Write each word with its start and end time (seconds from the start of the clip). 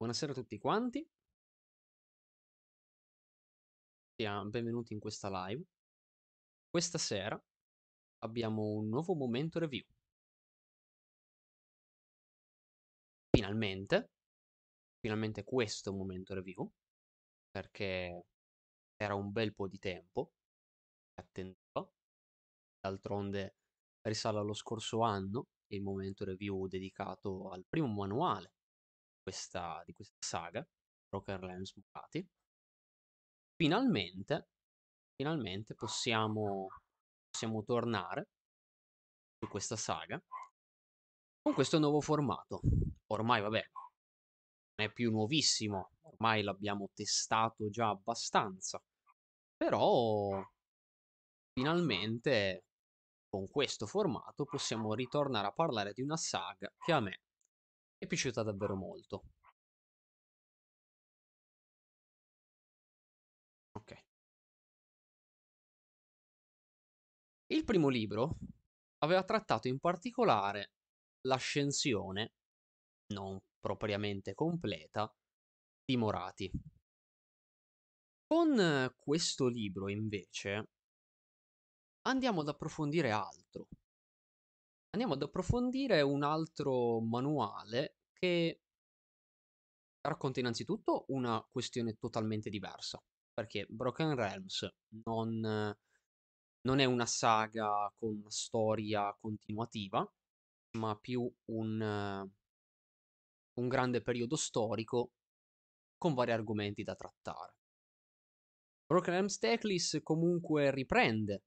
Buonasera 0.00 0.32
a 0.32 0.34
tutti 0.34 0.56
quanti. 0.56 1.06
Benvenuti 4.16 4.94
in 4.94 4.98
questa 4.98 5.28
live. 5.28 5.62
Questa 6.70 6.96
sera 6.96 7.38
abbiamo 8.20 8.62
un 8.62 8.88
nuovo 8.88 9.14
momento 9.14 9.58
review. 9.58 9.84
Finalmente, 13.28 14.12
finalmente 15.00 15.44
questo 15.44 15.92
momento 15.92 16.32
review, 16.32 16.72
perché 17.50 18.24
era 18.96 19.14
un 19.14 19.30
bel 19.32 19.52
po' 19.52 19.68
di 19.68 19.78
tempo 19.78 20.32
che 21.12 21.20
attendevo. 21.20 21.92
D'altronde 22.80 23.56
risale 24.00 24.38
allo 24.38 24.54
scorso 24.54 25.02
anno 25.02 25.48
il 25.66 25.82
momento 25.82 26.24
review 26.24 26.68
dedicato 26.68 27.50
al 27.50 27.66
primo 27.68 27.88
manuale 27.88 28.54
questa, 29.30 29.80
di 29.86 29.92
questa 29.92 30.16
saga, 30.18 30.66
Broken 31.08 31.38
Realms 31.38 31.72
Bucati, 31.72 32.28
finalmente, 33.54 34.48
finalmente 35.14 35.74
possiamo, 35.74 36.66
possiamo 37.30 37.62
tornare 37.62 38.28
su 39.38 39.48
questa 39.48 39.76
saga 39.76 40.20
con 41.42 41.54
questo 41.54 41.78
nuovo 41.78 42.00
formato. 42.00 42.60
Ormai, 43.06 43.40
vabbè, 43.40 43.70
non 44.74 44.88
è 44.88 44.92
più 44.92 45.12
nuovissimo, 45.12 45.92
ormai 46.00 46.42
l'abbiamo 46.42 46.88
testato 46.92 47.70
già 47.70 47.88
abbastanza, 47.88 48.82
però 49.56 50.42
finalmente 51.52 52.64
con 53.28 53.46
questo 53.48 53.86
formato 53.86 54.44
possiamo 54.44 54.92
ritornare 54.94 55.46
a 55.46 55.52
parlare 55.52 55.92
di 55.92 56.02
una 56.02 56.16
saga 56.16 56.68
che 56.76 56.92
a 56.92 56.98
me 56.98 57.20
è 58.00 58.06
piaciuta 58.06 58.42
davvero 58.42 58.76
molto. 58.76 59.24
Ok. 63.72 63.92
Il 67.48 67.64
primo 67.64 67.88
libro 67.88 68.38
aveva 69.00 69.22
trattato 69.22 69.68
in 69.68 69.78
particolare 69.78 70.72
l'ascensione, 71.26 72.32
non 73.12 73.38
propriamente 73.60 74.32
completa, 74.34 75.12
di 75.84 75.96
Morati. 75.98 76.50
Con 78.26 78.94
questo 78.96 79.46
libro, 79.48 79.88
invece, 79.90 80.68
andiamo 82.02 82.40
ad 82.40 82.48
approfondire 82.48 83.10
altro 83.10 83.68
andiamo 84.90 85.14
ad 85.14 85.22
approfondire 85.22 86.02
un 86.02 86.22
altro 86.22 87.00
manuale 87.00 87.98
che 88.12 88.62
racconta 90.02 90.40
innanzitutto 90.40 91.04
una 91.08 91.46
questione 91.50 91.96
totalmente 91.96 92.50
diversa, 92.50 93.02
perché 93.32 93.66
Broken 93.68 94.14
Realms 94.14 94.68
non, 95.04 95.40
non 95.40 96.78
è 96.78 96.84
una 96.84 97.06
saga 97.06 97.92
con 97.98 98.16
una 98.16 98.30
storia 98.30 99.16
continuativa, 99.20 100.10
ma 100.78 100.96
più 100.98 101.32
un, 101.46 102.28
un 103.52 103.68
grande 103.68 104.02
periodo 104.02 104.36
storico 104.36 105.12
con 105.96 106.14
vari 106.14 106.32
argomenti 106.32 106.82
da 106.82 106.96
trattare. 106.96 107.54
Broken 108.86 109.12
Realms 109.12 109.38
Teclis 109.38 110.00
comunque 110.02 110.70
riprende 110.72 111.44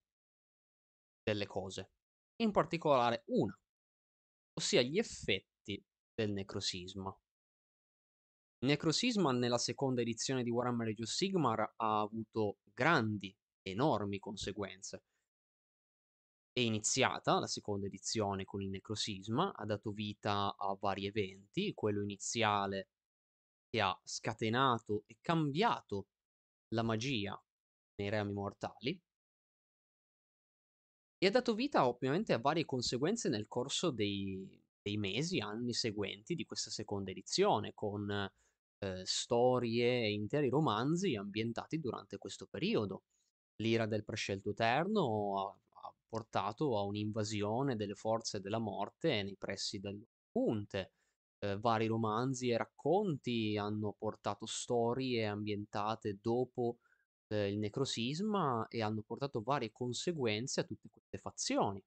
delle 1.23 1.45
cose, 1.45 1.91
in 2.37 2.51
particolare 2.51 3.23
una, 3.27 3.57
ossia 4.53 4.81
gli 4.81 4.97
effetti 4.97 5.81
del 6.13 6.31
necrosisma. 6.31 7.15
Il 8.59 8.69
necrosisma 8.69 9.31
nella 9.31 9.57
seconda 9.57 10.01
edizione 10.01 10.43
di 10.43 10.49
Warhammer 10.49 10.87
Age 10.87 11.03
of 11.03 11.09
Sigmar 11.09 11.73
ha 11.75 11.99
avuto 11.99 12.59
grandi, 12.73 13.35
enormi 13.61 14.19
conseguenze. 14.19 15.03
È 16.51 16.59
iniziata 16.59 17.39
la 17.39 17.47
seconda 17.47 17.87
edizione 17.87 18.45
con 18.45 18.61
il 18.61 18.69
necrosisma, 18.69 19.53
ha 19.53 19.65
dato 19.65 19.91
vita 19.91 20.55
a 20.55 20.77
vari 20.79 21.07
eventi, 21.07 21.73
quello 21.73 22.01
iniziale 22.01 22.89
che 23.69 23.81
ha 23.81 23.99
scatenato 24.03 25.03
e 25.07 25.17
cambiato 25.19 26.07
la 26.69 26.83
magia 26.83 27.41
nei 27.95 28.09
reami 28.09 28.33
mortali, 28.33 29.01
e 31.23 31.27
ha 31.27 31.31
dato 31.31 31.53
vita 31.53 31.87
ovviamente 31.87 32.33
a 32.33 32.37
varie 32.37 32.65
conseguenze 32.65 33.29
nel 33.29 33.47
corso 33.47 33.91
dei, 33.91 34.45
dei 34.81 34.97
mesi, 34.97 35.39
anni 35.39 35.71
seguenti 35.71 36.35
di 36.35 36.43
questa 36.43 36.69
seconda 36.69 37.11
edizione, 37.11 37.71
con 37.73 38.11
eh, 38.11 39.01
storie 39.05 40.01
e 40.01 40.11
interi 40.11 40.49
romanzi 40.49 41.15
ambientati 41.15 41.79
durante 41.79 42.17
questo 42.17 42.45
periodo. 42.45 43.03
L'ira 43.61 43.85
del 43.85 44.03
prescelto 44.03 44.49
eterno 44.49 45.39
ha, 45.39 45.45
ha 45.87 45.93
portato 46.09 46.77
a 46.77 46.81
un'invasione 46.81 47.77
delle 47.77 47.95
forze 47.95 48.41
della 48.41 48.59
morte 48.59 49.23
nei 49.23 49.37
pressi 49.37 49.79
del 49.79 50.05
Punte. 50.29 50.91
Eh, 51.39 51.57
vari 51.57 51.87
romanzi 51.87 52.49
e 52.49 52.57
racconti 52.57 53.55
hanno 53.55 53.95
portato 53.97 54.45
storie 54.45 55.25
ambientate 55.25 56.17
dopo 56.21 56.79
eh, 57.27 57.51
il 57.51 57.57
necrosisma 57.57 58.67
e 58.69 58.81
hanno 58.81 59.01
portato 59.01 59.41
varie 59.41 59.71
conseguenze 59.71 60.61
a 60.61 60.63
tutte 60.63 60.89
queste 60.89 61.17
fazioni. 61.17 61.83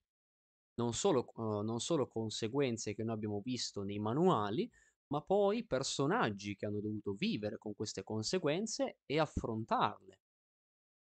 Non 0.75 0.93
solo, 0.93 1.27
uh, 1.37 1.63
non 1.63 1.81
solo 1.81 2.07
conseguenze 2.07 2.95
che 2.95 3.03
noi 3.03 3.15
abbiamo 3.15 3.41
visto 3.41 3.83
nei 3.83 3.99
manuali, 3.99 4.71
ma 5.09 5.23
poi 5.23 5.65
personaggi 5.65 6.57
che 6.57 6.67
hanno 6.67 6.81
dovuto 6.81 7.15
vivere 7.15 7.59
con 7.59 7.75
queste 7.75 8.03
conseguenze 8.03 8.99
e 9.07 9.19
affrontarle. 9.19 10.21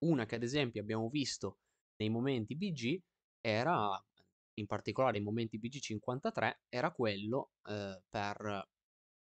Una 0.04 0.26
che 0.26 0.34
ad 0.34 0.42
esempio 0.42 0.80
abbiamo 0.80 1.08
visto 1.08 1.58
nei 1.96 2.08
momenti 2.08 2.56
BG 2.56 3.00
era, 3.40 4.02
in 4.54 4.66
particolare 4.66 5.14
nei 5.14 5.22
momenti 5.22 5.58
BG 5.58 5.78
53, 5.78 6.62
era 6.68 6.90
quello 6.90 7.52
eh, 7.68 8.02
per 8.08 8.68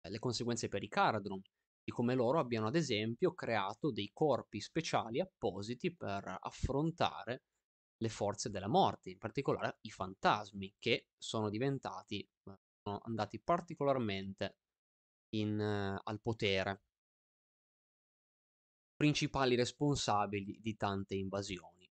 le 0.01 0.19
conseguenze 0.19 0.69
per 0.69 0.83
i 0.83 0.89
Caradron, 0.89 1.41
di 1.41 1.58
come 1.91 2.15
loro 2.15 2.39
abbiano 2.39 2.67
ad 2.67 2.77
esempio 2.77 3.35
creato 3.35 3.91
dei 3.91 4.11
corpi 4.13 4.61
speciali 4.61 5.21
appositi 5.21 5.95
per 5.95 6.39
affrontare 6.41 7.45
le 7.99 8.09
forze 8.09 8.51
della 8.51 8.69
morte, 8.69 9.11
in 9.11 9.19
particolare 9.19 9.79
i 9.83 9.91
fantasmi, 9.91 10.75
che 10.79 11.09
sono 11.19 11.51
diventati, 11.51 12.21
eh, 12.21 12.59
sono 12.83 13.01
andati 13.03 13.41
particolarmente 13.41 14.57
in, 15.31 15.59
uh, 15.59 16.01
al 16.03 16.21
potere, 16.21 16.83
principali 18.95 19.55
responsabili 19.55 20.59
di 20.61 20.77
tante 20.77 21.15
invasioni. 21.15 21.89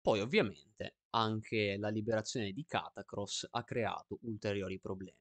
Poi 0.00 0.20
ovviamente 0.20 0.98
anche 1.10 1.76
la 1.78 1.88
liberazione 1.88 2.52
di 2.52 2.64
Catacross 2.64 3.48
ha 3.50 3.64
creato 3.64 4.18
ulteriori 4.22 4.78
problemi. 4.78 5.18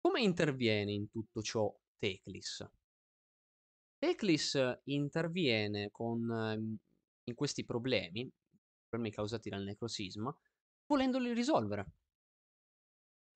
Come 0.00 0.20
interviene 0.20 0.92
in 0.92 1.08
tutto 1.10 1.42
ciò 1.42 1.74
Teclis. 1.98 2.68
Teclis 3.98 4.78
interviene 4.84 5.90
con, 5.90 6.30
ehm, 6.30 6.76
in 7.24 7.34
questi 7.34 7.64
problemi, 7.64 8.30
problemi 8.88 9.14
causati 9.14 9.48
dal 9.48 9.64
necrosisma, 9.64 10.34
volendoli 10.86 11.32
risolvere. 11.32 11.92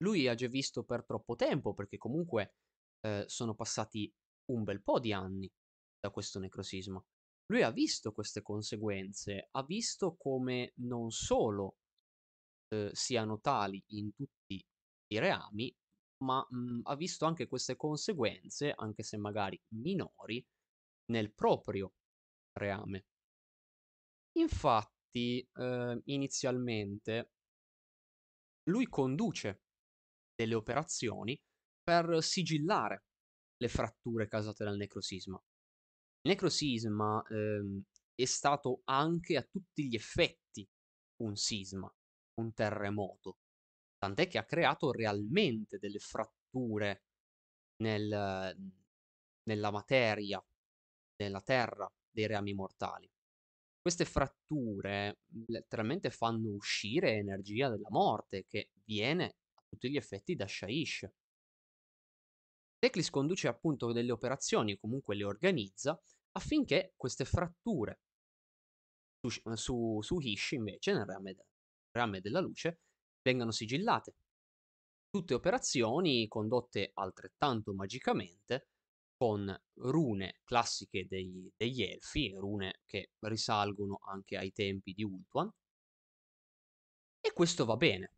Lui 0.03 0.29
ha 0.29 0.35
già 0.35 0.49
visto 0.49 0.85
per 0.85 1.05
troppo 1.05 1.35
tempo, 1.35 1.75
perché 1.75 1.99
comunque 1.99 2.55
eh, 3.01 3.25
sono 3.27 3.55
passati 3.55 4.13
un 4.51 4.65
bel 4.65 4.83
po' 4.83 4.99
di 4.99 5.13
anni 5.13 5.51
da 5.99 6.11
questo 6.11 6.39
necrosisma. 6.39 7.03
Lui 7.47 7.63
ha 7.63 7.71
visto 7.71 8.13
queste 8.13 8.43
conseguenze, 8.43 9.49
ha 9.51 9.65
visto 9.65 10.17
come 10.17 10.73
non 10.77 11.11
solo 11.11 11.79
eh, 12.69 12.91
siano 12.93 13.41
tali 13.41 13.83
in 13.89 14.15
tutti 14.15 14.65
i 15.09 15.19
reami, 15.19 15.75
ma 16.25 16.45
mh, 16.49 16.81
ha 16.85 16.97
visto 16.97 17.25
anche 17.25 17.47
queste 17.47 17.77
conseguenze, 17.77 18.73
anche 18.75 19.03
se 19.03 19.17
magari 19.17 19.61
minori, 19.75 20.45
nel 21.07 21.33
proprio 21.33 21.93
reame. 22.53 23.07
Infatti, 24.33 25.41
eh, 25.55 26.01
inizialmente, 26.05 27.31
lui 28.65 28.87
conduce 28.87 29.63
delle 30.35 30.55
operazioni 30.55 31.41
per 31.83 32.23
sigillare 32.23 33.05
le 33.57 33.69
fratture 33.69 34.29
causate 34.29 34.65
dal 34.65 34.77
necrosisma. 34.77 35.37
Il 36.23 36.31
necrosisma 36.31 37.23
ehm, 37.29 37.83
è 38.15 38.25
stato 38.25 38.83
anche 38.85 39.37
a 39.37 39.43
tutti 39.43 39.89
gli 39.89 39.95
effetti 39.95 40.67
un 41.23 41.37
sisma, 41.37 41.93
un 42.41 42.53
terremoto, 42.55 43.39
tant'è 44.01 44.29
che 44.29 44.39
ha 44.39 44.45
creato 44.45 44.91
realmente 44.93 45.79
delle 45.79 45.99
fratture 45.99 47.05
nel, 47.83 48.57
nella 49.43 49.71
materia, 49.71 50.43
nella 51.17 51.43
terra 51.43 51.87
dei 52.11 52.27
reami 52.27 52.55
mortali. 52.55 53.09
Queste 53.79 54.07
fratture 54.07 55.19
letteralmente 55.49 56.11
fanno 56.11 56.49
uscire 56.49 57.13
energia 57.13 57.69
della 57.69 57.91
morte 57.91 58.47
che 58.47 58.71
viene 58.85 59.37
a 59.55 59.63
tutti 59.69 59.91
gli 59.91 59.97
effetti 59.97 60.35
da 60.35 60.47
Shaish. 60.47 61.07
Teclis 62.79 63.11
conduce 63.11 63.49
appunto 63.49 63.93
delle 63.93 64.13
operazioni, 64.13 64.79
comunque 64.79 65.15
le 65.15 65.25
organizza, 65.25 66.01
affinché 66.33 66.95
queste 66.97 67.27
fratture 67.27 68.01
su, 69.21 69.29
su, 69.55 70.01
su 70.01 70.19
Hish, 70.19 70.53
invece, 70.53 70.93
nel 70.95 71.05
rame, 71.05 71.35
de- 71.35 71.47
rame 71.91 72.21
della 72.21 72.41
luce, 72.41 72.81
vengano 73.23 73.51
sigillate. 73.51 74.15
Tutte 75.09 75.35
operazioni 75.35 76.29
condotte 76.29 76.91
altrettanto 76.95 77.73
magicamente 77.75 78.69
con 79.17 79.55
rune 79.75 80.41
classiche 80.45 81.07
dei, 81.07 81.53
degli 81.57 81.83
elfi, 81.83 82.33
rune 82.35 82.81
che 82.87 83.11
risalgono 83.21 83.99
anche 84.07 84.37
ai 84.37 84.53
tempi 84.53 84.95
di 84.95 85.05
Ultuan. 85.05 85.51
E 87.21 87.33
questo 87.33 87.65
va 87.65 87.77
bene. 87.77 88.13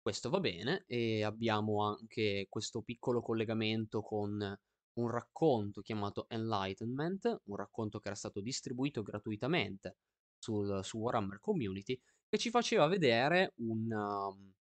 Questo 0.00 0.30
va 0.30 0.40
bene 0.40 0.84
e 0.86 1.24
abbiamo 1.24 1.84
anche 1.84 2.46
questo 2.48 2.82
piccolo 2.82 3.20
collegamento 3.20 4.02
con 4.02 4.58
un 4.94 5.10
racconto 5.10 5.80
chiamato 5.80 6.26
Enlightenment, 6.28 7.42
un 7.44 7.56
racconto 7.56 7.98
che 7.98 8.08
era 8.08 8.16
stato 8.16 8.40
distribuito 8.40 9.02
gratuitamente 9.02 9.96
sul, 10.38 10.84
su 10.84 10.98
Warhammer 10.98 11.40
Community, 11.40 12.00
che 12.34 12.38
ci 12.40 12.50
faceva 12.50 12.88
vedere 12.88 13.52
un, 13.58 13.92
um, 13.92 14.52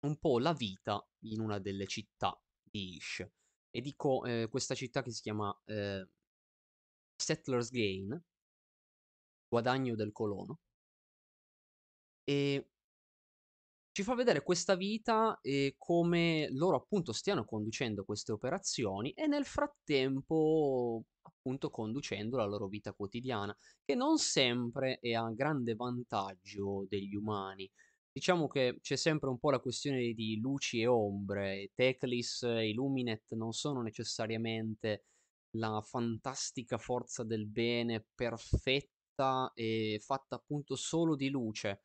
un 0.00 0.18
po' 0.18 0.40
la 0.40 0.52
vita 0.52 1.00
in 1.26 1.40
una 1.40 1.60
delle 1.60 1.86
città 1.86 2.36
di 2.60 2.96
Ish. 2.96 3.24
E 3.70 3.80
dico 3.80 4.24
eh, 4.24 4.48
questa 4.50 4.74
città 4.74 5.00
che 5.00 5.12
si 5.12 5.22
chiama 5.22 5.56
eh, 5.66 6.08
Settlers 7.14 7.70
Gain, 7.70 8.20
guadagno 9.46 9.94
del 9.94 10.10
colono. 10.10 10.58
E 12.24 12.68
ci 13.92 14.02
fa 14.02 14.16
vedere 14.16 14.42
questa 14.42 14.74
vita 14.74 15.38
e 15.40 15.76
come 15.78 16.48
loro 16.50 16.76
appunto 16.76 17.12
stiano 17.12 17.44
conducendo 17.44 18.04
queste 18.04 18.32
operazioni 18.32 19.12
e 19.12 19.28
nel 19.28 19.44
frattempo 19.44 21.04
appunto 21.24 21.70
conducendo 21.70 22.36
la 22.36 22.46
loro 22.46 22.68
vita 22.68 22.92
quotidiana, 22.92 23.56
che 23.84 23.94
non 23.94 24.18
sempre 24.18 24.98
è 25.00 25.12
a 25.14 25.30
grande 25.30 25.74
vantaggio 25.74 26.86
degli 26.88 27.14
umani. 27.14 27.70
Diciamo 28.12 28.46
che 28.46 28.78
c'è 28.80 28.96
sempre 28.96 29.28
un 29.28 29.38
po' 29.38 29.50
la 29.50 29.58
questione 29.58 30.12
di 30.12 30.38
luci 30.40 30.80
e 30.80 30.86
ombre, 30.86 31.70
Teclis 31.74 32.42
e 32.44 32.68
Illuminet 32.68 33.32
non 33.34 33.52
sono 33.52 33.82
necessariamente 33.82 35.06
la 35.56 35.80
fantastica 35.82 36.78
forza 36.78 37.24
del 37.24 37.46
bene 37.46 38.06
perfetta 38.14 39.50
e 39.54 40.00
fatta 40.00 40.36
appunto 40.36 40.76
solo 40.76 41.16
di 41.16 41.28
luce 41.28 41.82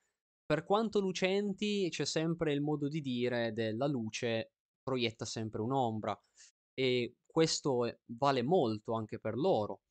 per 0.49 0.63
quanto 0.63 0.99
lucenti, 0.99 1.89
c'è 1.91 2.05
sempre 2.05 2.53
il 2.53 2.61
modo 2.61 2.87
di 2.87 3.01
dire 3.01 3.53
della 3.53 3.85
luce 3.85 4.53
proietta 4.81 5.23
sempre 5.23 5.61
un'ombra 5.61 6.19
e 6.73 7.17
questo 7.39 8.01
vale 8.17 8.43
molto 8.43 8.95
anche 8.95 9.17
per 9.17 9.37
loro, 9.37 9.83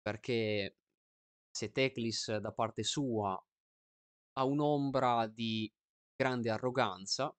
perché 0.00 0.78
se 1.48 1.70
Teclis 1.70 2.34
da 2.38 2.50
parte 2.50 2.82
sua 2.82 3.40
ha 4.32 4.44
un'ombra 4.44 5.28
di 5.28 5.72
grande 6.16 6.50
arroganza, 6.50 7.32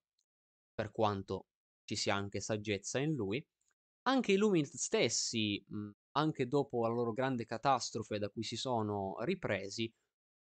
per 0.73 0.93
quanto 0.93 1.47
ci 1.83 1.97
sia 1.97 2.15
anche 2.15 2.39
saggezza 2.39 2.99
in 2.99 3.13
lui, 3.13 3.45
anche 4.03 4.31
i 4.31 4.37
Luminith 4.37 4.73
stessi, 4.73 5.61
anche 6.11 6.47
dopo 6.47 6.83
la 6.83 6.93
loro 6.93 7.11
grande 7.11 7.43
catastrofe 7.43 8.19
da 8.19 8.29
cui 8.29 8.43
si 8.43 8.55
sono 8.55 9.17
ripresi, 9.19 9.93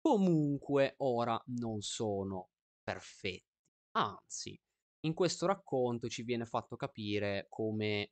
comunque 0.01 0.95
ora 0.97 1.41
non 1.45 1.79
sono 1.79 2.49
perfetti. 2.83 3.55
Anzi, 3.91 4.59
in 5.05 5.13
questo 5.13 5.45
racconto 5.45 6.09
ci 6.09 6.23
viene 6.23 6.45
fatto 6.45 6.75
capire 6.75 7.45
come 7.47 8.11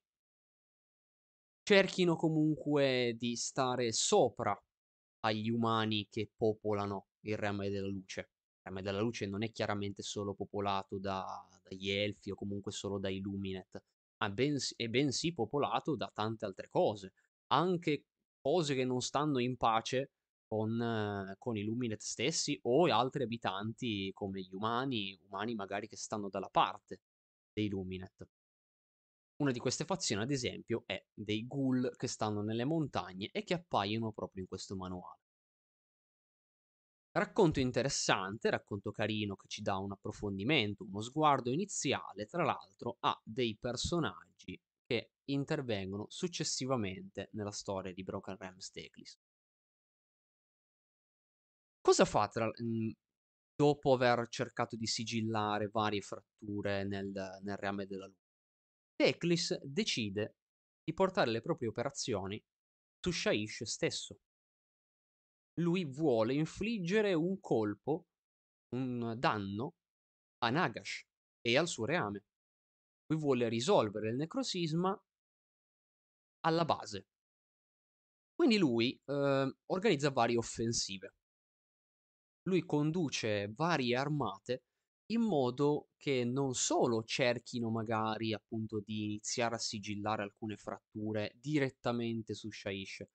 cerchino 1.64 2.16
comunque 2.16 3.16
di 3.18 3.36
stare 3.36 3.92
sopra 3.92 4.60
agli 5.22 5.50
umani 5.50 6.08
che 6.10 6.32
popolano 6.36 7.08
il 7.22 7.38
Rame 7.38 7.70
della 7.70 7.88
Luce. 7.88 8.22
Il 8.22 8.64
Rame 8.64 8.82
della 8.82 9.02
Luce 9.02 9.28
non 9.28 9.44
è 9.44 9.52
chiaramente 9.52 10.02
solo 10.02 10.34
popolato 10.34 10.98
da, 11.00 11.26
dagli 11.64 11.90
Elfi 11.90 12.32
o 12.32 12.36
comunque 12.36 12.72
solo 12.72 13.00
dai 13.00 13.20
Luminet, 13.20 13.82
ma 14.18 14.30
bens- 14.30 14.74
è 14.76 14.88
bensì 14.88 15.34
popolato 15.34 15.96
da 15.96 16.12
tante 16.14 16.46
altre 16.46 16.68
cose, 16.70 17.14
anche 17.48 18.06
cose 18.42 18.76
che 18.76 18.86
non 18.86 19.02
stanno 19.02 19.40
in 19.40 19.58
pace 19.58 20.12
con, 20.48 21.34
con 21.38 21.58
i 21.58 21.64
Luminet 21.64 22.02
stessi 22.02 22.60
o 22.64 22.86
altri 22.92 23.24
abitanti 23.24 24.12
come 24.14 24.42
gli 24.42 24.54
umani, 24.54 25.18
umani 25.28 25.56
magari 25.56 25.88
che 25.88 25.96
stanno 25.96 26.30
dalla 26.30 26.50
parte 26.50 27.02
dei 27.54 27.70
Luminet. 27.70 28.28
Una 29.42 29.52
di 29.52 29.60
queste 29.60 29.84
fazioni, 29.84 30.22
ad 30.24 30.32
esempio, 30.32 30.84
è 30.86 31.04
dei 31.14 31.46
ghoul 31.46 31.98
che 31.98 32.08
stanno 32.08 32.42
nelle 32.44 32.64
montagne 32.64 33.28
e 33.34 33.44
che 33.44 33.54
appaiono 33.56 34.14
proprio 34.14 34.44
in 34.44 34.48
questo 34.48 34.78
manuale. 34.78 35.20
Racconto 37.14 37.62
interessante, 37.62 38.50
racconto 38.50 38.92
carino 38.92 39.38
che 39.38 39.48
ci 39.48 39.62
dà 39.62 39.78
un 39.78 39.94
approfondimento, 39.94 40.84
uno 40.84 41.00
sguardo 41.00 41.50
iniziale, 41.50 42.26
tra 42.26 42.44
l'altro, 42.44 42.98
a 43.00 43.18
dei 43.24 43.56
personaggi 43.58 44.60
che 44.86 45.12
intervengono 45.30 46.06
successivamente 46.10 47.30
nella 47.32 47.52
storia 47.52 47.94
di 47.94 48.04
Broken 48.04 48.36
Realms 48.38 48.72
Teclis. 48.72 49.18
Cosa 51.80 52.06
fa 52.06 52.28
tra 52.28 52.48
mhmm, 52.48 52.92
dopo 53.56 53.94
aver 53.94 54.28
cercato 54.30 54.76
di 54.76 54.88
sigillare 54.88 55.68
varie 55.70 56.02
fratture 56.02 56.84
nel 56.86 57.12
nel 57.44 57.58
reame 57.58 57.86
della 57.86 58.08
luce? 58.08 58.21
Teclis 59.02 59.58
decide 59.64 60.36
di 60.84 60.94
portare 60.94 61.32
le 61.32 61.42
proprie 61.42 61.70
operazioni 61.70 62.40
su 63.00 63.10
Shaish 63.10 63.64
stesso. 63.64 64.20
Lui 65.56 65.86
vuole 65.86 66.36
infliggere 66.36 67.16
un 67.16 67.40
colpo, 67.40 68.06
un 68.76 69.16
danno 69.18 69.74
a 70.44 70.52
Nagash 70.52 71.04
e 71.42 71.58
al 71.58 71.68
suo 71.68 71.86
reame. 71.86 72.26
Lui 73.08 73.20
vuole 73.20 73.50
risolvere 73.50 74.10
il 74.10 74.18
necrosisma 74.18 74.96
alla 76.42 76.66
base. 76.66 77.08
Quindi 78.36 78.60
lui, 78.60 79.02
ehm, 79.04 79.52
organizza 79.66 80.12
varie 80.12 80.38
offensive 80.38 81.16
lui 82.44 82.66
conduce 82.66 83.52
varie 83.56 83.96
armate 83.96 84.64
in 85.12 85.22
modo 85.22 85.90
che 85.98 86.24
non 86.24 86.54
solo 86.54 87.04
cerchino 87.04 87.70
magari 87.70 88.34
appunto 88.34 88.80
di 88.80 89.04
iniziare 89.04 89.56
a 89.56 89.60
sigillare 89.60 90.24
alcune 90.24 90.56
fratture 90.58 91.34
direttamente 91.36 92.34
su 92.34 92.50
Shaish, 92.50 93.06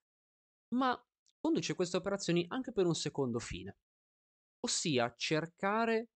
ma 0.75 0.99
conduce 1.41 1.75
queste 1.75 1.97
operazioni 1.97 2.45
anche 2.49 2.73
per 2.73 2.87
un 2.87 2.95
secondo 2.95 3.39
fine, 3.39 3.79
ossia 4.61 5.15
cercare 5.17 6.11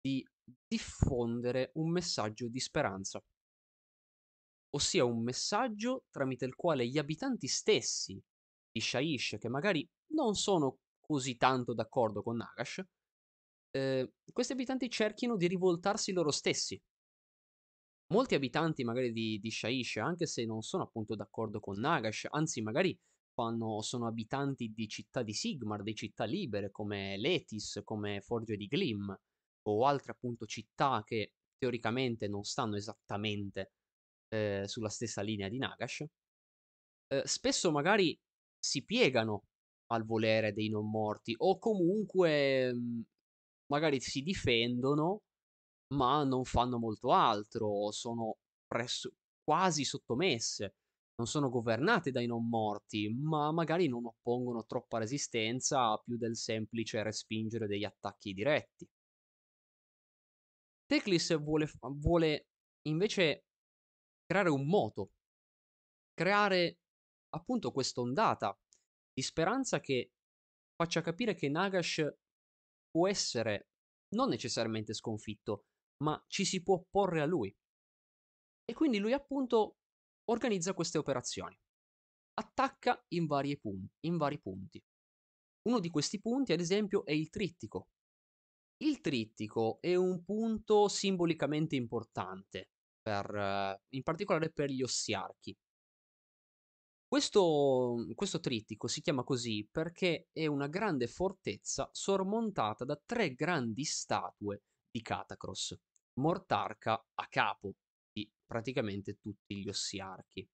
di 0.00 0.26
diffondere 0.66 1.70
un 1.74 1.90
messaggio 1.90 2.48
di 2.48 2.60
speranza, 2.60 3.22
ossia 4.70 5.04
un 5.04 5.22
messaggio 5.22 6.04
tramite 6.10 6.44
il 6.44 6.54
quale 6.54 6.86
gli 6.86 6.98
abitanti 6.98 7.48
stessi 7.48 8.20
di 8.70 8.80
Shaish, 8.80 9.36
che 9.38 9.48
magari 9.48 9.88
non 10.14 10.34
sono 10.34 10.78
così 11.00 11.36
tanto 11.36 11.74
d'accordo 11.74 12.22
con 12.22 12.36
Nagash, 12.36 12.84
eh, 13.70 14.12
questi 14.32 14.52
abitanti 14.52 14.88
cerchino 14.90 15.36
di 15.36 15.46
rivoltarsi 15.46 16.12
loro 16.12 16.30
stessi. 16.30 16.80
Molti 18.12 18.34
abitanti 18.34 18.82
magari 18.82 19.12
di, 19.12 19.38
di 19.38 19.50
Shaish, 19.50 19.96
anche 19.98 20.26
se 20.26 20.44
non 20.44 20.62
sono 20.62 20.82
appunto 20.82 21.14
d'accordo 21.14 21.60
con 21.60 21.78
Nagash, 21.78 22.26
anzi 22.30 22.60
magari 22.60 22.98
fanno, 23.32 23.80
sono 23.82 24.06
abitanti 24.06 24.72
di 24.74 24.88
città 24.88 25.22
di 25.22 25.32
Sigmar, 25.32 25.82
di 25.82 25.94
città 25.94 26.24
libere 26.24 26.70
come 26.70 27.16
Letis, 27.16 27.80
come 27.84 28.20
Forge 28.20 28.56
di 28.56 28.66
Glim, 28.66 29.16
o 29.68 29.86
altre 29.86 30.12
appunto 30.12 30.46
città 30.46 31.02
che 31.04 31.34
teoricamente 31.56 32.26
non 32.26 32.42
stanno 32.42 32.76
esattamente 32.76 33.72
eh, 34.28 34.64
sulla 34.66 34.88
stessa 34.88 35.22
linea 35.22 35.48
di 35.48 35.58
Nagash, 35.58 36.04
eh, 37.06 37.22
spesso 37.24 37.70
magari 37.70 38.18
si 38.58 38.84
piegano 38.84 39.44
al 39.92 40.04
volere 40.04 40.52
dei 40.52 40.68
non 40.68 40.88
morti 40.90 41.34
o 41.38 41.58
comunque 41.58 42.72
mhmm, 42.72 43.02
magari 43.70 44.00
si 44.00 44.22
difendono 44.22 45.22
ma 45.94 46.22
non 46.24 46.44
fanno 46.44 46.78
molto 46.78 47.12
altro, 47.12 47.90
sono 47.90 48.36
presso 48.66 49.12
quasi 49.42 49.84
sottomesse, 49.84 50.76
non 51.16 51.26
sono 51.26 51.48
governate 51.48 52.10
dai 52.10 52.26
non 52.26 52.48
morti, 52.48 53.08
ma 53.08 53.50
magari 53.50 53.88
non 53.88 54.06
oppongono 54.06 54.64
troppa 54.66 54.98
resistenza 54.98 55.96
più 55.98 56.16
del 56.16 56.36
semplice 56.36 57.02
respingere 57.02 57.66
degli 57.66 57.84
attacchi 57.84 58.32
diretti. 58.32 58.88
Teclis 60.86 61.38
vuole, 61.40 61.70
vuole 61.98 62.46
invece 62.82 63.44
creare 64.24 64.50
un 64.50 64.66
moto, 64.66 65.12
creare 66.14 66.78
appunto 67.30 67.72
quest'ondata 67.72 68.56
di 69.12 69.22
speranza 69.22 69.80
che 69.80 70.12
faccia 70.74 71.00
capire 71.00 71.34
che 71.34 71.48
Nagash 71.48 72.19
può 72.90 73.08
essere 73.08 73.68
non 74.14 74.28
necessariamente 74.28 74.92
sconfitto, 74.94 75.66
ma 76.02 76.22
ci 76.28 76.44
si 76.44 76.62
può 76.62 76.76
opporre 76.76 77.20
a 77.20 77.26
lui. 77.26 77.54
E 78.64 78.74
quindi 78.74 78.98
lui 78.98 79.12
appunto 79.12 79.78
organizza 80.30 80.74
queste 80.74 80.98
operazioni. 80.98 81.58
Attacca 82.34 83.04
in, 83.08 83.26
pun- 83.26 83.88
in 84.06 84.16
vari 84.16 84.40
punti. 84.40 84.82
Uno 85.68 85.78
di 85.78 85.90
questi 85.90 86.20
punti, 86.20 86.52
ad 86.52 86.60
esempio, 86.60 87.04
è 87.04 87.12
il 87.12 87.28
trittico. 87.28 87.90
Il 88.82 89.00
trittico 89.00 89.78
è 89.80 89.94
un 89.94 90.24
punto 90.24 90.88
simbolicamente 90.88 91.76
importante, 91.76 92.70
per, 93.02 93.78
in 93.90 94.02
particolare 94.02 94.50
per 94.50 94.70
gli 94.70 94.82
ossiarchi. 94.82 95.54
Questo, 97.10 98.06
questo 98.14 98.38
trittico 98.38 98.86
si 98.86 99.00
chiama 99.00 99.24
così 99.24 99.68
perché 99.68 100.28
è 100.32 100.46
una 100.46 100.68
grande 100.68 101.08
fortezza 101.08 101.90
sormontata 101.90 102.84
da 102.84 103.02
tre 103.04 103.34
grandi 103.34 103.82
statue 103.82 104.62
di 104.88 105.02
Catacross, 105.02 105.76
mortarca 106.20 107.04
a 107.14 107.26
capo 107.28 107.74
di 108.12 108.30
praticamente 108.46 109.18
tutti 109.18 109.56
gli 109.56 109.68
ossiarchi. 109.68 110.48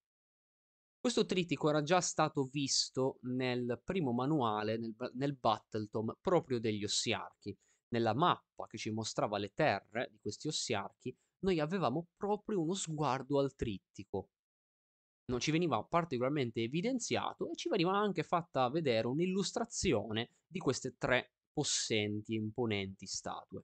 Questo 0.98 1.26
trittico 1.26 1.68
era 1.68 1.82
già 1.82 2.00
stato 2.00 2.44
visto 2.44 3.18
nel 3.25 3.78
primo 3.84 4.12
manuale, 4.12 4.78
nel, 4.78 4.94
nel 5.12 5.36
Battletome, 5.36 6.16
proprio 6.22 6.58
degli 6.58 6.84
ossiarchi. 6.84 7.54
Nella 7.88 8.14
mappa 8.14 8.66
che 8.66 8.78
ci 8.78 8.88
mostrava 8.88 9.36
le 9.36 9.52
terre 9.52 10.08
di 10.10 10.18
questi 10.22 10.48
ossiarchi, 10.48 11.14
noi 11.40 11.60
avevamo 11.60 12.06
proprio 12.16 12.62
uno 12.62 12.72
sguardo 12.72 13.40
al 13.40 13.54
trittico, 13.54 14.30
non 15.26 15.40
ci 15.40 15.50
veniva 15.50 15.83
particolarmente 15.83 16.62
evidenziato 16.62 17.50
e 17.50 17.56
ci 17.56 17.68
veniva 17.68 17.97
anche 17.97 18.23
fatta 18.23 18.71
vedere 18.71 19.06
un'illustrazione 19.06 20.30
di 20.47 20.59
queste 20.59 20.95
tre 20.97 21.33
possenti 21.52 22.35
e 22.35 22.38
imponenti 22.38 23.06
statue. 23.06 23.62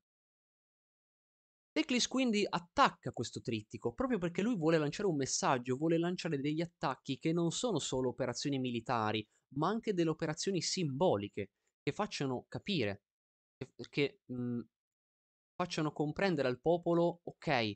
Teclis 1.70 2.06
quindi 2.06 2.44
attacca 2.46 3.12
questo 3.12 3.40
trittico 3.40 3.94
proprio 3.94 4.18
perché 4.18 4.42
lui 4.42 4.56
vuole 4.56 4.76
lanciare 4.76 5.08
un 5.08 5.16
messaggio, 5.16 5.76
vuole 5.76 5.98
lanciare 5.98 6.38
degli 6.38 6.60
attacchi 6.60 7.18
che 7.18 7.32
non 7.32 7.50
sono 7.50 7.78
solo 7.78 8.10
operazioni 8.10 8.58
militari, 8.58 9.26
ma 9.54 9.68
anche 9.68 9.94
delle 9.94 10.10
operazioni 10.10 10.60
simboliche 10.60 11.50
che 11.82 11.92
facciano 11.92 12.44
capire, 12.48 13.04
che, 13.56 13.72
che 13.88 14.20
mh, 14.26 14.60
facciano 15.54 15.92
comprendere 15.92 16.48
al 16.48 16.60
popolo, 16.60 17.20
ok, 17.22 17.72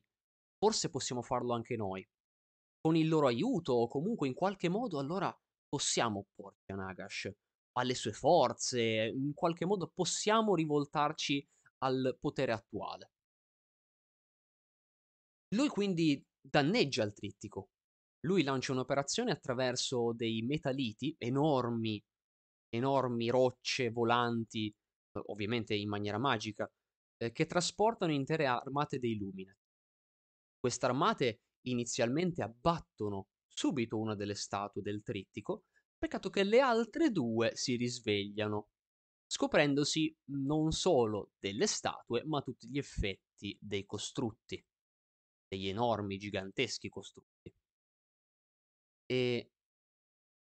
forse 0.58 0.90
possiamo 0.90 1.22
farlo 1.22 1.54
anche 1.54 1.76
noi 1.76 2.06
con 2.86 2.94
il 2.94 3.08
loro 3.08 3.26
aiuto 3.26 3.72
o 3.72 3.88
comunque 3.88 4.28
in 4.28 4.34
qualche 4.34 4.68
modo 4.68 5.00
allora 5.00 5.36
possiamo 5.68 6.20
opporci 6.20 6.70
a 6.70 6.76
Nagash, 6.76 7.32
alle 7.72 7.94
sue 7.96 8.12
forze, 8.12 8.80
in 9.12 9.34
qualche 9.34 9.66
modo 9.66 9.90
possiamo 9.92 10.54
rivoltarci 10.54 11.44
al 11.78 12.16
potere 12.20 12.52
attuale. 12.52 13.10
Lui 15.56 15.66
quindi 15.66 16.24
danneggia 16.40 17.02
il 17.02 17.12
trittico. 17.12 17.70
Lui 18.20 18.44
lancia 18.44 18.70
un'operazione 18.70 19.32
attraverso 19.32 20.12
dei 20.12 20.42
metaliti, 20.42 21.12
enormi, 21.18 22.00
enormi 22.68 23.28
rocce 23.30 23.90
volanti, 23.90 24.72
ovviamente 25.24 25.74
in 25.74 25.88
maniera 25.88 26.18
magica, 26.18 26.70
eh, 27.16 27.32
che 27.32 27.46
trasportano 27.46 28.12
intere 28.12 28.46
armate 28.46 29.00
dei 29.00 29.16
Luminat. 29.16 29.58
Queste 30.60 30.86
armate 30.86 31.40
inizialmente 31.70 32.42
abbattono 32.42 33.28
subito 33.48 33.98
una 33.98 34.14
delle 34.14 34.34
statue 34.34 34.82
del 34.82 35.02
trittico, 35.02 35.64
peccato 35.96 36.28
che 36.30 36.44
le 36.44 36.60
altre 36.60 37.10
due 37.10 37.52
si 37.54 37.76
risvegliano, 37.76 38.68
scoprendosi 39.26 40.14
non 40.26 40.72
solo 40.72 41.32
delle 41.38 41.66
statue, 41.66 42.22
ma 42.24 42.42
tutti 42.42 42.68
gli 42.68 42.78
effetti 42.78 43.56
dei 43.60 43.84
costrutti, 43.84 44.62
degli 45.48 45.68
enormi, 45.68 46.18
giganteschi 46.18 46.88
costrutti. 46.88 47.52
E 49.06 49.50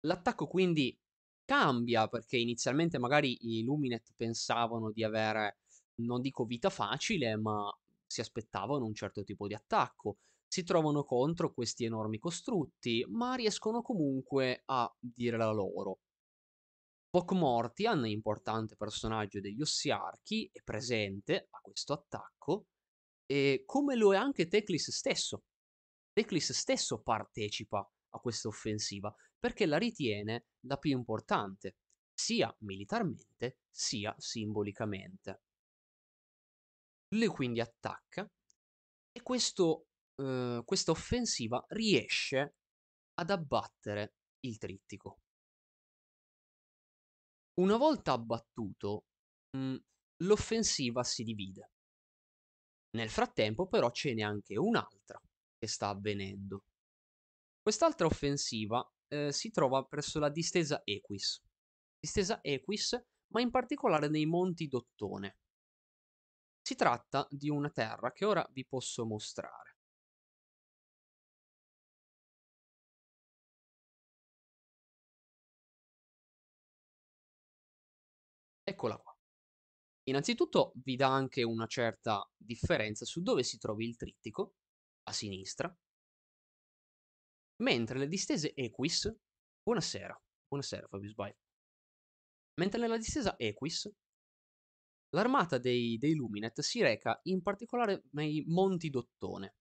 l'attacco 0.01 0.47
quindi 0.47 0.97
cambia 1.43 2.07
perché 2.07 2.37
inizialmente 2.37 2.97
magari 2.97 3.37
i 3.57 3.63
Luminet 3.63 4.13
pensavano 4.15 4.91
di 4.91 5.03
avere, 5.03 5.59
non 5.95 6.21
dico 6.21 6.45
vita 6.45 6.69
facile, 6.69 7.35
ma 7.37 7.71
si 8.05 8.21
aspettavano 8.21 8.85
un 8.85 8.95
certo 8.95 9.23
tipo 9.23 9.47
di 9.47 9.53
attacco 9.53 10.17
si 10.47 10.63
trovano 10.63 11.03
contro 11.03 11.53
questi 11.53 11.85
enormi 11.85 12.19
costrutti, 12.19 13.05
ma 13.09 13.35
riescono 13.35 13.81
comunque 13.81 14.61
a 14.65 14.93
dire 14.99 15.37
la 15.37 15.51
loro. 15.51 15.99
Pokmortian, 17.09 18.05
importante 18.07 18.75
personaggio 18.75 19.39
degli 19.39 19.61
Ossiarchi, 19.61 20.49
è 20.51 20.61
presente 20.63 21.47
a 21.49 21.59
questo 21.61 21.93
attacco, 21.93 22.67
e 23.25 23.63
come 23.65 23.95
lo 23.95 24.13
è 24.13 24.17
anche 24.17 24.47
Teclis 24.47 24.91
stesso. 24.91 25.43
Teclis 26.13 26.51
stesso 26.51 27.01
partecipa 27.01 27.79
a 28.09 28.19
questa 28.19 28.47
offensiva 28.47 29.13
perché 29.37 29.65
la 29.65 29.77
ritiene 29.77 30.45
la 30.67 30.77
più 30.77 30.91
importante, 30.91 31.77
sia 32.13 32.53
militarmente 32.59 33.59
sia 33.69 34.13
simbolicamente. 34.17 35.41
Lui 37.09 37.27
quindi 37.27 37.59
attacca 37.59 38.29
e 39.11 39.21
questo 39.21 39.84
Uhm, 40.19 40.63
questa 40.63 40.91
offensiva 40.91 41.63
riesce 41.69 42.55
ad 43.15 43.29
abbattere 43.31 44.15
il 44.41 44.57
trittico. 44.57 45.19
Una 47.57 47.77
volta 47.77 48.11
abbattuto, 48.13 49.05
mhmm, 49.51 49.77
l'offensiva 50.23 51.03
si 51.03 51.23
divide. 51.23 51.69
Nel 52.95 53.09
frattempo 53.09 53.67
però 53.67 53.91
ce 53.91 54.13
n'è 54.15 54.23
anche 54.23 54.57
un'altra 54.57 55.21
che 55.57 55.67
sta 55.67 55.89
avvenendo. 55.89 56.63
Quest'altra 57.61 58.05
offensiva, 58.05 58.87
ehm, 59.07 59.29
si 59.29 59.49
trova 59.49 59.83
presso 59.85 60.19
la 60.19 60.29
distesa 60.29 60.81
Equis. 60.83 61.41
Distesa 61.99 62.39
Equis, 62.43 62.95
ma 63.33 63.41
in 63.41 63.49
particolare 63.49 64.07
nei 64.07 64.25
monti 64.27 64.67
d'Ottone. 64.67 65.35
Si 66.67 66.73
tratta 66.75 67.27
di 67.29 67.49
una 67.49 67.69
terra 67.69 68.11
che 68.11 68.25
ora 68.25 68.43
vi 68.51 68.65
posso 68.65 69.05
mostrare. 69.05 69.64
Eccola 78.67 78.97
qua. 78.97 79.15
Innanzitutto 80.07 80.71
vi 80.83 80.95
dà 80.95 81.13
anche 81.13 81.43
una 81.43 81.67
certa 81.67 82.27
differenza 82.35 83.05
su 83.05 83.21
dove 83.21 83.43
si 83.43 83.59
trovi 83.59 83.85
il 83.85 83.95
trittico, 83.95 84.55
a 85.03 85.11
sinistra, 85.11 85.71
mentre 87.57 87.99
le 87.99 88.07
distese 88.07 88.55
Equis, 88.55 89.15
buonasera, 89.61 90.19
buonasera 90.47 90.87
Fabio 90.87 91.09
Sbai, 91.09 91.31
mentre 92.55 92.79
nella 92.79 92.97
distesa 92.97 93.37
Equis 93.37 93.87
l'armata 95.09 95.59
dei, 95.59 95.99
dei 95.99 96.15
Luminet 96.15 96.61
si 96.61 96.81
reca 96.81 97.19
in 97.25 97.43
particolare 97.43 98.05
nei 98.13 98.43
Monti 98.47 98.89
d'Ottone, 98.89 99.55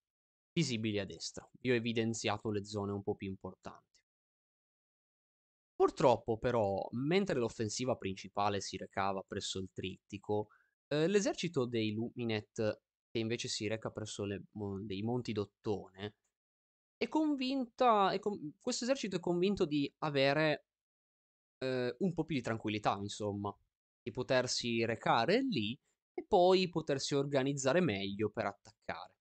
visibili 0.53 0.99
a 0.99 1.05
destra. 1.05 1.47
Io 1.61 1.75
ho 1.75 1.77
evidenziato 1.77 2.51
le 2.51 2.65
zone 2.65 2.93
un 2.93 3.03
po' 3.03 3.15
più 3.15 3.29
importanti. 3.29 3.94
Purtroppo 5.85 6.39
però, 6.39 6.89
mentre 6.93 7.39
l'offensiva 7.39 7.95
principale 7.97 8.63
si 8.63 8.79
recava 8.79 9.23
presso 9.23 9.59
il 9.59 9.69
trittico, 9.71 10.49
eh, 10.89 11.07
l'esercito 11.07 11.67
dei 11.67 11.93
Luminet, 11.93 12.81
che 13.11 13.19
invece 13.19 13.49
si 13.49 13.67
reca 13.67 13.91
presso 13.91 14.25
le, 14.25 14.45
dei 14.87 15.03
Monti 15.03 15.33
d'Ottone, 15.33 16.15
è 16.97 17.07
convinta, 17.07 18.13
è 18.13 18.19
con, 18.19 18.55
questo 18.63 18.85
esercito 18.85 19.17
è 19.17 19.21
convinto 19.21 19.67
di 19.67 19.93
avere 19.99 20.69
eh, 21.59 21.95
un 21.99 22.15
po' 22.15 22.25
più 22.25 22.37
di 22.37 22.41
tranquillità, 22.41 22.97
insomma, 22.97 23.55
di 24.01 24.11
potersi 24.11 24.87
recare 24.87 25.43
lì 25.43 25.79
e 26.15 26.25
poi 26.27 26.67
potersi 26.71 27.15
organizzare 27.15 27.83
meglio 27.83 28.31
per 28.31 28.47
attaccare. 28.47 29.17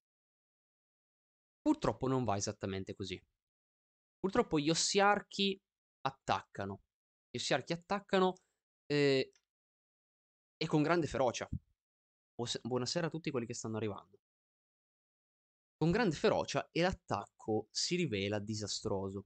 Purtroppo 1.61 2.07
non 2.07 2.23
va 2.23 2.37
esattamente 2.37 2.95
così. 2.95 3.21
Purtroppo 4.17 4.59
gli 4.59 4.69
ossiarchi 4.69 5.61
attaccano. 6.03 6.81
Gli 7.29 7.37
Ossiarchi 7.37 7.73
attaccano 7.73 8.35
eh, 8.85 9.31
e 10.55 10.67
con 10.67 10.81
grande 10.81 11.07
ferocia. 11.07 11.49
Buonasera 12.61 13.07
a 13.07 13.09
tutti 13.09 13.31
quelli 13.31 13.45
che 13.45 13.53
stanno 13.53 13.77
arrivando. 13.77 14.19
Con 15.77 15.91
grande 15.91 16.15
ferocia 16.15 16.69
e 16.71 16.81
l'attacco 16.81 17.67
si 17.71 17.95
rivela 17.95 18.39
disastroso. 18.39 19.25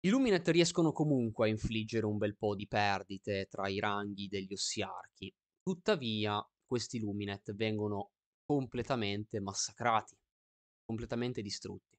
I 0.00 0.08
Luminet 0.08 0.46
riescono 0.48 0.92
comunque 0.92 1.46
a 1.46 1.50
infliggere 1.50 2.06
un 2.06 2.16
bel 2.16 2.36
po' 2.36 2.54
di 2.54 2.66
perdite 2.66 3.46
tra 3.50 3.68
i 3.68 3.80
ranghi 3.80 4.28
degli 4.28 4.52
Ossiarchi. 4.52 5.34
Tuttavia, 5.62 6.40
questi 6.64 7.00
Luminet 7.00 7.52
vengono 7.54 8.12
completamente 8.44 9.40
massacrati, 9.40 10.16
completamente 10.84 11.42
distrutti. 11.42 11.95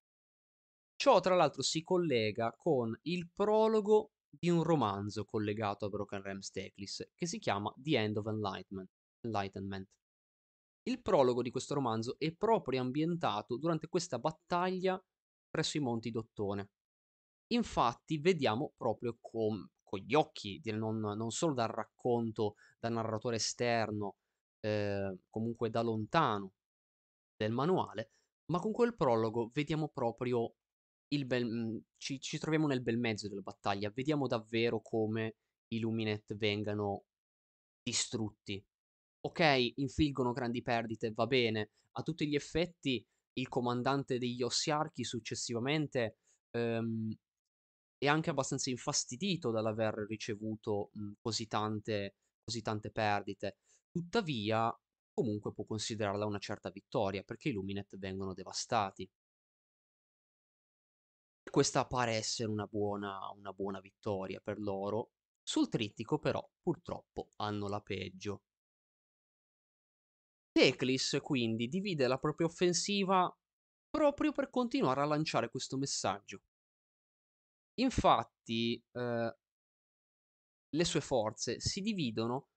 Ciò 1.00 1.20
tra 1.20 1.36
l'altro 1.36 1.62
si 1.62 1.84
collega 1.84 2.51
con 2.58 2.98
il 3.04 3.30
prologo 3.32 4.13
di 4.27 4.50
un 4.50 4.63
romanzo 4.63 5.25
collegato 5.25 5.86
a 5.86 5.89
Broken 5.89 6.24
Realms 6.24 6.50
Teclis 6.50 7.12
che 7.13 7.27
si 7.27 7.38
chiama 7.38 7.72
The 7.77 8.00
End 8.00 8.18
of 8.18 8.25
Enlightenment. 8.25 9.88
Il 10.82 11.01
prologo 11.04 11.44
di 11.44 11.51
questo 11.51 11.75
romanzo 11.75 12.16
è 12.18 12.34
proprio 12.34 12.82
ambientato 12.82 13.58
durante 13.58 13.88
questa 13.88 14.18
battaglia 14.18 15.00
presso 15.48 15.77
i 15.77 15.82
monti 15.82 16.10
d'Ottone. 16.10 16.70
Infatti 17.51 18.18
vediamo 18.18 18.74
proprio 18.75 19.18
con 19.22 19.70
con 19.88 20.00
gli 20.00 20.16
occhi, 20.16 20.60
non 20.74 21.00
non 21.00 21.30
solo 21.32 21.54
dal 21.54 21.70
racconto, 21.70 22.56
dal 22.77 22.92
narratore 22.92 23.38
esterno, 23.38 24.18
ehm, 24.60 25.20
comunque 25.30 25.70
da 25.70 25.82
lontano 25.82 26.51
del 27.38 27.54
manuale, 27.54 28.12
ma 28.48 28.60
con 28.60 28.74
quel 28.74 28.96
prologo 28.96 29.50
vediamo 29.54 29.88
proprio 29.88 30.56
il 31.10 31.26
bel 31.26 31.46
mhmm, 31.46 31.80
ci 31.98 32.20
ci 32.20 32.38
troviamo 32.40 32.68
nel 32.68 32.82
bel 32.82 32.98
mezzo 32.98 33.28
della 33.30 33.42
battaglia, 33.42 33.90
vediamo 33.92 34.28
davvero 34.28 34.82
come 34.82 35.36
i 35.70 35.80
Luminet 35.80 36.36
vengano 36.36 37.06
distrutti. 37.84 38.64
Okay, 39.22 39.74
infliggono 39.78 40.32
grandi 40.34 40.62
perdite, 40.62 41.12
va 41.14 41.28
bene, 41.28 41.72
a 41.94 42.02
tutti 42.04 42.28
gli 42.28 42.36
effetti 42.36 43.06
il 43.34 43.48
comandante 43.50 44.18
degli 44.18 44.42
Ossiarchi 44.44 45.04
successivamente, 45.04 46.18
ehm, 46.52 47.14
è 47.98 48.08
anche 48.08 48.30
abbastanza 48.30 48.70
infastidito 48.70 49.52
dall'aver 49.52 50.06
ricevuto, 50.08 50.90
mhmm, 50.94 51.14
così 51.22 51.48
tante 51.48 52.16
così 52.44 52.62
tante 52.62 52.92
perdite. 52.92 53.58
Tuttavia, 53.92 54.74
comunque 55.14 55.54
può 55.54 55.66
considerarla 55.66 56.26
una 56.26 56.40
certa 56.40 56.70
vittoria, 56.72 57.24
perché 57.24 57.50
i 57.50 57.54
Luminet 57.54 57.98
vengono 57.98 58.34
devastati. 58.34 59.10
Questa 61.58 61.88
pare 61.88 62.14
essere 62.14 62.52
una 62.52 62.68
buona 62.68 63.32
una 63.32 63.52
buona 63.52 63.80
vittoria 63.80 64.40
per 64.40 64.60
loro. 64.60 65.14
Sul 65.42 65.70
trittico 65.70 66.20
però, 66.20 66.48
purtroppo, 66.62 67.32
hanno 67.38 67.68
la 67.68 67.82
peggio. 67.82 68.44
Teclis 70.52 71.18
quindi 71.20 71.68
divide 71.68 72.06
la 72.06 72.20
propria 72.20 72.46
offensiva 72.46 73.36
proprio 73.90 74.32
per 74.34 74.52
continuare 74.52 75.02
a 75.02 75.06
lanciare 75.06 75.50
questo 75.50 75.80
messaggio. 75.80 76.44
Infatti, 77.80 78.80
ehm 78.92 79.34
le 80.76 80.84
sue 80.86 81.02
forze 81.02 81.60
si 81.60 81.82
dividono 81.82 82.50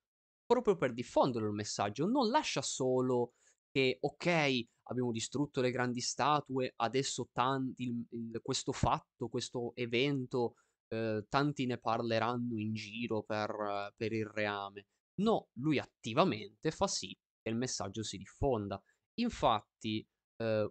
proprio 0.45 0.76
per 0.76 0.92
diffondere 0.92 1.47
il 1.47 1.52
messaggio, 1.52 2.07
non 2.07 2.28
lascia 2.28 2.61
solo 2.61 3.35
che: 3.71 3.99
"Okay, 4.00 4.67
abbiamo 4.85 5.12
distrutto 5.12 5.61
le 5.61 5.71
grandi 5.71 6.00
statue, 6.00 6.73
adesso 6.77 7.29
tanti 7.33 7.83
il 7.85 8.07
il 8.11 8.41
questo 8.43 8.73
fatto, 8.73 9.29
questo 9.29 9.73
evento, 9.77 10.57
ehm, 10.89 11.27
tanti 11.29 11.67
ne 11.67 11.79
parleranno 11.79 12.59
in 12.59 12.75
giro 12.75 13.23
per 13.23 13.93
per 13.97 14.12
il 14.12 14.27
reame." 14.27 14.87
No, 15.21 15.49
lui 15.55 15.79
attivamente 15.79 16.71
fa 16.71 16.87
sì 16.87 17.17
che 17.43 17.50
il 17.50 17.57
messaggio 17.57 18.03
si 18.03 18.17
diffonda. 18.19 18.83
Infatti, 19.21 20.07
ehm 20.37 20.71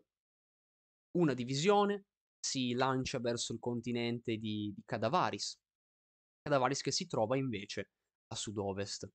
una 1.15 1.33
divisione 1.33 2.05
si 2.39 2.73
lancia 2.73 3.19
verso 3.19 3.53
il 3.53 3.59
continente 3.59 4.37
di 4.37 4.71
di 4.75 4.83
Cadavaris. 4.85 5.57
Cadavaris 6.41 6.81
che 6.81 6.91
si 6.91 7.07
trova 7.07 7.37
invece 7.37 7.91
a 8.27 8.35
sud-ovest. 8.35 9.09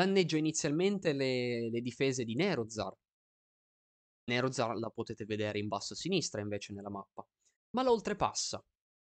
Danneggia 0.00 0.38
inizialmente 0.38 1.12
le 1.12 1.68
le 1.68 1.80
difese 1.82 2.24
di 2.24 2.34
Nerozar. 2.34 2.96
Nerozar 4.30 4.74
la 4.78 4.88
potete 4.88 5.26
vedere 5.26 5.58
in 5.58 5.68
basso 5.68 5.92
a 5.92 5.96
sinistra 5.96 6.40
invece 6.40 6.72
nella 6.72 6.88
mappa, 6.88 7.22
ma 7.72 7.82
la 7.82 7.90
oltrepassa. 7.90 8.64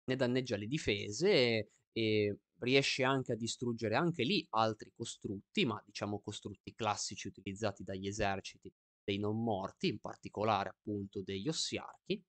Ne 0.05 0.15
danneggia 0.15 0.57
le 0.57 0.65
difese 0.65 1.29
e 1.31 1.67
e 1.93 2.37
riesce 2.59 3.03
anche 3.03 3.33
a 3.33 3.35
distruggere 3.35 3.95
anche 3.95 4.23
lì 4.23 4.43
altri 4.51 4.91
costrutti, 4.95 5.65
ma 5.65 5.79
diciamo 5.85 6.19
costrutti 6.19 6.73
classici 6.73 7.27
utilizzati 7.27 7.83
dagli 7.83 8.07
eserciti 8.07 8.71
dei 9.03 9.19
non 9.19 9.43
morti, 9.43 9.89
in 9.89 9.99
particolare 9.99 10.69
appunto 10.69 11.21
degli 11.21 11.47
Ossiarchi. 11.47 12.23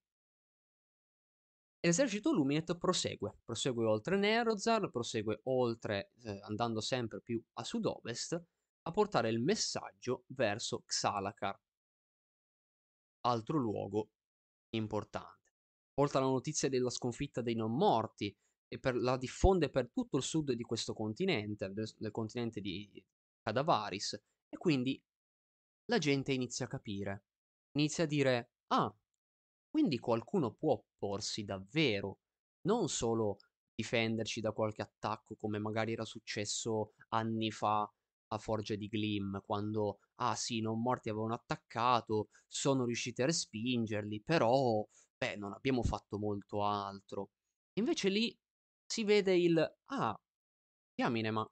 L'esercito 1.85 2.33
Luminet 2.33 2.79
prosegue, 2.79 3.39
prosegue 3.45 3.85
oltre 3.87 4.17
Nerozar, 4.17 4.89
prosegue 4.89 5.41
oltre, 5.45 6.13
ehm, 6.23 6.39
andando 6.43 6.81
sempre 6.81 7.21
più 7.21 7.43
a 7.55 7.65
sud-ovest, 7.65 8.41
a 8.83 8.91
portare 8.93 9.29
il 9.31 9.41
messaggio 9.41 10.25
verso 10.29 10.85
Xalakar. 10.87 11.61
Altro 13.25 13.59
luogo 13.59 14.11
importante. 14.77 15.55
Porta 15.93 16.21
la 16.21 16.27
notizia 16.27 16.69
della 16.69 16.91
sconfitta 16.91 17.43
dei 17.43 17.57
non 17.57 17.77
morti 17.77 18.35
e 18.69 18.79
per 18.79 18.95
la 18.95 19.17
diffonde 19.17 19.69
per 19.69 19.91
tutto 19.91 20.17
il 20.19 20.23
sud 20.23 20.53
di 20.53 20.63
questo 20.63 20.93
continente, 20.95 21.69
del 21.73 21.93
del 21.99 22.11
continente 22.13 22.61
di 22.61 23.05
Cadavaris, 23.43 24.13
e 24.49 24.57
quindi 24.57 25.03
la 25.87 25.99
gente 25.99 26.33
inizia 26.33 26.67
a 26.67 26.69
capire. 26.69 27.25
Inizia 27.73 28.05
a 28.05 28.07
dire: 28.07 28.53
"Ah, 28.69 28.95
quindi 29.73 29.99
qualcuno 29.99 30.53
può 30.55 30.73
opporsi 30.75 31.45
davvero, 31.45 32.21
non 32.69 32.89
solo 32.91 33.39
difenderci 33.75 34.41
da 34.43 34.53
qualche 34.53 34.83
attacco 34.83 35.37
come 35.37 35.59
magari 35.59 35.93
era 35.95 36.05
successo 36.05 36.93
anni 37.11 37.51
fa 37.51 37.91
a 38.29 38.39
Forge 38.39 38.77
di 38.77 38.89
Glim, 38.89 39.41
quando, 39.45 39.99
ah 40.17 40.35
sì, 40.37 40.61
non 40.61 40.81
morti 40.83 41.09
avevano 41.11 41.35
attaccato, 41.35 42.29
sono 42.47 42.85
riusciti 42.87 43.23
a 43.23 43.27
respingerli, 43.27 44.23
però, 44.23 44.87
beh, 45.19 45.37
non 45.37 45.53
abbiamo 45.55 45.83
fatto 45.83 46.19
molto 46.19 46.65
altro." 46.65 47.31
Invece 47.75 48.09
lì 48.11 48.39
si 48.87 49.05
vede 49.05 49.37
il: 49.37 49.59
"Ah, 49.87 50.19
diamine, 50.95 51.31
ma 51.33 51.51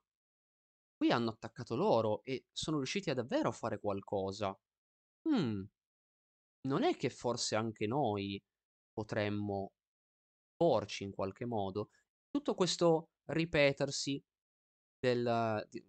qui 0.97 1.11
hanno 1.11 1.31
attaccato 1.31 1.75
loro 1.75 2.23
e 2.23 2.45
sono 2.51 2.77
riusciti 2.77 3.09
a 3.09 3.15
davvero 3.15 3.49
a 3.49 3.51
fare 3.53 3.79
qualcosa. 3.79 4.57
Mh, 5.23 5.63
non 6.67 6.83
è 6.83 6.95
che 6.95 7.09
forse 7.09 7.55
anche 7.55 7.87
noi 7.87 8.41
potremmo 8.91 9.73
porci 10.55 11.03
in 11.03 11.11
qualche 11.11 11.45
modo?" 11.45 11.89
Tutto 12.29 12.55
questo 12.55 13.09
ripetersi 13.25 14.21
del 14.99 15.65
di 15.69 15.83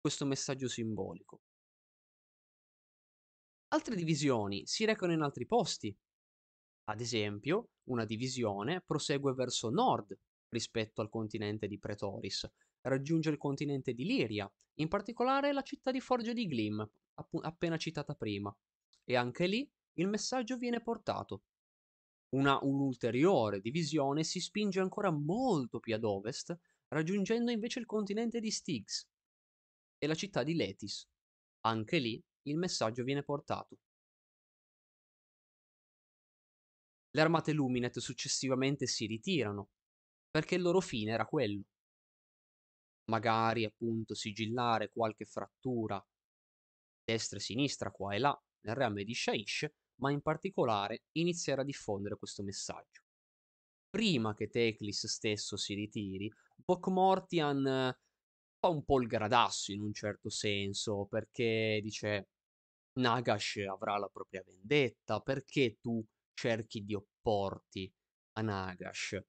questo 0.00 0.24
messaggio 0.26 0.68
simbolico. 0.68 1.42
Altre 3.68 3.94
divisioni 3.94 4.66
si 4.66 4.84
recano 4.84 5.12
in 5.12 5.22
altri 5.22 5.46
posti. 5.46 5.96
Ad 6.90 7.00
esempio, 7.00 7.70
una 7.88 8.04
divisione 8.04 8.82
prosegue 8.82 9.32
verso 9.32 9.70
nord 9.70 10.18
rispetto 10.48 11.00
al 11.00 11.08
continente 11.08 11.68
di 11.68 11.78
Pretoris, 11.78 12.50
raggiunge 12.82 13.30
il 13.30 13.38
continente 13.38 13.94
di 13.94 14.04
Liria, 14.04 14.52
in 14.80 14.88
particolare 14.88 15.52
la 15.52 15.62
città 15.62 15.90
di 15.90 16.00
Forge 16.00 16.34
di 16.34 16.46
Glim, 16.46 16.86
appu 17.14 17.38
appena 17.38 17.76
citata 17.76 18.14
prima, 18.14 18.54
e 19.04 19.16
anche 19.16 19.46
lì 19.46 19.70
il 19.94 20.08
messaggio 20.08 20.56
viene 20.56 20.80
portato. 20.80 21.44
Una 22.30 22.58
un'ulteriore 22.62 23.60
divisione 23.60 24.24
si 24.24 24.40
spinge 24.40 24.80
ancora 24.80 25.10
molto 25.10 25.80
più 25.80 25.94
ad 25.94 26.04
ovest, 26.04 26.58
raggiungendo 26.88 27.50
invece 27.50 27.78
il 27.78 27.86
continente 27.86 28.40
di 28.40 28.50
Styx 28.50 29.06
e 29.98 30.06
la 30.06 30.14
città 30.14 30.42
di 30.42 30.54
Lethis. 30.54 31.06
Anche 31.66 31.98
lì 31.98 32.22
il 32.48 32.56
messaggio 32.56 33.04
viene 33.04 33.22
portato. 33.22 33.78
Le 37.14 37.20
armate 37.20 37.52
Luminet 37.52 37.98
successivamente 37.98 38.86
si 38.86 39.04
ritirano, 39.06 39.68
perché 40.30 40.54
il 40.54 40.62
loro 40.62 40.80
fine 40.80 41.12
era 41.12 41.26
quello. 41.26 41.64
Magari 43.10 43.66
appunto 43.66 44.14
sigillare 44.14 44.90
qualche 44.90 45.26
frattura 45.26 46.02
destra 47.04 47.36
e 47.36 47.42
sinistra, 47.42 47.90
qua 47.90 48.14
e 48.14 48.18
là, 48.18 48.42
nel 48.64 48.74
reame 48.74 49.04
di 49.04 49.14
Shaish, 49.14 49.70
ma 50.02 50.10
in 50.10 50.20
particolare 50.20 51.04
iniziare 51.12 51.62
a 51.62 51.64
diffondere 51.64 52.16
questo 52.18 52.42
messaggio. 52.42 53.02
Prima 53.88 54.34
che 54.34 54.48
Teclis 54.48 55.06
stesso 55.06 55.56
si 55.56 55.74
ritiri, 55.74 56.30
Pokmortian 56.64 57.94
fa 58.58 58.68
un 58.68 58.84
po' 58.84 59.00
il 59.00 59.06
gradasso 59.06 59.72
in 59.72 59.82
un 59.82 59.92
certo 59.94 60.30
senso, 60.30 61.06
perché 61.06 61.80
dice: 61.82 62.28
"Nagash 63.00 63.58
avrà 63.68 63.98
la 63.98 64.08
propria 64.08 64.42
vendetta, 64.44 65.20
perché 65.20 65.78
tu 65.80 66.04
cerchi 66.34 66.84
di 66.84 66.94
opporti 66.94 67.92
a 68.34 68.42
Nagash?" 68.42 69.20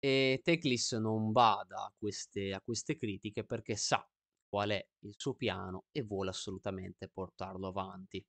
E 0.00 0.40
Teclis 0.44 0.92
non 0.94 1.32
bada 1.32 1.84
a 1.86 1.94
queste 1.98 2.52
a 2.52 2.60
queste 2.60 2.96
critiche 2.96 3.44
perché 3.44 3.76
sa 3.76 4.08
qual 4.48 4.70
è 4.70 4.88
il 5.00 5.14
suo 5.16 5.34
piano 5.34 5.86
e 5.92 6.02
vuole 6.02 6.30
assolutamente 6.30 7.08
portarlo 7.08 7.68
avanti. 7.68 8.24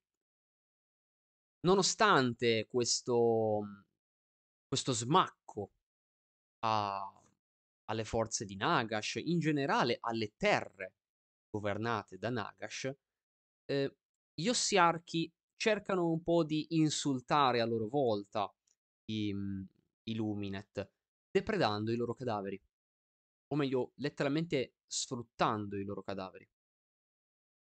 Nonostante 1.64 2.66
questo 2.70 3.60
mhmm, 3.62 3.84
questo 4.68 4.92
smacco 4.92 5.72
a 6.60 7.12
alle 7.86 8.04
forze 8.04 8.44
di 8.46 8.56
Nagash, 8.56 9.16
in 9.24 9.40
generale 9.40 9.98
alle 10.00 10.32
terre 10.36 10.94
governate 11.50 12.18
da 12.18 12.30
Nagash, 12.30 12.92
ehm, 13.66 13.94
gli 14.34 14.48
Ossiarchi 14.48 15.30
cercano 15.56 16.10
un 16.10 16.22
po' 16.22 16.44
di 16.44 16.66
insultare 16.76 17.60
a 17.60 17.66
loro 17.66 17.88
volta 17.88 18.52
i 19.06 19.32
mhmm, 19.34 19.66
i 20.04 20.14
Luminet, 20.16 20.90
depredando 21.30 21.92
i 21.92 21.96
loro 21.96 22.14
cadaveri. 22.14 22.60
O 23.48 23.56
meglio, 23.56 23.92
letteralmente 23.96 24.74
sfruttando 24.86 25.76
i 25.78 25.84
loro 25.84 26.02
cadaveri. 26.02 26.46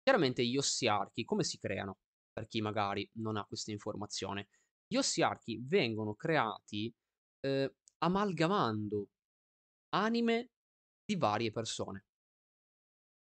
Chiaramente 0.07 0.45
gli 0.45 0.57
Ossiarchi 0.57 1.23
come 1.23 1.43
si 1.45 1.57
creano? 1.57 1.95
Per 2.33 2.47
chi 2.47 2.61
magari 2.61 3.09
non 3.15 3.37
ha 3.37 3.45
questa 3.45 3.71
informazione. 3.71 4.49
Gli 4.87 4.97
ossiarchi 4.97 5.59
vengono 5.63 6.15
creati, 6.15 6.93
ehm, 7.41 7.71
amalgamando 7.99 9.07
anime 9.89 10.49
di 11.05 11.15
varie 11.15 11.51
persone. 11.51 12.05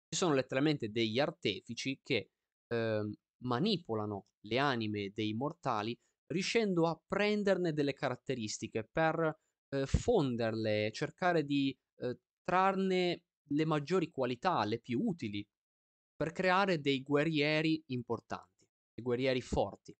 Ci 0.08 0.18
sono 0.18 0.34
letteralmente 0.34 0.90
degli 0.90 1.18
artefici 1.18 1.98
che, 2.02 2.30
ehm, 2.68 3.12
manipolano 3.44 4.26
le 4.42 4.58
anime 4.58 5.10
dei 5.14 5.32
mortali, 5.34 5.98
riuscendo 6.26 6.86
a 6.86 7.00
prenderne 7.06 7.72
delle 7.72 7.92
caratteristiche 7.94 8.84
per, 8.90 9.38
ehm, 9.68 9.86
fonderle, 9.86 10.90
cercare 10.92 11.44
di, 11.44 11.76
ehm, 11.96 12.16
trarne 12.44 13.22
le 13.50 13.64
maggiori 13.64 14.10
qualità, 14.10 14.64
le 14.64 14.80
più 14.80 15.00
utili, 15.02 15.46
per 16.16 16.32
creare 16.32 16.80
dei 16.80 17.02
guerrieri 17.02 17.82
importanti, 17.86 18.51
guerrieri 19.02 19.42
forti. 19.42 19.94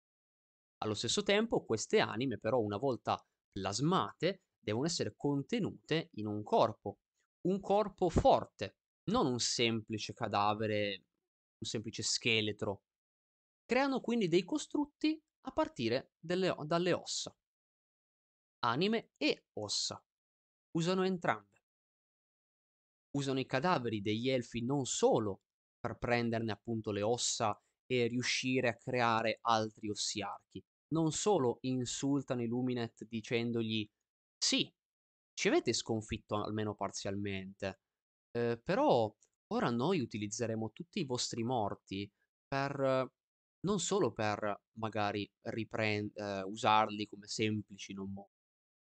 Allo 0.79 0.93
stesso 0.95 1.23
tempo 1.23 1.63
queste 1.65 1.99
anime 1.99 2.39
però 2.39 2.59
una 2.59 2.77
volta 2.77 3.23
plasmate 3.51 4.41
devono 4.59 4.85
essere 4.85 5.13
contenute 5.15 6.09
in 6.13 6.25
un 6.25 6.41
corpo, 6.43 6.99
un 7.47 7.59
corpo 7.59 8.09
forte, 8.09 8.77
non 9.11 9.27
un 9.27 9.39
semplice 9.39 10.13
cadavere, 10.13 11.05
un 11.57 11.67
semplice 11.67 12.01
scheletro. 12.03 12.83
Creano 13.65 14.01
quindi 14.01 14.27
dei 14.27 14.43
costrutti 14.43 15.21
a 15.45 15.51
partire 15.51 16.13
delle, 16.19 16.55
dalle 16.65 16.93
ossa. 16.93 17.35
Anime 18.59 19.11
e 19.17 19.45
ossa. 19.53 20.01
Usano 20.71 21.03
entrambe. 21.03 21.61
Usano 23.11 23.39
i 23.39 23.45
cadaveri 23.45 24.01
degli 24.01 24.29
elfi 24.29 24.63
non 24.63 24.85
solo 24.85 25.41
per 25.79 25.97
prenderne 25.97 26.51
appunto 26.51 26.91
le 26.91 27.01
ossa 27.01 27.61
e 27.85 28.07
riuscire 28.07 28.69
a 28.69 28.77
creare 28.77 29.39
altri 29.41 29.89
ossiarchi. 29.89 30.63
Non 30.89 31.11
solo 31.11 31.57
insultano 31.61 32.41
i 32.43 32.47
Luminet 32.47 33.05
dicendogli 33.05 33.87
sì, 34.37 34.71
ci 35.33 35.47
avete 35.47 35.73
sconfitto 35.73 36.35
almeno 36.43 36.75
parzialmente, 36.75 37.79
eh, 38.31 38.59
però 38.63 39.13
ora 39.47 39.69
noi 39.69 39.99
utilizzeremo 40.01 40.71
tutti 40.71 40.99
i 40.99 41.05
vostri 41.05 41.43
morti 41.43 42.09
per 42.47 43.09
non 43.61 43.79
solo 43.79 44.11
per 44.11 44.61
magari 44.73 45.29
ripren- 45.43 46.11
eh, 46.15 46.41
usarli 46.43 47.07
come 47.07 47.27
semplici, 47.27 47.93
mo- 47.93 48.29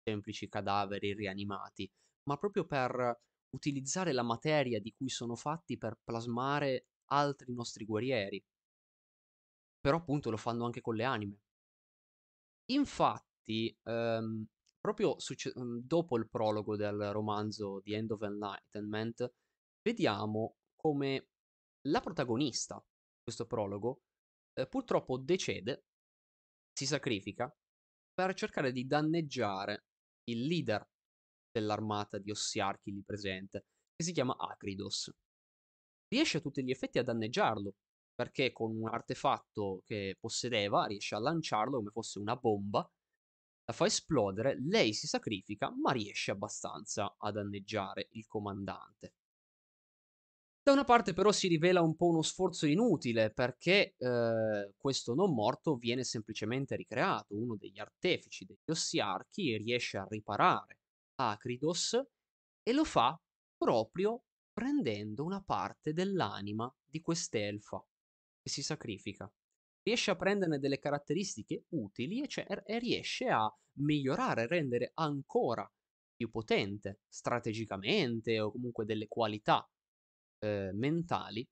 semplici 0.03 0.47
cadaveri 0.47 1.13
rianimati, 1.13 1.89
ma 2.23 2.37
proprio 2.37 2.65
per 2.65 3.19
utilizzare 3.51 4.13
la 4.13 4.23
materia 4.23 4.79
di 4.79 4.93
cui 4.95 5.09
sono 5.09 5.35
fatti 5.35 5.77
per 5.77 5.99
plasmare 6.03 6.87
altri 7.11 7.53
nostri 7.53 7.85
guerrieri. 7.85 8.43
Però 9.79 9.97
appunto 9.97 10.29
lo 10.29 10.37
fanno 10.37 10.65
anche 10.65 10.81
con 10.81 10.95
le 10.95 11.03
anime. 11.03 11.39
Infatti, 12.71 13.75
ehm, 13.83 14.45
proprio 14.79 15.19
succe- 15.19 15.53
mm, 15.57 15.79
dopo 15.79 16.17
il 16.17 16.29
prologo 16.29 16.75
del 16.75 17.11
romanzo 17.11 17.81
The 17.83 17.95
End 17.95 18.11
of 18.11 18.21
Enlightenment, 18.21 19.33
vediamo 19.81 20.57
come 20.75 21.27
la 21.87 21.99
protagonista 22.01 22.83
questo 23.21 23.45
prologo 23.45 24.01
eh, 24.53 24.67
purtroppo 24.67 25.17
decede, 25.17 25.85
si 26.73 26.85
sacrifica 26.85 27.53
per 28.13 28.33
cercare 28.33 28.71
di 28.71 28.85
danneggiare 28.85 29.85
il 30.25 30.45
leader 30.45 30.87
dell'armata 31.51 32.17
di 32.17 32.31
Ossiarchi 32.31 32.91
lì 32.91 33.03
presente, 33.03 33.65
che 33.95 34.03
si 34.03 34.11
chiama 34.11 34.35
Acridos. 34.37 35.11
Riesce 36.07 36.37
a 36.37 36.41
tutti 36.41 36.63
gli 36.63 36.71
effetti 36.71 36.99
a 36.99 37.03
danneggiarlo, 37.03 37.75
perché 38.19 38.51
con 38.51 38.75
un 38.75 38.89
artefatto 38.89 39.81
che 39.85 40.17
possedeva 40.19 40.87
riesce 40.87 41.15
a 41.15 41.19
lanciarlo 41.19 41.77
come 41.77 41.89
fosse 41.89 42.19
una 42.19 42.35
bomba, 42.35 42.79
la 43.63 43.71
fa 43.73 43.85
esplodere, 43.85 44.57
lei 44.59 44.91
si 44.91 45.07
sacrifica, 45.07 45.73
ma 45.73 45.93
riesce 45.93 46.31
abbastanza 46.31 47.15
a 47.17 47.31
danneggiare 47.31 48.09
il 48.11 48.27
comandante. 48.27 49.13
Da 50.61 50.73
una 50.73 50.83
parte 50.83 51.13
però 51.13 51.31
si 51.31 51.47
rivela 51.47 51.79
un 51.79 51.95
po' 51.95 52.07
uno 52.07 52.21
sforzo 52.21 52.65
inutile 52.65 53.31
perché 53.31 53.95
eh, 53.97 54.73
questo 54.75 55.13
non 55.13 55.33
morto 55.33 55.77
viene 55.77 56.03
semplicemente 56.03 56.75
ricreato, 56.75 57.37
uno 57.37 57.55
degli 57.55 57.79
artefici 57.79 58.43
degli 58.43 58.69
Ossiarchi 58.69 59.55
riesce 59.55 59.97
a 59.97 60.05
riparare 60.09 60.79
Acridos 61.15 61.97
e 62.63 62.73
lo 62.73 62.83
fa 62.83 63.17
proprio 63.55 64.23
prendendo 64.51 65.23
una 65.23 65.41
parte 65.41 65.93
dell'anima 65.93 66.69
di 66.83 66.99
quest'elfa 66.99 67.81
che 68.49 68.55
si 68.55 68.63
sacrifica. 68.63 69.31
Riesce 69.83 70.11
a 70.11 70.15
prenderne 70.15 70.59
delle 70.59 70.79
caratteristiche 70.79 71.65
utili 71.69 72.21
e, 72.21 72.27
cioè, 72.27 72.45
e 72.65 72.79
riesce 72.79 73.27
a 73.29 73.49
migliorare, 73.77 74.47
rendere 74.47 74.91
ancora 74.95 75.71
più 76.15 76.29
potente 76.29 76.99
strategicamente 77.07 78.39
o 78.41 78.51
comunque 78.51 78.83
delle 78.83 79.07
qualità 79.07 79.65
eh, 80.39 80.71
mentali 80.73 81.47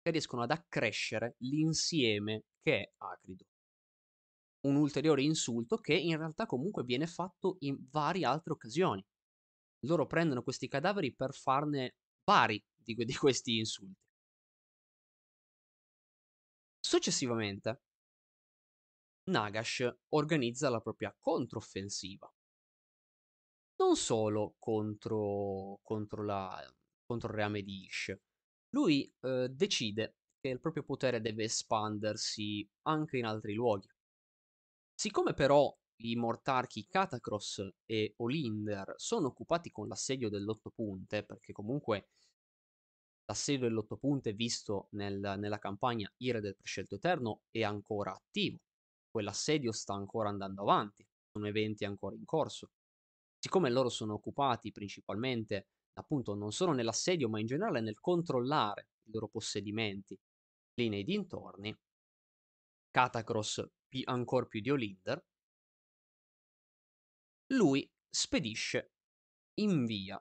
che 0.00 0.10
riescono 0.10 0.42
ad 0.42 0.52
accrescere 0.52 1.34
l'insieme 1.40 2.44
che 2.62 2.80
è 2.80 2.92
acrido. 2.98 3.44
Un 4.66 4.76
ulteriore 4.76 5.22
insulto 5.22 5.76
che 5.76 5.94
in 5.94 6.16
realtà 6.16 6.46
comunque 6.46 6.84
viene 6.84 7.06
fatto 7.06 7.56
in 7.60 7.76
varie 7.90 8.24
altre 8.24 8.52
occasioni. 8.52 9.04
Loro 9.86 10.06
prendono 10.06 10.42
questi 10.42 10.68
cadaveri 10.68 11.14
per 11.14 11.34
farne 11.34 11.96
vari 12.24 12.62
di, 12.74 12.94
di 12.94 13.14
questi 13.14 13.58
insulti. 13.58 14.09
Successivamente, 16.80 17.82
Nagash 19.24 19.88
organizza 20.08 20.70
la 20.70 20.80
propria 20.80 21.14
controffensiva. 21.18 22.32
Non 23.76 23.96
solo 23.96 24.56
contro, 24.58 25.78
contro 25.82 26.24
la 26.24 26.74
contro 27.10 27.28
il 27.30 27.34
reame 27.34 27.62
di 27.62 27.84
Ish. 27.86 28.16
Lui 28.70 29.12
eh, 29.22 29.48
decide 29.50 30.18
che 30.38 30.48
il 30.48 30.60
proprio 30.60 30.84
potere 30.84 31.20
deve 31.20 31.44
espandersi 31.44 32.68
anche 32.82 33.18
in 33.18 33.24
altri 33.24 33.54
luoghi. 33.54 33.88
Siccome 34.94 35.34
però 35.34 35.76
i 36.02 36.14
mortarchi 36.14 36.86
Catacross 36.86 37.68
e 37.84 38.14
Olinder 38.18 38.94
sono 38.96 39.28
occupati 39.28 39.70
con 39.70 39.88
l'assedio 39.88 40.28
dell'otto 40.28 40.70
punte, 40.70 41.24
perché 41.24 41.52
comunque 41.52 42.10
l'assedio 43.30 43.68
dell'otto 43.68 43.96
punte 43.96 44.32
visto 44.32 44.88
nel, 44.90 45.36
nella 45.38 45.58
campagna 45.58 46.12
Ire 46.16 46.40
del 46.40 46.56
Prescelto 46.56 46.96
Eterno 46.96 47.42
è 47.50 47.62
ancora 47.62 48.12
attivo. 48.12 48.58
Quell'assedio 49.08 49.70
sta 49.70 49.94
ancora 49.94 50.28
andando 50.28 50.62
avanti, 50.62 51.06
sono 51.30 51.46
eventi 51.46 51.84
ancora 51.84 52.16
in 52.16 52.24
corso. 52.24 52.70
Siccome 53.38 53.70
loro 53.70 53.88
sono 53.88 54.14
occupati 54.14 54.72
principalmente 54.72 55.68
appunto 55.94 56.34
non 56.34 56.50
solo 56.50 56.72
nell'assedio, 56.72 57.28
ma 57.28 57.38
in 57.38 57.46
generale 57.46 57.80
nel 57.80 58.00
controllare 58.00 58.88
i 59.04 59.12
loro 59.12 59.28
possedimenti 59.28 60.18
lì 60.74 60.88
nei 60.88 61.04
dintorni, 61.04 61.76
Catacross 62.90 63.64
pi- 63.86 64.02
ancora 64.04 64.46
più 64.46 64.60
di 64.60 64.70
Olinder, 64.70 65.24
lui 67.52 67.88
spedisce, 68.08 68.92
invia 69.60 70.20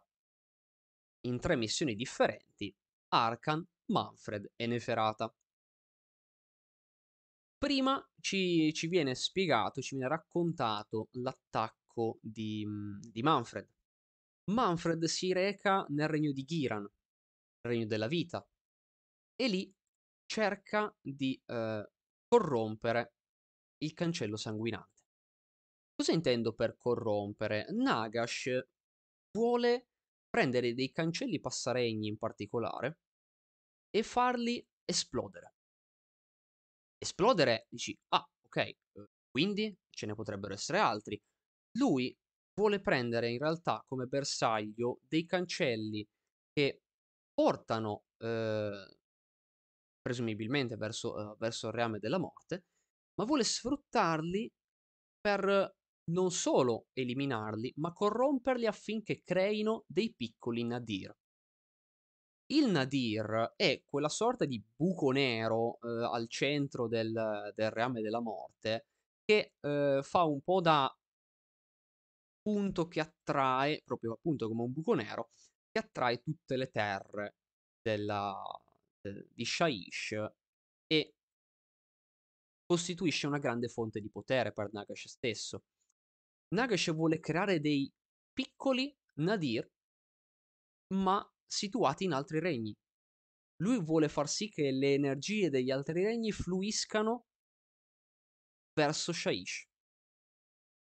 in 1.21 1.39
tre 1.39 1.55
missioni 1.55 1.95
differenti 1.95 2.73
Arkan, 3.09 3.65
Manfred 3.91 4.51
e 4.55 4.67
Neferata. 4.67 5.33
Prima 7.57 8.09
ci, 8.21 8.71
ci, 8.73 8.87
viene 8.87 9.15
spiegato, 9.15 9.81
ci 9.81 9.95
viene 9.95 10.09
raccontato 10.09 11.09
l'attacco 11.11 12.19
di, 12.21 12.65
di 13.11 13.21
Manfred, 13.21 13.67
Manfred 14.49 15.03
si 15.05 15.31
reca 15.31 15.85
nel 15.89 16.07
regno 16.07 16.31
di 16.31 16.43
Ghiran, 16.43 16.83
il 16.83 16.91
regno 17.61 17.85
della 17.85 18.07
vita, 18.07 18.47
e 19.35 19.47
lì 19.47 19.73
cerca 20.25 20.93
di 21.01 21.39
eh, 21.45 21.91
corrompere 22.27 23.13
il 23.79 23.93
cancello 23.93 24.37
sanguinante. 24.37 25.03
Cosa 25.95 26.13
intendo 26.13 26.53
per 26.53 26.77
corrompere? 26.77 27.67
Nagash 27.71 28.67
vuole 29.31 29.88
prendere 30.29 30.73
dei 30.73 30.91
cancelli 30.91 31.39
passaregni 31.39 32.07
in 32.07 32.17
particolare 32.17 32.99
e 33.89 34.03
farli 34.03 34.65
esplodere. 34.85 35.53
Esplodere, 36.97 37.67
dici, 37.69 37.97
ah, 38.09 38.27
ok, 38.45 38.57
eh, 38.57 38.75
quindi 39.29 39.75
ce 39.89 40.05
ne 40.05 40.15
potrebbero 40.15 40.53
essere 40.53 40.79
altri. 40.79 41.19
Lui 41.77 42.15
vuole 42.53 42.81
prendere 42.81 43.29
in 43.29 43.37
realtà 43.39 43.83
come 43.87 44.05
bersaglio 44.05 44.99
dei 45.07 45.25
cancelli 45.25 46.05
che 46.51 46.81
portano 47.33 48.03
eh, 48.17 48.97
presumibilmente 50.01 50.75
verso, 50.75 51.33
eh, 51.33 51.35
verso 51.39 51.67
il 51.67 51.73
reame 51.73 51.99
della 51.99 52.17
morte, 52.17 52.65
ma 53.15 53.25
vuole 53.25 53.43
sfruttarli 53.43 54.51
per 55.21 55.75
non 56.09 56.31
solo 56.31 56.87
eliminarli, 56.93 57.73
ma 57.77 57.93
corromperli 57.93 58.65
affinché 58.65 59.21
creino 59.23 59.83
dei 59.87 60.13
piccoli 60.13 60.63
nadir. 60.63 61.15
Il 62.51 62.69
nadir 62.71 63.53
è 63.55 63.83
quella 63.85 64.09
sorta 64.09 64.45
di 64.45 64.61
buco 64.75 65.11
nero 65.11 65.79
eh, 65.81 66.03
al 66.11 66.27
centro 66.27 66.87
del, 66.87 67.51
del 67.55 67.69
reame 67.71 68.01
della 68.01 68.21
morte 68.21 68.85
che, 69.23 69.53
uhm, 69.61 70.01
fa 70.01 70.23
un 70.23 70.41
po' 70.41 70.59
da 70.61 70.91
punto 72.41 72.87
che 72.87 72.99
attrae, 72.99 73.81
proprio 73.85 74.13
appunto 74.13 74.47
come 74.47 74.63
un 74.63 74.71
buco 74.71 74.93
nero, 74.93 75.31
che 75.71 75.79
attrae 75.79 76.21
tutte 76.21 76.55
le 76.57 76.69
terre 76.71 77.35
della 77.81 78.35
ehm, 79.01 79.27
di 79.33 79.45
Shyish 79.45 80.15
e 80.87 81.13
costituisce 82.65 83.27
una 83.27 83.37
grande 83.37 83.67
fonte 83.67 83.99
di 83.99 84.09
potere 84.09 84.53
per 84.53 84.71
Nagash 84.71 85.07
stesso. 85.09 85.63
Nagash 86.49 86.93
vuole 86.93 87.19
creare 87.19 87.59
dei 87.59 87.91
piccoli 88.33 88.95
Nadir, 89.15 89.67
ma 90.93 91.23
situati 91.45 92.05
in 92.05 92.13
altri 92.13 92.39
regni. 92.39 92.73
Lui 93.61 93.83
vuole 93.83 94.07
far 94.07 94.27
sì 94.27 94.49
che 94.49 94.71
le 94.71 94.93
energie 94.93 95.49
degli 95.49 95.69
altri 95.69 96.03
regni 96.03 96.31
fluiscano 96.31 97.25
verso 98.73 99.11
Shyish. 99.11 99.67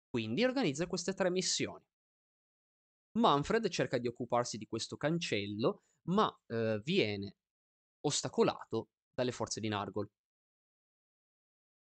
Quindi 0.08 0.44
organizza 0.44 0.86
queste 0.86 1.12
tre 1.12 1.30
missioni. 1.30 1.84
Manfred 3.18 3.68
cerca 3.68 3.98
di 3.98 4.06
occuparsi 4.06 4.56
di 4.56 4.66
questo 4.66 4.96
cancello, 4.96 5.82
ma 6.08 6.32
eh, 6.46 6.80
viene 6.84 7.36
ostacolato 8.06 8.90
dalle 9.12 9.32
forze 9.32 9.60
di 9.60 9.68
Nargol. 9.68 10.08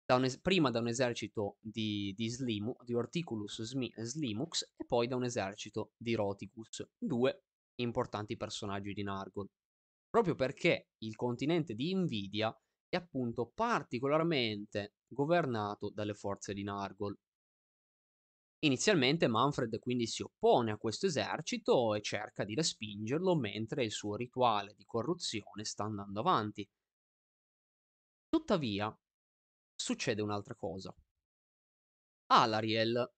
Da 0.06 0.24
es- 0.24 0.39
prima 0.39 0.70
da 0.70 0.80
un 0.80 0.88
esercito 0.88 1.58
di, 1.60 2.13
di, 2.15 2.30
Slimu, 2.30 2.76
di 2.84 2.94
Orticulus 2.94 3.63
Smi- 3.63 3.91
Slimux 3.98 4.74
e 4.76 4.86
poi 4.86 5.08
da 5.08 5.15
un 5.15 5.24
esercito 5.24 5.94
di 5.98 6.13
Roticus, 6.13 6.88
due 6.96 7.46
importanti 7.82 8.38
personaggi 8.38 8.94
di 8.94 9.02
Nargol. 9.02 9.50
Proprio 10.10 10.36
perché 10.36 10.89
il 11.00 11.15
continente 11.15 11.74
di 11.74 11.89
Invidia 11.89 12.56
è 12.88 12.96
appunto 12.98 13.52
particolarmente 13.54 14.94
governato 15.08 15.89
dalle 15.89 16.13
forze 16.13 16.54
di 16.54 16.63
Nargol. 16.63 17.18
Inizialmente 18.60 19.28
Manfred 19.28 19.80
quindi 19.80 20.08
si 20.08 20.22
oppone 20.22 20.72
a 20.72 20.78
questo 20.78 21.06
esercito 21.08 21.96
e 21.96 22.02
cerca 22.02 22.44
di 22.44 22.54
respingerlo 22.54 23.36
mentre 23.36 23.84
il 23.84 23.91
suo 23.91 24.15
rituale 24.15 24.74
di 24.76 24.86
corruzione 24.86 25.63
sta 25.63 25.84
andando 25.84 26.20
avanti. 26.20 26.68
Tuttavia, 28.30 28.96
succede 29.76 30.22
un'altra 30.22 30.56
cosa. 30.56 30.96
Alariel 32.28 33.12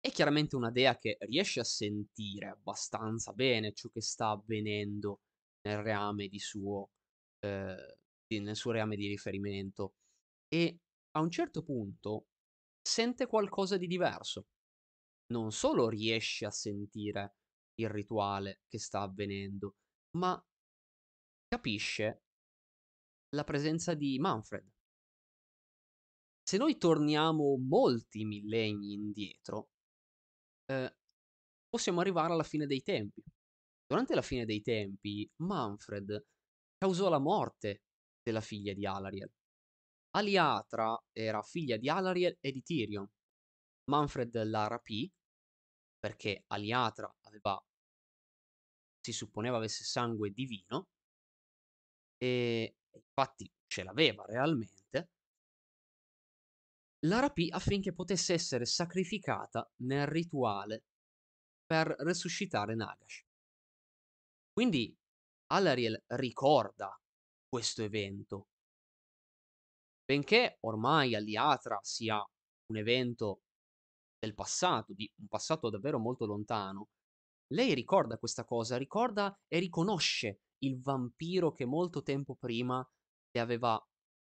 è 0.00 0.10
chiaramente 0.10 0.56
una 0.56 0.70
dea 0.70 0.96
che 0.98 1.18
riesce 1.20 1.60
a 1.60 1.64
sentire 1.64 2.48
abbastanza 2.48 3.32
bene 3.32 3.72
ciò 3.72 3.88
che 3.90 4.00
sta 4.00 4.30
avvenendo 4.30 5.20
nel 5.62 5.82
reame 5.82 6.28
di 6.28 6.38
suo, 6.38 6.90
eh, 7.40 7.98
nel 8.28 8.56
suo 8.56 8.70
reame 8.72 8.96
di 8.96 9.06
riferimento 9.06 9.94
e 10.48 10.78
a 11.12 11.20
un 11.20 11.30
certo 11.30 11.62
punto 11.62 12.28
sente 12.80 13.26
qualcosa 13.26 13.76
di 13.76 13.86
diverso. 13.86 14.46
Non 15.32 15.52
solo 15.52 15.88
riesce 15.88 16.46
a 16.46 16.50
sentire 16.50 17.36
il 17.74 17.88
rituale 17.88 18.62
che 18.68 18.78
sta 18.78 19.02
avvenendo, 19.02 19.76
ma 20.16 20.42
capisce 21.46 22.22
la 23.36 23.44
presenza 23.44 23.94
di 23.94 24.18
Manfred. 24.18 24.66
Se 26.50 26.56
noi 26.56 26.78
torniamo 26.78 27.56
molti 27.58 28.24
millenni 28.24 28.94
indietro, 28.94 29.68
eh, 30.64 30.96
possiamo 31.68 32.00
arrivare 32.00 32.32
alla 32.32 32.42
fine 32.42 32.66
dei 32.66 32.82
tempi. 32.82 33.22
Durante 33.86 34.16
la 34.16 34.22
fine 34.22 34.44
dei 34.44 34.60
tempi, 34.60 35.30
Manfred 35.42 36.26
causò 36.76 37.08
la 37.08 37.20
morte 37.20 37.82
della 38.20 38.40
figlia 38.40 38.72
di 38.72 38.84
Alariel. 38.84 39.30
Aliatra 40.16 41.00
era 41.12 41.40
figlia 41.40 41.76
di 41.76 41.88
Alariel 41.88 42.36
e 42.40 42.50
di 42.50 42.62
Tyrion. 42.64 43.08
Manfred 43.84 44.42
la 44.42 44.66
rapì 44.66 45.08
perché 46.00 46.42
Aliatra 46.48 47.16
aveva, 47.28 47.64
si 49.00 49.12
supponeva 49.12 49.58
avesse 49.58 49.84
sangue 49.84 50.32
divino 50.32 50.88
e 52.16 52.74
infatti 52.92 53.48
ce 53.68 53.84
l'aveva 53.84 54.24
realmente. 54.24 54.79
La 57.06 57.20
rapì 57.20 57.48
affinché 57.50 57.92
potesse 57.94 58.34
essere 58.34 58.66
sacrificata 58.66 59.68
nel 59.82 60.06
rituale 60.06 60.84
per 61.64 61.94
resuscitare 62.00 62.74
Nagash. 62.74 63.24
Quindi 64.52 64.94
Alariel 65.52 66.02
ricorda 66.08 66.94
questo 67.48 67.82
evento 67.82 68.48
Benché 70.10 70.58
ormai 70.62 71.14
Aliatra 71.14 71.78
sia 71.82 72.18
un 72.18 72.76
evento 72.76 73.42
del 74.18 74.34
passato, 74.34 74.92
di 74.92 75.08
un 75.20 75.28
passato 75.28 75.70
davvero 75.70 76.00
molto 76.00 76.26
lontano, 76.26 76.88
lei 77.54 77.74
ricorda 77.74 78.18
questa 78.18 78.44
cosa, 78.44 78.76
ricorda 78.76 79.32
e 79.46 79.60
riconosce 79.60 80.40
il 80.64 80.80
vampiro 80.80 81.52
che 81.52 81.64
molto 81.64 82.02
tempo 82.02 82.34
prima 82.34 82.84
le 83.30 83.40
aveva 83.40 83.80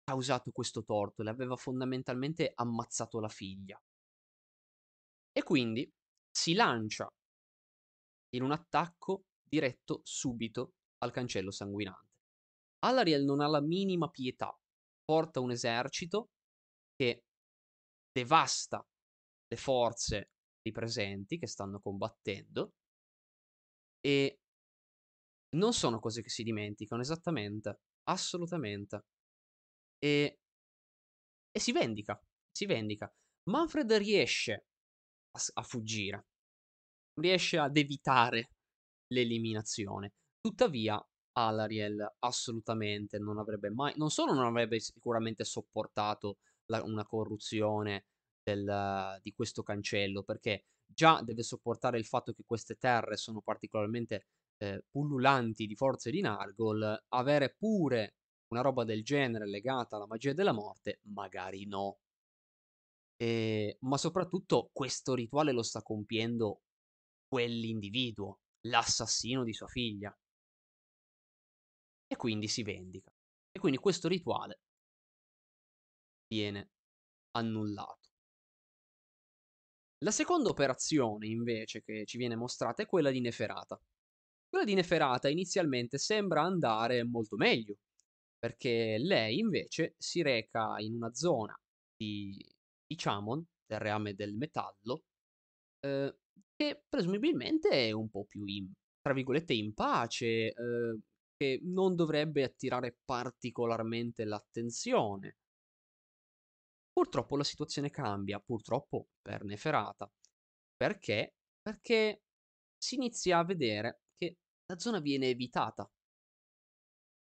causato 0.08 0.52
questo 0.52 0.86
torto, 0.86 1.22
le 1.22 1.30
aveva 1.30 1.58
fondamentalmente 1.58 2.54
ammazzato 2.56 3.20
la 3.20 3.28
figlia. 3.28 3.78
E 5.34 5.44
quindi 5.44 5.92
si 6.32 6.54
lancia 6.54 7.10
in 8.30 8.42
un 8.42 8.52
attacco 8.52 9.26
diretto 9.44 10.00
subito 10.04 10.76
al 11.00 11.12
cancello 11.12 11.52
sanguinante. 11.52 12.16
Alariel 12.86 13.26
non 13.26 13.42
ha 13.42 13.48
la 13.48 13.60
minima 13.60 14.10
pietà 14.10 14.58
porta 15.04 15.42
un 15.42 15.52
esercito 15.52 16.30
che 16.96 17.26
devasta 18.10 18.86
le 19.48 19.58
forze 19.58 20.32
di 20.62 20.72
presenti 20.72 21.38
che 21.38 21.48
stanno 21.48 21.82
combattendo 21.82 22.72
e 24.00 24.40
non 25.58 25.74
sono 25.74 26.00
cose 26.00 26.22
che 26.22 26.30
si 26.30 26.44
dimenticano, 26.44 27.02
esattamente, 27.02 27.82
assolutamente. 28.04 29.04
E, 30.00 30.40
e 31.52 31.60
si 31.60 31.72
vendica, 31.72 32.22
si 32.52 32.66
vendica. 32.66 33.12
Manfred 33.50 33.92
riesce 33.94 34.66
a, 35.32 35.40
a 35.54 35.64
fuggire, 35.64 36.28
riesce 37.20 37.58
ad 37.58 37.78
evitare 37.78 38.52
l'eliminazione. 39.08 40.14
Tuttavia, 40.40 41.04
Alariel 41.34 42.16
assolutamente 42.20 43.20
non 43.20 43.38
avrebbe 43.38 43.70
mai, 43.70 43.94
non 43.98 44.10
solo 44.10 44.34
non 44.34 44.46
avrebbe 44.46 44.80
sicuramente 44.80 45.44
sopportato 45.44 46.40
la, 46.66 46.84
una 46.84 47.06
corruzione 47.06 48.06
del, 48.44 49.20
di 49.22 49.34
questo 49.34 49.62
cancello, 49.64 50.24
perché 50.24 50.66
già 50.86 51.22
deve 51.22 51.44
sopportare 51.44 51.98
il 51.98 52.06
fatto 52.06 52.34
che 52.34 52.44
queste 52.46 52.76
terre 52.76 53.18
sono 53.18 53.42
particolarmente 53.42 54.28
eh, 54.58 54.84
pullulanti 54.90 55.68
di 55.68 55.76
forze 55.76 56.12
di 56.12 56.22
Nargol, 56.22 57.06
avere 57.10 57.54
pure 57.56 58.16
una 58.50 58.62
roba 58.62 58.84
del 58.84 59.04
genere 59.04 59.48
legata 59.48 59.96
alla 59.96 60.08
magia 60.08 60.34
della 60.34 60.54
morte, 60.54 61.00
magari 61.04 61.66
no. 61.66 62.00
E, 63.16 63.78
ma 63.82 63.98
soprattutto 63.98 64.70
questo 64.72 65.14
rituale 65.16 65.52
lo 65.52 65.64
sta 65.64 65.82
compiendo 65.82 66.62
quell'individuo, 67.28 68.40
l'assassino 68.68 69.44
di 69.44 69.54
sua 69.54 69.68
figlia 69.68 70.16
e 72.08 72.16
quindi 72.16 72.48
si 72.48 72.64
vendica. 72.64 73.12
E 73.52 73.60
quindi 73.60 73.80
questo 73.80 74.08
rituale 74.08 74.60
viene 76.28 76.70
annullato. 77.32 78.10
La 80.04 80.12
seconda 80.12 80.50
operazione, 80.50 81.28
invece, 81.28 81.82
che 81.82 82.06
ci 82.06 82.18
viene 82.18 82.36
mostrata 82.36 82.84
è 82.84 82.86
quella 82.86 83.10
di 83.10 83.20
Neferata. 83.20 83.82
Quella 84.48 84.64
di 84.64 84.76
Neferata 84.76 85.28
inizialmente 85.28 85.98
sembra 85.98 86.44
andare 86.44 87.04
molto 87.04 87.36
meglio, 87.36 87.78
perché 88.38 88.98
lei 89.00 89.40
invece 89.40 89.96
si 89.98 90.22
reca 90.22 90.76
in 90.80 90.96
una 90.96 91.14
zona 91.14 91.56
di, 91.96 92.38
di 92.86 92.96
Chamon, 92.96 93.44
del 93.66 93.80
reame 93.80 94.14
del 94.14 94.36
metallo, 94.36 95.04
eh, 95.80 96.16
che 96.56 96.84
presumibilmente 96.88 97.70
è 97.70 97.92
un 97.92 98.10
po' 98.10 98.26
più 98.26 98.46
in, 98.46 98.72
tra 99.02 99.14
virgolette, 99.14 99.54
in 99.54 99.74
pace, 99.74 100.26
eh, 100.26 101.00
che 101.36 101.60
non 101.64 101.96
dovrebbe 101.96 102.44
attirare 102.44 102.98
particolarmente 103.06 104.26
l'attenzione. 104.26 105.38
Purtroppo 106.92 107.38
la 107.38 107.44
situazione 107.44 107.92
cambia, 107.92 108.40
purtroppo 108.40 109.10
per 109.22 109.44
Neferata. 109.44 110.12
Perché? 110.76 111.36
Perché 111.62 112.24
si 112.76 112.96
inizia 112.96 113.40
a 113.40 113.46
vedere 113.46 114.02
che 114.16 114.38
la 114.66 114.80
zona 114.80 115.00
viene 115.00 115.28
evitata. 115.28 115.88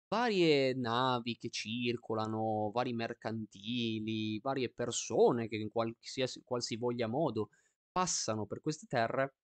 Varie 0.08 0.74
navi 0.74 1.38
che 1.38 1.50
circolano, 1.50 2.72
vari 2.72 2.94
mercantili, 2.94 4.40
varie 4.40 4.70
persone 4.72 5.48
che 5.48 5.56
in 5.58 5.72
qualsiasi, 5.72 6.44
qualsivoglia 6.44 7.08
modo 7.08 7.50
passano 7.92 8.46
per 8.46 8.62
queste 8.62 8.86
terre, 8.88 9.36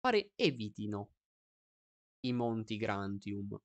pare 0.00 0.32
evitino 0.36 1.10
i 2.20 2.32
monti 2.32 2.76
Grantium. 2.76 3.58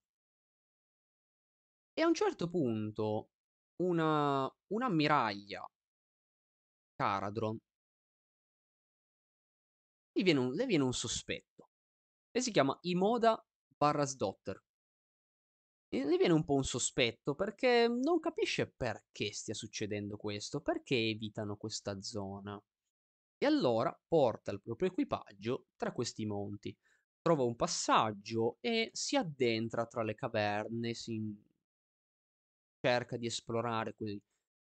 E 1.95 2.01
a 2.01 2.07
un 2.07 2.13
certo 2.13 2.49
punto 2.49 3.29
una, 3.77 4.51
un'ammiraglia 4.67 5.63
Caradron 6.95 7.57
gli 10.11 10.23
viene 10.23 10.39
un 10.39 10.53
le 10.53 10.65
viene 10.65 10.83
un 10.83 10.93
sospetto. 10.93 11.69
Lei 12.31 12.43
si 12.43 12.51
chiama 12.51 12.77
Imoda 12.81 13.43
Barrasdotter. 13.75 14.61
E 15.93 16.03
le 16.05 16.17
viene 16.17 16.33
un 16.33 16.43
po' 16.43 16.55
un 16.55 16.63
sospetto 16.63 17.35
perché 17.35 17.87
non 17.87 18.19
capisce 18.19 18.67
perché 18.67 19.31
stia 19.31 19.53
succedendo 19.53 20.17
questo, 20.17 20.59
perché 20.59 20.95
evitano 20.95 21.55
questa 21.55 22.01
zona. 22.01 22.59
E 23.37 23.45
allora 23.45 23.95
porta 24.07 24.49
il 24.49 24.59
proprio 24.59 24.87
equipaggio 24.87 25.67
tra 25.77 25.91
questi 25.91 26.25
monti. 26.25 26.75
Trova 27.21 27.43
un 27.43 27.55
passaggio 27.55 28.57
e 28.59 28.89
si 28.91 29.15
addentra 29.17 29.85
tra 29.85 30.01
le 30.01 30.15
caverne, 30.15 30.95
si 30.95 31.37
cerca 32.79 33.15
di 33.15 33.27
esplorare 33.27 33.93
que- 33.93 34.19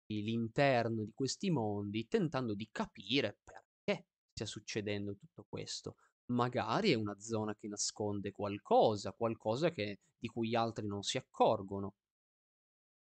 l'interno 0.05 1.03
di 1.03 1.12
questi 1.13 1.51
mondi, 1.51 2.08
tentando 2.08 2.53
di 2.53 2.69
capire 2.71 3.39
perché 3.43 4.05
stia 4.32 4.45
succedendo 4.45 5.15
tutto 5.15 5.45
questo. 5.49 5.97
Magari 6.27 6.91
è 6.91 6.95
una 6.95 7.19
zona 7.19 7.55
che 7.55 7.67
nasconde 7.67 8.32
qualcosa, 8.32 9.12
qualcosa 9.12 9.71
che, 9.71 9.99
di 10.19 10.27
cui 10.27 10.49
gli 10.49 10.55
altri 10.55 10.86
non 10.86 11.01
si 11.01 11.17
accorgono. 11.17 11.95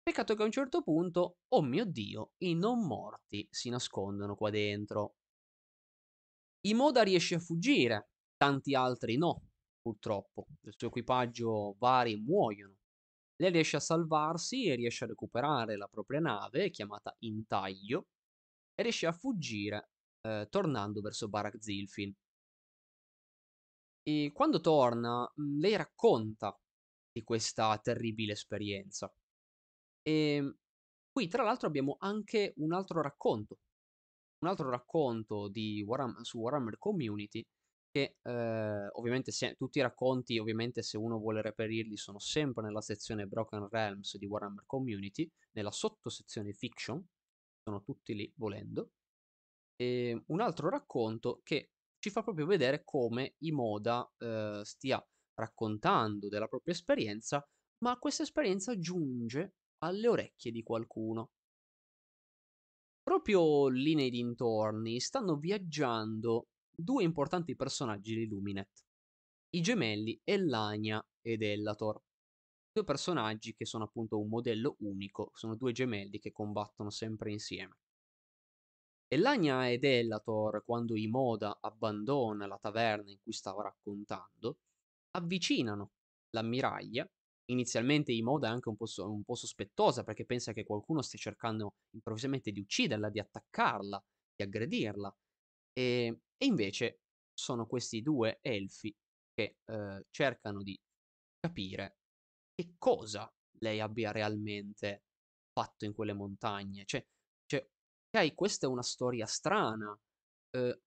Peccato 0.01 0.35
che 0.35 0.41
a 0.41 0.45
un 0.45 0.51
certo 0.51 0.81
punto, 0.81 1.37
oh 1.49 1.61
mio 1.61 1.85
Dio, 1.85 2.31
i 2.39 2.55
non 2.55 2.85
morti 2.87 3.47
si 3.51 3.69
nascondono 3.69 4.35
qua 4.35 4.49
dentro. 4.49 5.17
Imoda 6.61 7.03
riesce 7.03 7.35
a 7.35 7.39
fuggire, 7.39 8.09
tanti 8.35 8.73
altri 8.73 9.17
no, 9.17 9.49
purtroppo. 9.81 10.47
Il 10.61 10.73
suo 10.75 10.87
equipaggio 10.87 11.75
vari 11.77 12.15
muoiono. 12.17 12.75
Lei 13.35 13.51
riesce 13.51 13.77
a 13.77 13.79
salvarsi 13.81 14.65
e 14.65 14.75
riesce 14.75 15.05
a 15.05 15.07
recuperare 15.07 15.77
la 15.77 15.87
propria 15.87 16.19
nave, 16.19 16.69
chiamata 16.71 17.15
Intaglio, 17.19 18.07
e 18.73 18.83
riesce 18.83 19.07
a 19.07 19.13
fuggire, 19.13 19.91
eh, 20.21 20.47
tornando 20.49 21.01
verso 21.01 21.29
Barak 21.29 21.61
Zilfin. 21.61 22.13
E 24.03 24.31
quando 24.33 24.59
torna, 24.59 25.31
mhmm, 25.35 25.59
lei 25.59 25.75
racconta 25.75 26.57
di 27.11 27.23
questa 27.23 27.77
terribile 27.79 28.33
esperienza. 28.33 29.11
Ehm, 30.03 30.55
qui 31.11 31.27
tra 31.27 31.43
l'altro 31.43 31.67
abbiamo 31.67 31.97
anche 31.99 32.53
un 32.57 32.73
altro 32.73 33.01
racconto. 33.01 33.59
Un 34.39 34.49
altro 34.49 34.69
racconto 34.69 35.49
Warham 35.85 36.21
su 36.21 36.39
Warhammer 36.39 36.77
Community 36.77 37.45
che, 37.91 38.17
ehm, 38.21 38.89
ovviamente 38.93 39.31
se 39.31 39.55
tutti 39.55 39.79
i 39.79 39.81
racconti, 39.81 40.37
ovviamente 40.39 40.83
se 40.83 40.97
uno 40.97 41.17
vuole 41.17 41.41
reperirli, 41.41 41.97
sono 41.97 42.19
sempre 42.19 42.63
nella 42.63 42.81
sezione 42.81 43.25
Broken 43.25 43.67
Realms 43.69 44.17
di 44.17 44.25
Warhammer 44.25 44.63
Community, 44.65 45.29
nella 45.53 45.71
sottosezione 45.71 46.53
Fiction, 46.53 47.03
sono 47.63 47.83
tutti 47.83 48.13
lì 48.15 48.31
volendo. 48.37 48.91
Ehm, 49.75 50.23
un 50.27 50.41
altro 50.41 50.69
racconto 50.69 51.41
che 51.43 51.71
ci 51.99 52.09
fa 52.09 52.23
proprio 52.23 52.45
vedere 52.45 52.83
come 52.83 53.35
Imoda 53.39 54.09
eh, 54.17 54.61
stia 54.63 55.05
raccontando 55.39 56.27
della 56.27 56.47
propria 56.47 56.73
esperienza, 56.73 57.43
ma 57.83 57.97
questa 57.97 58.23
esperienza 58.23 58.77
giunge 58.77 59.55
alle 59.79 60.07
orecchie 60.07 60.51
di 60.51 60.61
qualcuno. 60.61 61.31
Proprio 63.01 63.67
lì 63.69 63.95
nei 63.95 64.09
dintorni 64.09 64.99
stanno 64.99 65.37
viaggiando 65.37 66.49
due 66.69 67.03
importanti 67.03 67.55
personaggi 67.55 68.15
di 68.15 68.27
Luminet, 68.27 68.85
i 69.55 69.61
gemelli 69.61 70.19
Ellania 70.23 71.03
ed 71.21 71.41
Ellator. 71.41 71.99
Due 72.71 72.83
personaggi 72.83 73.55
che 73.55 73.65
sono 73.65 73.85
appunto 73.85 74.19
un 74.19 74.29
modello 74.29 74.75
unico, 74.81 75.31
sono 75.33 75.55
due 75.55 75.71
gemelli 75.71 76.19
che 76.19 76.31
combattono 76.31 76.91
sempre 76.91 77.31
insieme. 77.31 77.77
Elania 79.11 79.67
ed 79.67 79.83
Ellator, 79.83 80.63
quando 80.63 80.95
Imoda 80.95 81.57
abbandona 81.59 82.45
la 82.45 82.59
taverna 82.59 83.09
in 83.09 83.17
cui 83.23 83.33
stava 83.33 83.63
raccontando, 83.63 84.59
avvicinano 85.19 85.91
l'ammiraglia. 86.31 87.07
Inizialmente 87.49 88.11
Imoda 88.11 88.47
è 88.47 88.51
anche 88.51 88.69
un 88.69 88.75
po', 88.75 88.85
un 88.97 89.23
po' 89.23 89.35
sospettosa 89.35 90.03
perché 90.03 90.25
pensa 90.25 90.53
che 90.53 90.63
qualcuno 90.63 91.01
stia 91.01 91.19
cercando 91.19 91.75
improvvisamente 91.95 92.51
di 92.51 92.59
ucciderla, 92.59 93.09
di 93.09 93.19
attaccarla, 93.19 94.03
di 94.35 94.43
aggredirla. 94.43 95.15
E, 95.73 96.19
e 96.37 96.45
invece 96.45 96.99
sono 97.33 97.65
questi 97.65 98.01
due 98.01 98.39
elfi 98.41 98.93
che 99.33 99.57
eh, 99.65 100.05
cercano 100.11 100.61
di 100.61 100.77
capire 101.39 101.97
che 102.53 102.75
cosa 102.77 103.31
lei 103.59 103.79
abbia 103.79 104.11
realmente 104.11 105.03
fatto 105.51 105.85
in 105.85 105.93
quelle 105.93 106.13
montagne. 106.13 106.85
Cioè, 106.85 107.05
cioè 107.45 107.67
ok, 108.11 108.35
questa 108.35 108.67
è 108.67 108.69
una 108.69 108.83
storia 108.83 109.25
strana, 109.25 109.97
eh, 110.51 110.81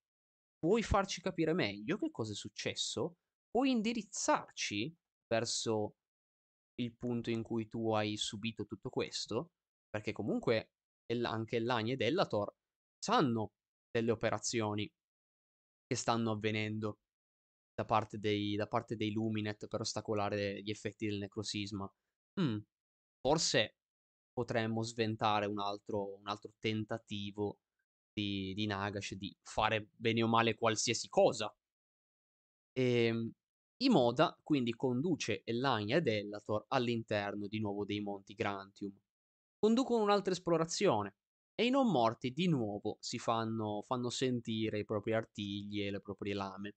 puoi 0.59 0.83
farci 0.83 1.21
capire 1.21 1.55
meglio 1.55 1.97
che 1.99 2.11
cosa 2.11 2.33
è 2.33 2.35
successo? 2.35 3.17
Puoi 3.53 3.71
indirizzarci 3.71 4.97
verso 5.29 5.97
il 6.77 6.97
punto 6.97 7.29
in 7.29 7.43
cui 7.43 7.69
tu 7.69 7.93
hai 7.93 8.17
subito 8.17 8.65
tutto 8.65 8.89
questo? 8.89 9.51
Perché 9.91 10.13
comunque 10.13 10.71
anche 11.25 11.59
Lani 11.61 11.93
ed 11.93 12.01
Ellator 12.01 12.51
sanno 12.99 13.53
delle 13.91 14.11
operazioni 14.11 14.91
che 15.87 15.95
stanno 15.95 16.31
avvenendo 16.31 17.01
da 17.75 17.85
parte 17.85 18.19
dei, 18.19 18.57
da 18.57 18.67
parte 18.67 18.97
dei 18.97 19.13
Luminet 19.13 19.67
per 19.69 19.81
ostacolare 19.81 20.63
gli 20.63 20.71
effetti 20.71 21.07
del 21.07 21.19
necrosisma. 21.19 21.87
Mm, 22.41 22.59
forse 23.21 23.77
potremmo 24.33 24.83
sventare 24.83 25.45
un 25.45 25.59
altro, 25.59 26.17
un 26.17 26.27
altro 26.27 26.55
tentativo 26.59 27.59
di, 28.11 28.55
di, 28.55 28.65
Nagash 28.65 29.15
di 29.15 29.37
fare 29.43 29.91
bene 29.95 30.23
o 30.23 30.29
male 30.29 30.55
qualsiasi 30.55 31.11
cosa. 31.11 31.55
E, 32.73 33.05
ehm, 33.07 33.33
Imoda 33.85 34.39
quindi 34.43 34.75
conduce 34.75 35.43
Elania 35.45 35.97
ed 35.97 36.07
Ellator 36.07 36.67
all'interno 36.69 37.47
di 37.47 37.61
nuovo 37.61 37.85
dei 37.85 38.01
monti 38.01 38.35
Grantium. 38.35 38.97
Conducono 39.59 40.03
un'altra 40.03 40.33
esplorazione 40.33 41.17
e 41.55 41.67
i 41.67 41.71
non 41.71 41.91
morti 41.91 42.33
di 42.33 42.49
nuovo 42.49 42.97
si 43.01 43.19
fanno, 43.19 43.83
fanno 43.87 44.11
sentire 44.11 44.79
i 44.79 44.85
propri 44.85 45.13
artigli 45.15 45.83
e 45.83 45.91
le 45.91 46.01
proprie 46.01 46.35
lame. 46.35 46.75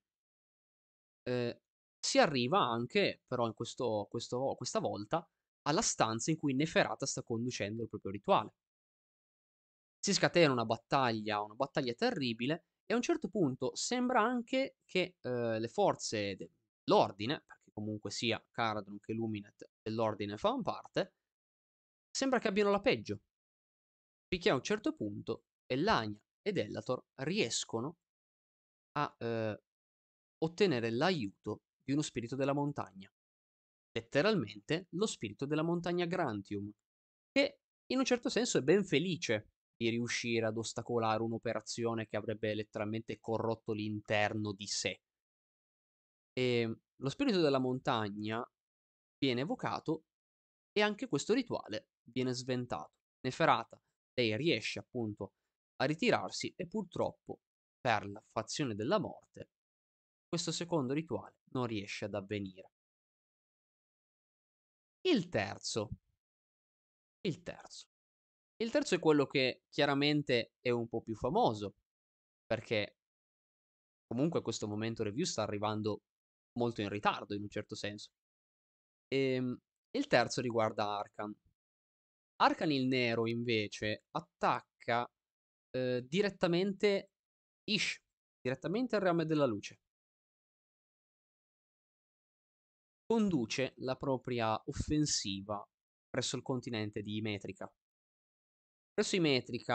Eh, 1.24 1.62
si 2.00 2.20
arriva 2.20 2.60
anche, 2.60 3.24
però 3.26 3.48
in 3.48 3.54
questo, 3.54 4.08
questo, 4.10 4.54
questa 4.56 4.80
volta, 4.80 5.28
alla 5.64 5.82
stanza 5.82 6.32
in 6.32 6.38
cui 6.38 6.54
Neferata 6.54 7.06
sta 7.06 7.24
conducendo 7.24 7.82
il 7.82 7.90
proprio 7.90 8.12
rituale. 8.12 8.54
Si 10.00 10.14
scatena 10.14 10.52
una 10.52 10.66
battaglia, 10.66 11.42
una 11.42 11.56
battaglia 11.56 11.94
terribile, 11.94 12.66
e 12.86 12.94
a 12.94 12.96
un 12.98 13.02
certo 13.02 13.28
punto 13.28 13.76
sembra 13.76 14.22
anche 14.22 14.78
che 14.86 15.16
eh, 15.20 15.60
le 15.60 15.68
forze 15.68 16.38
dell'ordine, 16.86 17.44
perché 17.46 17.72
comunque 17.74 18.12
sia 18.12 18.44
Caradron 18.52 19.00
che 19.00 19.14
Luminet 19.14 19.70
dell'ordine 19.82 20.38
fanno 20.38 20.62
parte, 20.62 21.16
sembra 22.10 22.40
che 22.40 22.48
abbiano 22.48 22.72
la 22.72 22.82
peggio. 22.82 23.20
Finché 24.28 24.50
a 24.50 24.56
un 24.56 24.64
certo 24.64 24.96
punto 24.96 25.46
Elania 25.66 26.20
ed 26.42 26.58
Ellator 26.58 27.04
riescono 27.16 27.98
a 28.94 29.16
eh, 29.18 29.62
ottenere 30.38 30.92
l'aiuto 30.92 31.64
di 31.84 31.94
uno 31.94 32.02
spirito 32.02 32.36
della 32.36 32.54
montagna 32.54 33.12
letteralmente 33.96 34.88
lo 34.92 35.08
spirito 35.08 35.46
della 35.46 35.64
montagna 35.64 36.06
Grantium, 36.06 36.70
che 37.32 37.60
in 37.88 38.00
un 38.00 38.06
certo 38.06 38.30
senso 38.30 38.58
è 38.58 38.62
ben 38.62 38.84
felice 38.84 39.52
di 39.76 39.90
riuscire 39.90 40.46
ad 40.46 40.58
ostacolare 40.58 41.22
un'operazione 41.22 42.08
che 42.08 42.18
avrebbe 42.18 42.54
letteralmente 42.54 43.20
corrotto 43.20 43.72
l'interno 43.72 44.52
di 44.52 44.68
sé. 44.68 45.00
E 46.38 46.80
lo 46.96 47.10
spirito 47.10 47.40
della 47.42 47.60
montagna 47.60 48.46
viene 49.18 49.42
evocato 49.42 50.04
e 50.72 50.82
anche 50.82 51.08
questo 51.08 51.34
rituale 51.34 51.90
viene 52.04 52.34
sventato. 52.34 52.92
Neferata, 53.22 53.82
lei 54.14 54.36
riesce 54.36 54.80
appunto 54.80 55.34
a 55.78 55.86
ritirarsi 55.86 56.54
e 56.56 56.68
purtroppo 56.68 57.40
per 57.80 58.08
la 58.08 58.24
fazione 58.32 58.76
della 58.76 59.00
morte 59.00 59.50
questo 60.28 60.52
secondo 60.52 60.94
rituale 60.94 61.38
non 61.52 61.66
riesce 61.66 62.06
ad 62.06 62.14
avvenire. 62.14 62.72
Il 65.08 65.30
terzo. 65.30 65.90
Il 67.22 67.42
terzo. 67.42 67.88
Il 68.58 68.70
terzo 68.70 68.96
è 68.96 69.00
quello 69.00 69.28
che 69.28 69.64
chiaramente 69.70 70.54
è 70.60 70.72
un 70.72 70.90
po' 70.90 71.02
più 71.02 71.16
famoso, 71.16 71.76
perché 72.46 72.98
comunque 74.08 74.42
questo 74.42 74.68
momento 74.68 75.04
review 75.04 75.26
sta 75.26 75.44
arrivando 75.44 76.02
molto 76.58 76.82
in 76.82 76.90
ritardo 76.90 77.34
in 77.36 77.42
un 77.44 77.50
certo 77.50 77.76
senso. 77.76 78.12
E, 79.08 79.18
ehm, 79.36 79.60
il 79.92 80.08
terzo 80.08 80.42
riguarda 80.42 80.98
Arkan. 80.98 81.34
Arkan 82.38 82.72
il 82.72 82.88
Nero 82.88 83.28
invece 83.28 84.04
attacca 84.12 85.10
eh, 85.72 86.06
direttamente 86.08 87.12
Ish, 87.66 88.02
direttamente 88.42 88.96
al 88.96 89.02
Rame 89.02 89.26
della 89.26 89.46
Luce. 89.46 89.80
conduce 93.06 93.74
la 93.78 93.96
propria 93.96 94.60
offensiva 94.66 95.64
presso 96.10 96.36
il 96.36 96.42
continente 96.42 97.02
di 97.02 97.22
Metrica. 97.22 97.72
Presso 98.94 99.16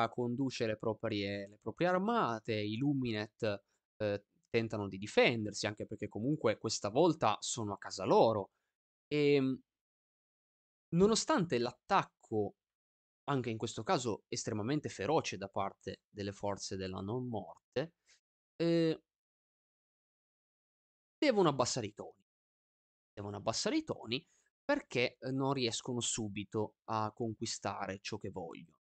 conduce 0.09 0.67
le 0.67 0.77
proprie 0.77 1.47
le 1.49 1.59
proprie 1.61 1.89
armate, 1.89 2.55
i 2.55 2.77
Luminet, 2.77 3.63
ehm, 3.99 4.23
tentano 4.51 4.89
di 4.89 4.99
difendersi, 4.99 5.67
anche 5.67 5.87
perché 5.87 6.09
comunque 6.09 6.59
questa 6.59 6.91
volta 6.91 7.37
sono 7.41 7.75
a 7.75 7.79
casa 7.79 8.05
loro. 8.05 8.51
Ehm 9.09 9.61
nonostante 10.91 11.59
l'attacco, 11.59 12.55
anche 13.25 13.51
in 13.51 13.59
questo 13.59 13.83
caso 13.83 14.25
estremamente 14.29 14.89
feroce 14.89 15.37
da 15.37 15.49
parte 15.49 16.03
delle 16.09 16.33
forze 16.33 16.77
della 16.77 17.01
non 17.01 17.29
morte, 17.29 17.95
ehm 18.57 19.01
devono 21.17 21.49
abbassare 21.49 21.87
i 21.87 21.95
toni. 21.95 22.27
Devono 23.13 23.37
abbassare 23.37 23.77
i 23.79 23.85
toni 23.85 24.27
perché, 24.65 25.17
ehm, 25.21 25.35
non 25.37 25.53
riescono 25.53 26.01
subito 26.01 26.77
a 26.87 27.13
conquistare 27.15 28.01
ciò 28.01 28.19
che 28.19 28.31
voglio. 28.31 28.80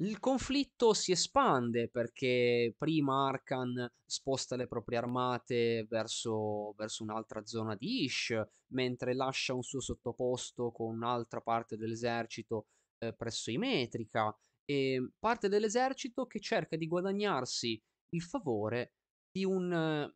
Il 0.00 0.18
conflitto 0.20 0.92
si 0.92 1.12
espande 1.12 1.88
perché 1.88 2.74
prima 2.76 3.28
Arkan 3.28 3.90
sposta 4.04 4.54
le 4.54 4.66
proprie 4.66 4.98
armate 4.98 5.86
verso 5.88 6.72
verso 6.76 7.02
un'altra 7.02 7.46
zona 7.46 7.74
di 7.76 8.04
Ish, 8.04 8.38
mentre 8.72 9.14
lascia 9.14 9.54
un 9.54 9.62
suo 9.62 9.80
sottoposto 9.80 10.70
con 10.70 10.94
un'altra 10.94 11.40
parte 11.40 11.78
dell'esercito, 11.78 12.66
ehm, 12.98 13.14
presso 13.16 13.50
Imetrica, 13.50 14.36
e 14.66 15.12
parte 15.18 15.48
dell'esercito 15.48 16.26
che 16.26 16.40
cerca 16.40 16.76
di 16.76 16.86
guadagnarsi 16.86 17.80
il 18.10 18.22
favore 18.22 18.92
di 19.30 19.44
un 19.46 20.12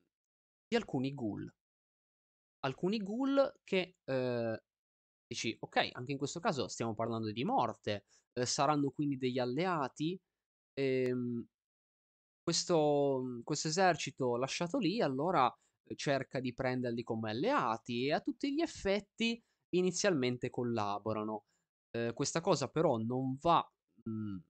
di 0.68 0.76
alcuni 0.76 1.14
ghoul. 1.14 1.50
Alcuni 2.60 2.98
ghoul 2.98 3.60
che, 3.64 3.96
ehm, 4.04 4.56
dici: 5.34 5.56
"Okay, 5.60 5.90
anche 5.92 6.12
in 6.12 6.18
questo 6.18 6.40
caso 6.40 6.68
stiamo 6.68 6.94
parlando 6.94 7.30
di 7.32 7.44
morte, 7.44 8.04
ehm, 8.32 8.44
saranno 8.44 8.90
quindi 8.90 9.16
degli 9.18 9.38
alleati?" 9.38 10.18
Ehm, 10.74 11.46
questo 12.42 13.20
mhmm, 13.22 13.42
questo 13.42 13.68
esercito 13.68 14.36
lasciato 14.36 14.78
lì 14.78 15.00
allora 15.00 15.52
cerca 15.96 16.40
di 16.40 16.54
prenderli 16.54 17.02
come 17.02 17.30
alleati 17.30 18.06
e 18.06 18.12
a 18.12 18.20
tutti 18.20 18.52
gli 18.54 18.60
effetti 18.60 19.42
inizialmente 19.70 20.50
collaborano. 20.50 21.44
Ehm, 21.90 22.12
questa 22.14 22.40
cosa 22.40 22.68
però 22.68 22.96
non 22.98 23.36
va, 23.40 23.68
mhmm, 24.04 24.40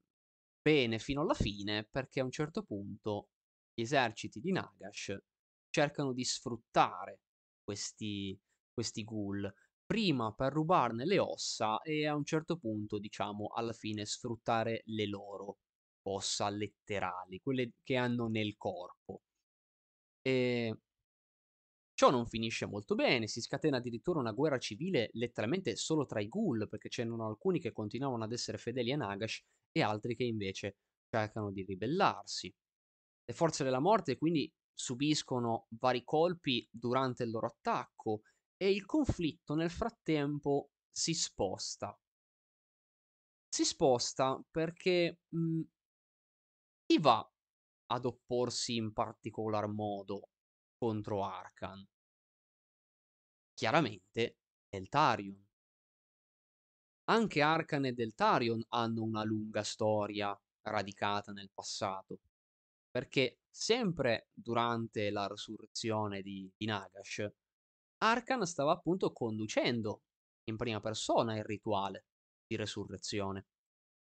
bene 0.63 0.99
fino 0.99 1.23
alla 1.23 1.35
fine 1.35 1.85
perché 1.91 2.21
a 2.21 2.25
un 2.25 2.31
certo 2.31 2.63
punto 2.65 3.31
gli 3.75 3.83
eserciti 3.83 4.41
di 4.41 4.53
Nagash 4.53 5.19
cercano 5.71 6.13
di 6.13 6.25
sfruttare 6.25 7.21
questi 7.65 8.39
questi 8.73 9.05
ghoul, 9.05 9.53
prima 9.91 10.33
per 10.33 10.53
rubarne 10.53 11.05
le 11.05 11.19
ossa 11.19 11.81
e 11.83 12.07
a 12.07 12.15
un 12.15 12.25
certo 12.25 12.57
punto, 12.59 13.01
diciamo, 13.01 13.49
alla 13.49 13.73
fine 13.73 14.07
sfruttare 14.07 14.83
le 14.85 15.07
loro 15.09 15.59
ossa 16.03 16.49
letterali, 16.49 17.41
quelle 17.41 17.73
che 17.83 17.97
hanno 17.97 18.29
nel 18.29 18.57
corpo. 18.57 19.23
Ehm 20.27 20.81
ciò 21.95 22.11
non 22.11 22.27
finisce 22.27 22.65
molto 22.67 22.95
bene, 22.95 23.27
si 23.27 23.41
scatena 23.43 23.77
addirittura 23.77 24.21
una 24.21 24.33
guerra 24.33 24.59
civile 24.59 25.11
letteralmente 25.13 25.77
solo 25.77 26.07
tra 26.07 26.21
i 26.21 26.29
ghoul, 26.29 26.67
perché 26.69 26.89
c'erano 26.89 27.27
alcuni 27.27 27.61
che 27.61 27.73
continuavano 27.73 28.25
ad 28.25 28.33
essere 28.33 28.57
fedeli 28.59 28.93
a 28.93 28.97
Nagash 28.97 29.43
e 29.71 29.83
altri 29.83 30.17
che 30.17 30.25
invece 30.25 30.77
cercano 31.11 31.51
di 31.53 31.63
ribellarsi. 31.63 32.53
Le 33.25 33.35
forze 33.35 33.65
della 33.65 33.81
morte 33.81 34.17
quindi 34.17 34.51
subiscono 34.73 35.67
vari 35.79 36.03
colpi 36.05 36.67
durante 36.71 37.25
il 37.25 37.31
loro 37.31 37.49
attacco 37.49 38.23
e 38.63 38.71
il 38.71 38.85
conflitto 38.85 39.55
nel 39.55 39.71
frattempo 39.71 40.73
si 40.91 41.15
sposta. 41.15 41.99
Si 43.49 43.65
sposta 43.65 44.39
perché, 44.51 45.21
mhmm 45.29 45.65
chi 46.91 46.99
va 46.99 47.25
ad 47.93 48.05
opporsi 48.05 48.75
in 48.75 48.93
particolar 48.93 49.69
modo 49.69 50.31
contro 50.77 51.25
Arkan? 51.25 51.87
Chiaramente 53.55 54.39
Eltarion. 54.69 55.47
Anche 57.05 57.43
Arkan 57.43 57.85
ed 57.85 58.01
Eltarion 58.01 58.61
hanno 58.71 59.03
una 59.03 59.23
lunga 59.23 59.63
storia 59.63 60.37
radicata 60.63 61.31
nel 61.31 61.51
passato, 61.55 62.19
perché 62.91 63.39
sempre 63.49 64.31
durante 64.33 65.11
la 65.11 65.29
resurrezione 65.29 66.23
di 66.23 66.53
di 66.57 66.67
Nagash, 66.67 67.33
Arkan 68.03 68.47
stava 68.47 68.73
appunto 68.73 69.13
conducendo 69.13 70.03
in 70.45 70.57
prima 70.57 70.81
persona 70.81 71.37
il 71.37 71.45
rituale 71.45 72.07
di 72.47 72.57
resurrezione. 72.57 73.47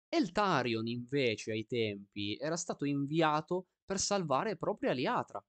Eltarion 0.09 0.87
invece 0.87 1.51
ai 1.51 1.65
tempi 1.67 2.35
era 2.37 2.55
stato 2.55 2.85
inviato 2.85 3.67
per 3.85 3.99
salvare 3.99 4.57
proprio 4.57 4.91
Aliatra. 4.91 5.43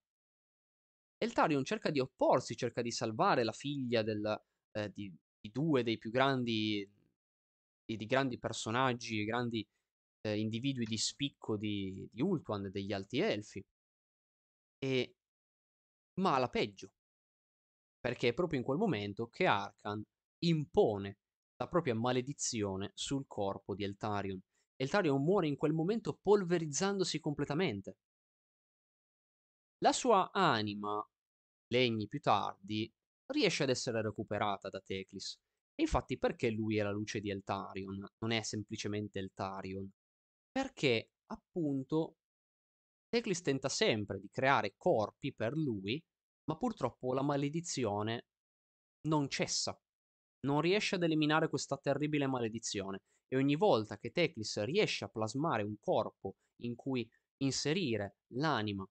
Eltarion 1.22 1.64
cerca 1.64 1.90
di 1.90 2.00
opporsi, 2.00 2.56
cerca 2.56 2.82
di 2.82 2.90
salvare 2.90 3.44
la 3.44 3.52
figlia 3.52 4.02
del 4.02 4.40
ehm, 4.72 4.92
di 4.92 5.12
di 5.44 5.50
2 5.52 5.82
dei 5.82 5.98
più 5.98 6.10
grandi 6.10 6.88
di 7.88 7.96
di 7.96 8.06
grandi 8.06 8.38
personaggi 8.38 9.24
grandi, 9.24 9.66
ehm, 10.22 10.38
individui 10.38 10.84
di 10.86 10.96
spicco 10.98 11.56
di 11.56 12.08
di 12.10 12.22
Ulthuan, 12.22 12.70
degli 12.70 12.92
Alti 12.92 13.18
Elfi. 13.20 13.64
E 14.82 15.14
ma 16.16 16.34
alla 16.34 16.48
peggio. 16.48 16.90
Perché 18.04 18.28
è 18.28 18.34
proprio 18.34 18.58
in 18.58 18.66
quel 18.66 18.76
momento 18.76 19.28
che 19.28 19.46
Arkan 19.46 20.04
impone 20.40 21.20
la 21.56 21.68
propria 21.68 21.94
maledizione 21.94 22.90
sul 22.92 23.24
corpo 23.26 23.74
di 23.74 23.82
Eltarion. 23.82 24.38
Eltarion 24.76 25.22
muore 25.22 25.46
in 25.46 25.56
quel 25.56 25.72
momento 25.72 26.18
polverizzandosi 26.20 27.18
completamente. 27.18 27.96
La 29.78 29.94
sua 29.94 30.30
anima, 30.32 31.02
legni 31.68 32.06
più 32.06 32.20
tardi, 32.20 32.92
riesce 33.32 33.62
ad 33.62 33.70
essere 33.70 34.02
recuperata 34.02 34.68
da 34.68 34.80
Teclis. 34.80 35.38
E 35.74 35.82
infatti 35.82 36.18
perché 36.18 36.50
lui 36.50 36.76
è 36.76 36.82
la 36.82 36.92
luce 36.92 37.20
di 37.20 37.30
Eltarion? 37.30 38.06
Non 38.18 38.32
è 38.32 38.42
semplicemente 38.42 39.18
Eltarion. 39.18 39.90
Perché, 40.52 41.12
appunto, 41.28 42.16
Teclis 43.08 43.40
tenta 43.40 43.70
sempre 43.70 44.20
di 44.20 44.28
creare 44.30 44.74
corpi 44.76 45.32
per 45.32 45.54
lui, 45.54 46.04
ma 46.44 46.56
purtroppo 46.56 47.12
la 47.12 47.22
maledizione 47.22 48.26
non 49.08 49.28
cessa. 49.28 49.78
Non 50.40 50.60
riesce 50.60 50.96
ad 50.96 51.02
eliminare 51.02 51.48
questa 51.48 51.76
terribile 51.76 52.26
maledizione 52.26 53.02
e 53.28 53.36
ogni 53.36 53.56
volta 53.56 53.98
che 53.98 54.10
Teclis 54.10 54.62
riesce 54.64 55.04
a 55.04 55.08
plasmare 55.08 55.62
un 55.62 55.76
corpo 55.80 56.36
in 56.62 56.74
cui 56.74 57.08
inserire 57.38 58.16
l'anima 58.34 58.86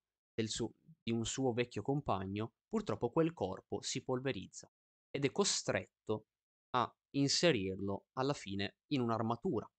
suo 0.45 0.73
di 1.03 1.11
un 1.11 1.25
suo 1.25 1.51
vecchio 1.51 1.81
compagno, 1.81 2.53
purtroppo 2.67 3.11
quel 3.11 3.33
corpo 3.33 3.81
si 3.81 4.03
polverizza 4.03 4.71
ed 5.11 5.25
è 5.25 5.31
costretto 5.31 6.27
a 6.71 6.91
inserirlo 7.11 8.05
alla 8.13 8.33
fine 8.33 8.77
in 8.93 9.01
un'armatura, 9.01 9.69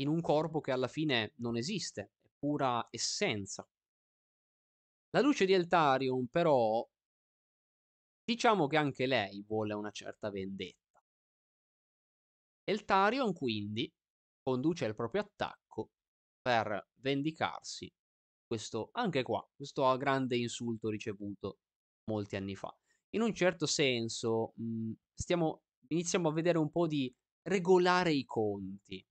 in 0.00 0.08
un 0.08 0.20
corpo 0.20 0.60
che 0.60 0.72
alla 0.72 0.88
fine 0.88 1.32
non 1.36 1.56
esiste, 1.56 2.12
è 2.20 2.28
pura 2.38 2.86
essenza. 2.90 3.66
La 5.10 5.20
luce 5.20 5.46
di 5.46 5.52
Eltarion 5.54 6.26
però 6.26 6.86
diciamo 8.26 8.66
che 8.66 8.76
anche 8.76 9.06
lei 9.06 9.44
vuole 9.46 9.72
una 9.72 9.92
certa 9.92 10.30
vendetta. 10.30 11.00
Eltarion 12.64 13.32
quindi 13.32 13.90
conduce 14.42 14.84
il 14.84 14.96
proprio 14.96 15.22
attacco 15.22 15.90
per 16.42 16.88
vendicarsi 16.96 17.90
questo 18.44 18.90
anche 18.92 19.22
qua, 19.22 19.48
questo 19.54 19.96
grande 19.96 20.36
insulto 20.36 20.88
ricevuto 20.88 21.58
molti 22.10 22.36
anni 22.36 22.56
fa. 22.56 22.76
In 23.10 23.22
un 23.22 23.32
certo 23.32 23.66
senso, 23.66 24.52
mhmm, 24.56 24.92
stiamo 25.14 25.62
iniziamo 25.88 26.28
a 26.28 26.32
vedere 26.32 26.58
un 26.58 26.70
po' 26.70 26.88
di 26.88 27.12
regolare 27.42 28.12
i 28.12 28.24
conti. 28.24 29.04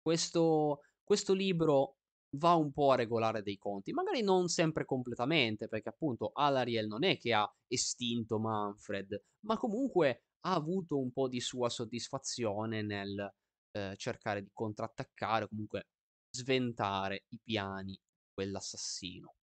Questo 0.00 0.80
questo 1.04 1.34
libro 1.34 1.96
va 2.36 2.54
un 2.54 2.72
po' 2.72 2.92
a 2.92 2.96
regolare 2.96 3.42
dei 3.42 3.58
conti, 3.58 3.92
magari 3.92 4.22
non 4.22 4.48
sempre 4.48 4.84
completamente, 4.84 5.68
perché 5.68 5.90
appunto 5.90 6.30
Alariel 6.32 6.86
non 6.86 7.04
è 7.04 7.18
che 7.18 7.32
ha 7.34 7.50
estinto 7.66 8.38
Manfred, 8.38 9.22
ma 9.46 9.56
comunque 9.56 10.24
ha 10.46 10.54
avuto 10.54 10.98
un 10.98 11.12
po' 11.12 11.28
di 11.28 11.40
sua 11.40 11.68
soddisfazione 11.68 12.82
nel, 12.82 13.32
ehm, 13.72 13.96
cercare 13.96 14.42
di 14.42 14.50
contrattaccare, 14.52 15.48
comunque 15.48 15.88
sventare 16.30 17.24
i 17.28 17.40
piani 17.42 17.92
di 17.92 18.00
quell'assassino. 18.32 19.34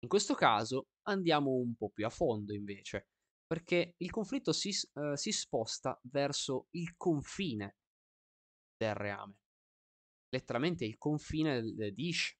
In 0.00 0.08
questo 0.08 0.34
caso 0.34 0.88
andiamo 1.08 1.52
un 1.52 1.74
po' 1.76 1.90
più 1.90 2.06
a 2.06 2.10
fondo 2.10 2.52
invece, 2.54 3.08
perché 3.46 3.94
il 3.98 4.10
conflitto 4.10 4.52
si 4.52 4.72
s 4.72 4.90
ehm, 4.94 5.14
si 5.14 5.32
sposta 5.32 5.98
verso 6.04 6.66
il 6.72 6.94
confine 6.96 7.74
del 8.80 8.94
reame. 8.94 9.34
Letteralmente 10.32 10.84
il 10.84 10.98
confine 10.98 11.62
di 11.62 12.08
Ish. 12.08 12.34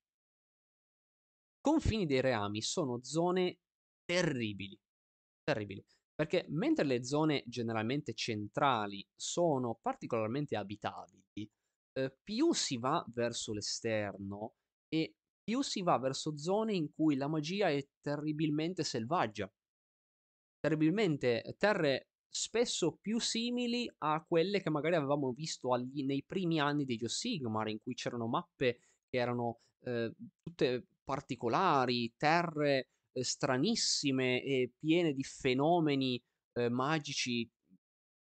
Confini 1.60 2.06
dei 2.06 2.20
reami 2.20 2.62
sono 2.62 3.00
zone 3.02 3.58
terribili, 4.04 4.78
terribili, 5.42 5.84
perché 6.14 6.46
mentre 6.48 6.84
le 6.84 7.04
zone 7.04 7.42
generalmente 7.46 8.14
centrali 8.14 9.06
sono 9.14 9.78
particolarmente 9.80 10.56
abitabili, 10.56 11.50
uhm, 11.94 12.12
più 12.22 12.52
si 12.54 12.78
va 12.78 13.04
verso 13.12 13.52
l'esterno 13.52 14.54
e 14.88 15.14
più 15.42 15.62
si 15.62 15.82
va 15.82 15.98
verso 15.98 16.36
zone 16.38 16.74
in 16.74 16.92
cui 16.92 17.16
la 17.16 17.28
magia 17.28 17.68
è 17.70 17.86
terribilmente 18.00 18.84
selvaggia. 18.84 19.50
Terribilmente 20.64 21.54
terre 21.56 22.07
spesso 22.30 22.98
più 23.00 23.18
simili 23.20 23.90
a 23.98 24.24
quelle 24.26 24.60
che 24.62 24.70
magari 24.70 24.94
avevamo 24.96 25.32
visto 25.32 25.72
agli 25.74 26.04
nei 26.04 26.24
primi 26.26 26.60
anni 26.60 26.84
di 26.84 26.94
Age 26.94 27.04
of 27.06 27.10
Sigmar, 27.12 27.68
in 27.68 27.78
cui 27.82 27.94
c'erano 27.94 28.26
mappe 28.28 28.78
che 29.08 29.18
erano, 29.18 29.60
uhm, 29.80 30.12
tutte 30.42 30.86
particolari, 31.04 32.12
terre, 32.16 32.88
uhm, 33.12 33.22
stranissime 33.22 34.42
e 34.42 34.72
piene 34.78 35.12
di 35.14 35.24
fenomeni, 35.24 36.22
uhm, 36.54 36.72
magici 36.72 37.48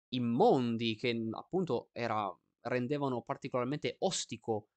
immondi 0.09 0.95
che, 0.95 1.15
appunto 1.33 1.89
era 1.93 2.33
rendevano 2.61 3.21
particolarmente 3.23 3.95
ostico, 3.99 4.69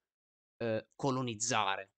uhm, 0.58 0.86
colonizzare. 0.96 1.88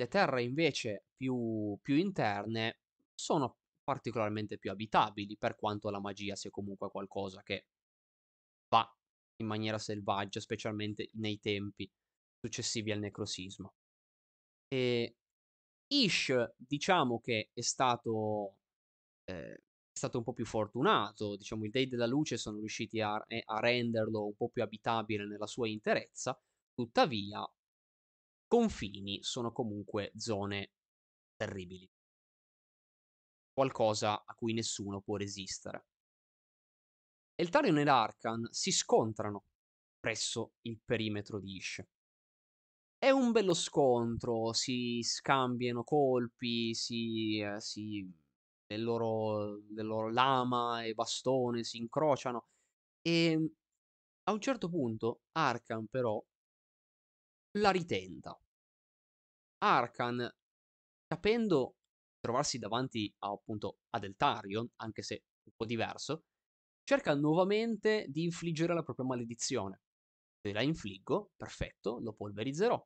Le 0.00 0.08
terre 0.08 0.42
invece 0.42 1.04
più 1.16 1.78
più 1.80 1.94
interne 1.94 2.78
sono 3.14 3.58
particolarmente 3.84 4.58
più 4.58 4.70
abitabili, 4.70 5.36
per 5.38 5.56
quanto 5.56 5.90
la 5.90 6.00
magia 6.00 6.36
sia 6.36 6.50
comunque 6.50 6.90
qualcosa 6.90 7.42
che 7.42 7.66
va 8.68 8.86
in 9.36 9.46
maniera 9.46 9.78
selvaggia, 9.78 10.40
specialmente 10.40 11.08
nei 11.14 11.38
tempi 11.38 11.90
successivi 12.40 12.92
al 12.92 12.98
necrosisma. 13.00 13.72
Ehm, 14.68 15.12
Ish 15.88 16.32
diciamo 16.56 17.20
che 17.20 17.50
è 17.54 17.60
stato 17.62 18.58
ehm, 19.24 19.54
è 19.54 19.98
stato 19.98 20.18
un 20.18 20.24
po' 20.24 20.32
più 20.34 20.46
fortunato, 20.46 21.36
diciamo 21.36 21.64
i 21.66 21.70
dei 21.70 21.88
della 21.88 22.06
luce 22.06 22.36
sono 22.38 22.58
riusciti 22.58 23.00
a 23.00 23.16
r 23.18 23.24
ehm, 23.28 23.42
a 23.46 23.60
renderlo 23.60 24.26
un 24.26 24.36
po' 24.36 24.48
più 24.50 24.62
abitabile 24.62 25.26
nella 25.26 25.46
sua 25.48 25.68
interezza, 25.68 26.38
tuttavia 26.74 27.46
confini 28.50 29.22
sono 29.22 29.52
comunque 29.52 30.12
zone 30.16 30.72
terribili. 31.36 31.88
Qualcosa 33.56 34.24
a 34.26 34.34
cui 34.34 34.52
nessuno 34.52 35.00
può 35.00 35.16
resistere. 35.16 35.84
Eltarion 37.38 37.78
ed 37.78 37.88
Arcan 37.88 38.46
si 38.50 38.70
scontrano 38.70 39.44
presso 40.00 40.52
il 40.62 40.80
perimetro 40.84 41.40
di 41.40 41.56
Ish. 41.56 41.84
È 43.02 43.10
un 43.10 43.32
bello 43.32 43.52
scontro, 43.54 44.52
si 44.54 45.00
scambiano 45.02 45.84
colpi, 45.84 46.72
si 46.74 47.38
ehm, 47.38 47.58
si 47.58 48.10
le 48.66 48.78
loro 48.78 49.56
le 49.74 49.82
loro 49.82 50.10
lama 50.10 50.82
e 50.84 50.94
bastone 50.94 51.64
si 51.64 51.76
incrociano, 51.78 52.46
ehm, 53.02 53.46
a 54.24 54.32
un 54.32 54.40
certo 54.40 54.68
punto 54.70 55.22
Arcan 55.32 55.86
però 55.88 56.22
la 57.56 57.70
ritenta. 57.70 58.36
Arcan, 59.62 60.30
capendo 61.06 61.76
trovarsi 62.24 62.58
davanti 62.58 63.12
a 63.18 63.32
appunto 63.32 63.80
ad 63.90 64.04
Eltarion, 64.04 64.66
anche 64.76 65.02
se 65.02 65.24
un 65.44 65.52
po' 65.54 65.66
diverso, 65.66 66.24
cerca 66.82 67.14
nuovamente 67.14 68.06
di 68.08 68.22
infliggere 68.24 68.72
la 68.72 68.82
propria 68.82 69.04
maledizione. 69.04 69.82
Se 70.40 70.50
la 70.54 70.62
infliggo, 70.62 71.32
perfetto, 71.36 71.98
lo 72.00 72.14
polverizzerò. 72.14 72.82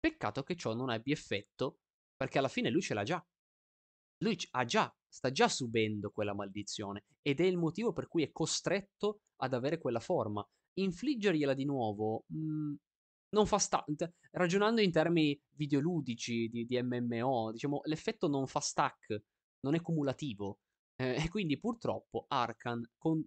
Peccato 0.00 0.42
che 0.42 0.56
ciò 0.56 0.74
non 0.74 0.90
abbia 0.90 1.14
effetto, 1.14 1.78
perché 2.16 2.38
alla 2.38 2.48
fine 2.48 2.70
lui 2.70 2.82
ce 2.82 2.94
l'ha 2.94 3.04
già. 3.04 3.24
Lui 4.18 4.36
ha 4.50 4.64
già 4.64 4.92
sta 5.08 5.30
già 5.30 5.48
subendo 5.48 6.10
quella 6.10 6.34
maledizione 6.34 7.04
ed 7.22 7.40
è 7.40 7.44
il 7.44 7.56
motivo 7.56 7.92
per 7.92 8.08
cui 8.08 8.24
è 8.24 8.32
costretto 8.32 9.20
ad 9.36 9.54
avere 9.54 9.78
quella 9.78 10.00
forma. 10.00 10.44
Infliggergliela 10.78 11.54
di 11.54 11.64
nuovo, 11.64 12.24
mhmm, 12.26 12.76
non 13.30 13.46
fa 13.46 13.58
sta 13.58 13.84
t 13.86 14.10
ragionando 14.32 14.80
in 14.80 14.90
termini 14.92 15.38
videoludici 15.56 16.48
di 16.48 16.66
di 16.66 16.80
MMO, 16.82 17.52
diciamo 17.52 17.80
l'effetto 17.84 18.28
non 18.28 18.46
fa 18.46 18.60
stack, 18.60 19.22
non 19.60 19.74
è 19.74 19.80
cumulativo. 19.80 20.60
Ehm, 20.96 21.14
e 21.26 21.28
quindi 21.28 21.58
purtroppo 21.58 22.26
Arcan 22.28 22.82
con 22.98 23.24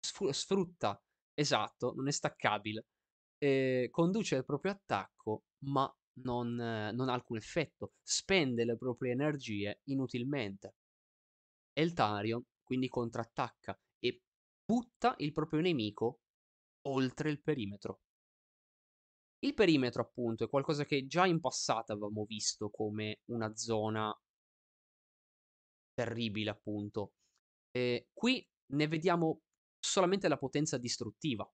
sfrutta 0.00 1.00
esatto, 1.34 1.92
non 1.94 2.08
è 2.08 2.12
staccabile. 2.12 2.86
Ehm, 3.38 3.90
conduce 3.90 4.36
il 4.36 4.44
proprio 4.44 4.72
attacco, 4.72 5.44
ma 5.64 5.90
non 6.18 6.54
non 6.54 7.08
ha 7.08 7.12
alcun 7.12 7.36
effetto. 7.36 7.92
Spende 8.02 8.64
le 8.64 8.76
proprie 8.76 9.12
energie 9.12 9.80
inutilmente. 9.84 10.74
Eltarion 11.72 12.42
quindi 12.62 12.88
contrattacca 12.88 13.78
e 13.98 14.20
butta 14.64 15.14
il 15.18 15.32
proprio 15.32 15.60
nemico 15.60 16.20
oltre 16.82 17.30
il 17.30 17.40
perimetro. 17.40 18.00
Il 19.40 19.54
perimetro 19.54 20.02
appunto 20.02 20.44
è 20.44 20.48
qualcosa 20.48 20.84
che 20.84 21.06
già 21.06 21.26
in 21.26 21.40
passato 21.40 21.92
avevamo 21.92 22.24
visto 22.24 22.70
come 22.70 23.20
una 23.26 23.54
zona 23.54 24.12
terribile 25.94 26.50
appunto. 26.50 27.12
Ehm, 27.72 28.04
qui 28.12 28.46
ne 28.72 28.88
vediamo 28.88 29.42
solamente 29.78 30.28
la 30.28 30.38
potenza 30.38 30.78
distruttiva. 30.78 31.48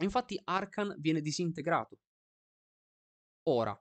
Infatti 0.00 0.40
Arcan 0.44 0.94
viene 0.98 1.20
disintegrato. 1.20 1.98
Ora 3.44 3.80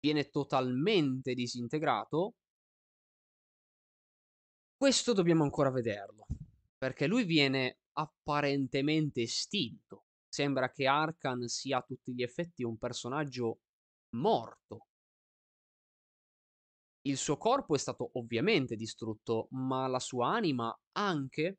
viene 0.00 0.30
totalmente 0.30 1.34
disintegrato 1.34 2.36
questo 4.80 5.12
dobbiamo 5.12 5.42
ancora 5.42 5.70
vederlo, 5.70 6.26
perché 6.78 7.06
lui 7.06 7.24
viene 7.24 7.80
apparentemente 7.92 9.20
estinto. 9.20 10.06
Sembra 10.32 10.70
che 10.70 10.86
Arcan 10.86 11.48
sia 11.48 11.78
a 11.78 11.82
tutti 11.82 12.14
gli 12.14 12.22
effetti 12.22 12.62
un 12.62 12.78
personaggio 12.78 13.62
morto. 14.10 14.84
Il 17.06 17.16
suo 17.16 17.38
corpo 17.38 17.74
è 17.74 17.78
stato 17.78 18.10
ovviamente 18.14 18.76
distrutto, 18.76 19.48
ma 19.52 19.86
la 19.86 19.98
sua 20.00 20.28
anima 20.34 20.78
anche? 20.92 21.56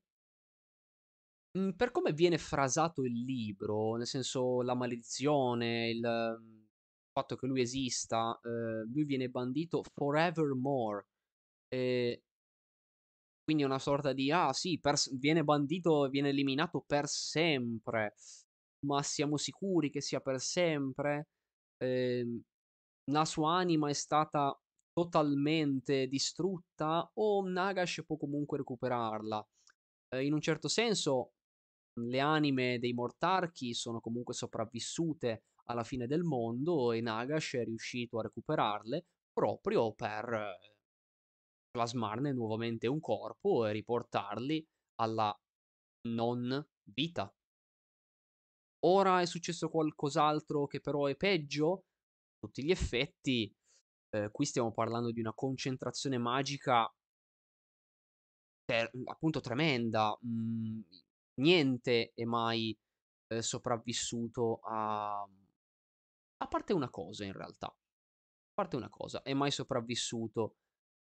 Mhmm, 1.55 1.71
per 1.75 1.91
come 1.91 2.13
viene 2.13 2.37
frasato 2.37 3.03
il 3.03 3.11
libro, 3.25 3.95
nel 3.97 4.07
senso 4.07 4.61
la 4.61 4.73
maledizione, 4.73 5.89
il, 5.89 5.99
mhmm, 5.99 6.65
fatto 7.11 7.35
che 7.35 7.45
lui 7.45 7.59
esista, 7.61 8.39
uhm, 8.41 8.89
lui 8.91 9.03
viene 9.03 9.27
bandito 9.29 9.83
forevermore. 9.93 11.07
Ehm 11.69 12.21
quindi 13.47 13.63
una 13.63 13.79
sorta 13.79 14.13
di: 14.13 14.31
"Ah 14.31 14.53
sì, 14.53 14.79
per 14.79 14.95
viene 15.13 15.43
bandito, 15.43 16.07
viene 16.09 16.29
eliminato 16.29 16.83
per 16.85 17.07
sempre." 17.07 18.13
Ma 18.85 19.03
siamo 19.03 19.37
sicuri 19.37 19.89
che 19.91 20.01
sia 20.01 20.19
per 20.21 20.39
sempre? 20.39 21.27
Ehm, 21.77 22.41
la 23.11 23.25
sua 23.25 23.55
anima 23.55 23.89
è 23.89 23.93
stata 23.93 24.59
totalmente 24.93 26.07
distrutta 26.07 27.09
o 27.15 27.47
Nagash 27.47 28.03
può 28.05 28.17
comunque 28.17 28.57
recuperarla? 28.59 29.47
Ehm, 30.09 30.25
in 30.25 30.33
un 30.33 30.41
certo 30.41 30.67
senso 30.67 31.33
le 31.99 32.19
anime 32.19 32.79
dei 32.79 32.93
mortarchi 32.93 33.73
sono 33.73 33.99
comunque 34.01 34.33
sopravvissute 34.33 35.43
alla 35.65 35.83
fine 35.83 36.07
del 36.07 36.23
mondo 36.23 36.91
e 36.91 37.01
Nagash 37.01 37.55
è 37.55 37.63
riuscito 37.65 38.19
a 38.19 38.23
recuperarle 38.23 39.05
proprio 39.33 39.93
per 39.93 40.57
plasmarne 41.69 42.31
nuovamente 42.31 42.87
un 42.87 42.99
corpo 43.01 43.65
e 43.65 43.73
riportarli 43.73 44.65
alla 44.95 45.37
non 46.09 46.65
vita. 46.83 47.33
Ora 48.83 49.21
è 49.21 49.25
successo 49.25 49.69
qualcos'altro 49.69 50.65
che 50.65 50.79
però 50.81 51.05
è 51.05 51.15
peggio? 51.15 51.85
Tutti 52.39 52.63
gli 52.63 52.71
effetti, 52.71 53.53
ehm, 54.09 54.31
qui 54.31 54.45
stiamo 54.45 54.71
parlando 54.71 55.11
di 55.11 55.19
una 55.19 55.33
concentrazione 55.33 56.17
magica 56.17 56.91
per 58.69 58.89
mhmm, 58.93 59.07
appunto 59.07 59.39
tremenda. 59.39 60.17
Mhmm, 60.21 60.81
niente 61.35 62.11
è 62.13 62.23
mai, 62.23 62.77
ehm, 63.27 63.39
sopravvissuto 63.39 64.59
a 64.63 65.27
a 66.37 66.47
parte 66.47 66.73
una 66.73 66.89
cosa 66.89 67.23
in 67.23 67.33
realtà. 67.33 67.67
A 67.67 67.75
parte 68.53 68.75
una 68.75 68.89
cosa, 68.89 69.21
è 69.21 69.33
mai 69.33 69.51
sopravvissuto 69.51 70.55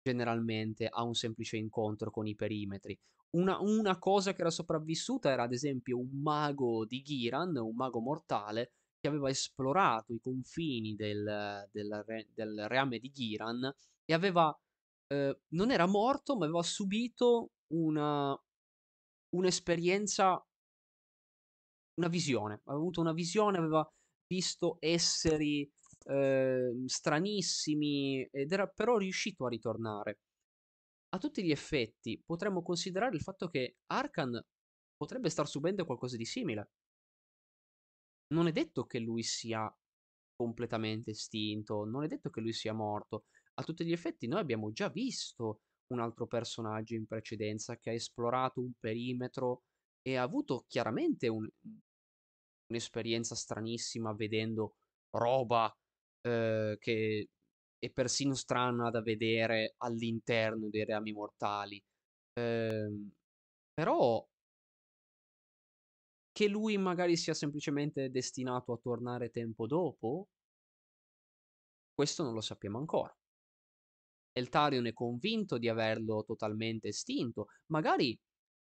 generalmente 0.02 0.88
a 0.88 1.04
un 1.04 1.14
semplice 1.14 1.58
incontro 1.58 2.12
con 2.12 2.28
i 2.28 2.36
perimetri. 2.36 3.00
Una 3.36 3.60
una 3.60 4.00
cosa 4.00 4.34
che 4.34 4.40
era 4.42 4.50
sopravvissuta 4.50 5.30
era 5.30 5.44
ad 5.44 5.52
esempio 5.54 5.98
un 6.00 6.22
mago 6.22 6.86
di 6.86 7.02
Ghiran, 7.02 7.58
un 7.58 7.76
mago 7.76 8.00
mortale, 8.00 8.72
che 9.00 9.08
aveva 9.10 9.30
esplorato 9.30 10.14
i 10.14 10.20
confini 10.20 10.96
del 10.96 11.68
del 11.72 12.04
re 12.06 12.30
del 12.34 12.66
reame 12.68 13.00
di 13.00 13.10
Ghiran 13.12 13.70
e 14.06 14.14
aveva 14.14 14.58
ehm, 15.08 15.38
non 15.50 15.72
era 15.72 15.86
morto, 15.88 16.38
ma 16.38 16.46
aveva 16.46 16.64
subito 16.64 17.52
una 17.74 18.38
un'esperienza 19.36 20.42
una 22.00 22.08
visione. 22.10 22.54
Aveva 22.66 22.76
avuto 22.82 23.02
una 23.02 23.14
visione, 23.14 23.58
aveva 23.58 23.88
visto 24.28 24.78
esseri, 24.80 25.70
ehm, 26.06 26.86
stranissimi 26.86 28.24
ed 28.32 28.52
era 28.52 28.68
però 28.68 28.98
riuscito 28.98 29.46
a 29.46 29.50
ritornare. 29.50 30.18
A 31.18 31.20
tutti 31.20 31.44
gli 31.44 31.52
effetti 31.52 32.22
potremmo 32.24 32.62
considerare 32.62 33.16
il 33.16 33.22
fatto 33.22 33.48
che 33.48 33.78
Arkan 33.88 34.40
potrebbe 34.96 35.30
star 35.30 35.48
subendo 35.48 35.86
qualcosa 35.86 36.16
di 36.16 36.26
simile. 36.26 36.70
Non 38.34 38.48
è 38.48 38.52
detto 38.52 38.86
che 38.86 39.00
lui 39.00 39.24
sia 39.24 39.72
completamente 40.36 41.12
estinto, 41.12 41.86
non 41.86 42.04
è 42.04 42.08
detto 42.08 42.30
che 42.30 42.42
lui 42.42 42.54
sia 42.54 42.74
morto. 42.74 43.26
A 43.56 43.64
tutti 43.64 43.86
gli 43.86 43.92
effetti 43.92 44.28
noi 44.28 44.40
abbiamo 44.40 44.72
già 44.72 44.90
visto 44.90 45.62
un 45.88 46.00
altro 46.00 46.28
personaggio 46.28 46.96
in 46.96 47.08
precedenza 47.08 47.78
che 47.78 47.90
ha 47.90 47.94
esplorato 47.94 48.60
un 48.60 48.74
perimetro 48.80 49.64
e 50.02 50.18
ha 50.18 50.22
avuto 50.22 50.66
chiaramente 50.68 51.28
un, 51.28 51.48
un'esperienza 52.68 53.36
stranissima 53.36 54.14
vedendo 54.14 54.76
roba 55.12 55.74
eh, 56.22 56.76
che 56.80 57.30
è 57.80 57.92
persino 57.92 58.34
strana 58.34 58.90
da 58.90 59.02
vedere 59.02 59.76
all'interno 59.78 60.70
dei 60.70 60.86
reami 60.86 61.12
mortali. 61.12 61.82
Eh, 62.34 62.90
però 63.74 64.28
che 66.32 66.48
lui 66.48 66.78
magari 66.78 67.18
sia 67.18 67.34
semplicemente 67.34 68.10
destinato 68.10 68.72
a 68.72 68.78
tornare 68.78 69.30
tempo 69.30 69.66
dopo, 69.68 70.28
questo 71.94 72.24
non 72.24 72.34
lo 72.34 72.42
sappiamo 72.42 72.78
ancora. 72.78 73.14
Eltarion 74.32 74.86
è 74.86 74.94
convinto 74.94 75.58
di 75.58 75.68
averlo 75.68 76.24
totalmente 76.24 76.90
estinto, 76.90 77.48
magari 77.72 78.18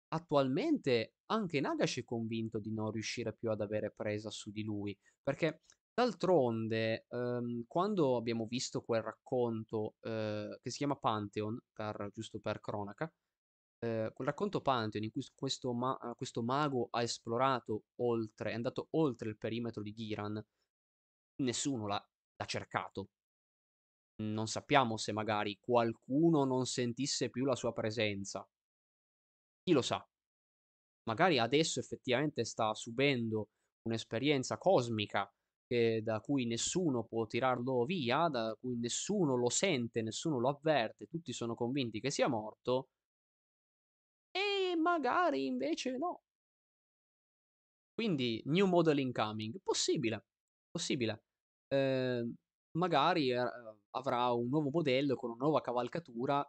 attualmente 0.09 1.15
anche 1.31 1.59
Nagash 1.59 1.97
è 1.97 2.03
convinto 2.03 2.59
di 2.59 2.71
non 2.71 2.91
riuscire 2.91 3.33
più 3.33 3.49
ad 3.49 3.61
avere 3.61 3.91
presa 3.91 4.29
su 4.29 4.51
di 4.51 4.63
lui, 4.63 4.95
perché 5.23 5.61
d'altronde 5.93 7.05
ehm, 7.09 7.65
quando 7.67 8.17
abbiamo 8.17 8.45
visto 8.47 8.81
quel 8.81 9.01
racconto 9.03 9.95
eh, 10.01 10.57
che 10.61 10.69
si 10.71 10.77
chiama 10.77 10.95
Pantheon, 10.95 11.59
per, 11.71 12.09
giusto 12.11 12.39
per 12.39 12.59
cronaca, 12.59 13.11
eh, 13.79 14.11
quel 14.13 14.27
racconto 14.27 14.61
Pantheon 14.61 15.03
in 15.03 15.11
cui 15.11 15.23
questo, 15.35 15.73
ma- 15.73 15.97
questo, 16.15 16.41
mago 16.43 16.87
ha 16.91 17.01
esplorato 17.03 17.83
oltre, 18.01 18.51
è 18.51 18.53
andato 18.55 18.87
oltre 18.91 19.29
il 19.29 19.37
perimetro 19.37 19.81
di 19.81 19.93
Giran, 19.93 20.43
nessuno 21.41 21.87
l'ha, 21.87 22.09
l'ha 22.35 22.45
cercato. 22.45 23.09
Non 24.23 24.47
sappiamo 24.47 24.97
se 24.97 25.11
magari 25.11 25.57
qualcuno 25.59 26.45
non 26.45 26.65
sentisse 26.65 27.29
più 27.29 27.45
la 27.45 27.55
sua 27.55 27.73
presenza. 27.73 28.47
Chi 29.63 29.73
lo 29.73 29.81
sa? 29.81 30.05
Magari 31.05 31.39
adesso 31.39 31.79
effettivamente 31.79 32.45
sta 32.45 32.73
subendo 32.73 33.49
un'esperienza 33.83 34.57
cosmica 34.57 35.29
che, 35.73 36.01
da 36.03 36.19
cui 36.19 36.45
nessuno 36.45 37.03
può 37.03 37.25
tirarlo 37.25 37.85
via, 37.85 38.27
da 38.29 38.55
cui 38.59 38.77
nessuno 38.77 39.35
lo 39.35 39.49
sente, 39.49 40.01
nessuno 40.03 40.39
lo 40.39 40.49
avverte, 40.49 41.07
tutti 41.07 41.33
sono 41.33 41.55
convinti 41.55 41.99
che 41.99 42.11
sia 42.11 42.27
morto. 42.27 42.89
E 44.31 44.75
magari 44.75 45.45
invece 45.45 45.97
no. 45.97 46.21
Quindi, 47.93 48.41
new 48.45 48.67
model 48.67 48.99
incoming. 48.99 49.59
Possibile. 49.61 50.25
Possibile. 50.69 51.23
Eh, 51.67 52.31
magari 52.77 53.31
eh, 53.31 53.37
avrà 53.91 54.31
un 54.31 54.49
nuovo 54.49 54.69
modello 54.71 55.15
con 55.15 55.31
una 55.31 55.43
nuova 55.43 55.61
cavalcatura 55.61 56.47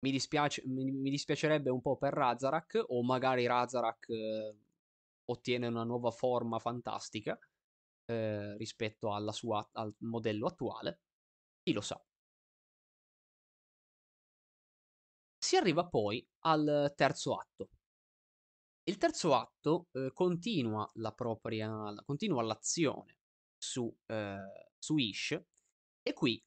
mi, 0.00 0.10
dispiace, 0.10 0.62
mi, 0.66 0.90
mi 0.90 1.10
dispiacerebbe 1.10 1.70
un 1.70 1.80
po' 1.80 1.96
per 1.96 2.12
Razarak, 2.12 2.84
o 2.88 3.02
magari 3.02 3.46
Razarak 3.46 4.08
eh, 4.10 4.56
ottiene 5.24 5.66
una 5.66 5.84
nuova 5.84 6.10
forma 6.10 6.58
fantastica 6.58 7.38
eh, 8.06 8.56
rispetto 8.56 9.12
sua, 9.32 9.68
al 9.72 9.94
modello 9.98 10.46
attuale. 10.46 11.00
Chi 11.62 11.72
lo 11.72 11.80
sa. 11.80 12.00
Si 15.38 15.56
arriva 15.56 15.86
poi 15.86 16.26
al 16.40 16.92
terzo 16.96 17.36
atto. 17.36 17.68
Il 18.88 18.98
terzo 18.98 19.34
atto 19.34 19.88
eh, 19.92 20.10
continua, 20.12 20.88
la 20.94 21.12
propria, 21.12 21.92
continua 22.04 22.42
l'azione 22.42 23.18
su, 23.56 23.92
eh, 24.06 24.70
su 24.78 24.96
Ish 24.96 25.40
e 26.02 26.12
qui 26.12 26.42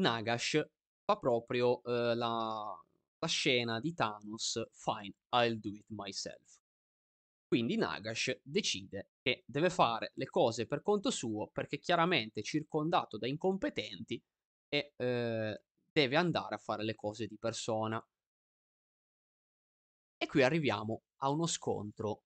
Nagash 0.00 0.66
fa 1.04 1.18
proprio 1.18 1.82
eh, 1.84 2.14
la, 2.14 2.84
la 3.18 3.26
scena 3.26 3.80
di 3.80 3.92
Thanos, 3.92 4.62
fine, 4.72 5.14
I'll 5.30 5.58
do 5.58 5.68
it 5.68 5.84
myself. 5.88 6.63
Quindi 7.54 7.76
Nagash 7.76 8.40
decide 8.42 9.10
che 9.22 9.44
deve 9.46 9.70
fare 9.70 10.10
le 10.16 10.26
cose 10.26 10.66
per 10.66 10.82
conto 10.82 11.12
suo 11.12 11.50
perché 11.52 11.78
chiaramente 11.78 12.40
è 12.40 12.42
circondato 12.42 13.16
da 13.16 13.28
incompetenti 13.28 14.20
e 14.68 14.92
eh, 14.96 15.62
deve 15.92 16.16
andare 16.16 16.56
a 16.56 16.58
fare 16.58 16.82
le 16.82 16.96
cose 16.96 17.28
di 17.28 17.38
persona. 17.38 18.04
E 20.16 20.26
qui 20.26 20.42
arriviamo 20.42 21.02
a 21.18 21.30
uno 21.30 21.46
scontro 21.46 22.24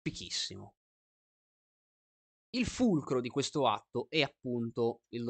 fichissimo. 0.00 0.76
Il 2.54 2.64
fulcro 2.64 3.20
di 3.20 3.28
questo 3.28 3.68
atto 3.68 4.06
è 4.08 4.22
appunto 4.22 5.02
il, 5.10 5.28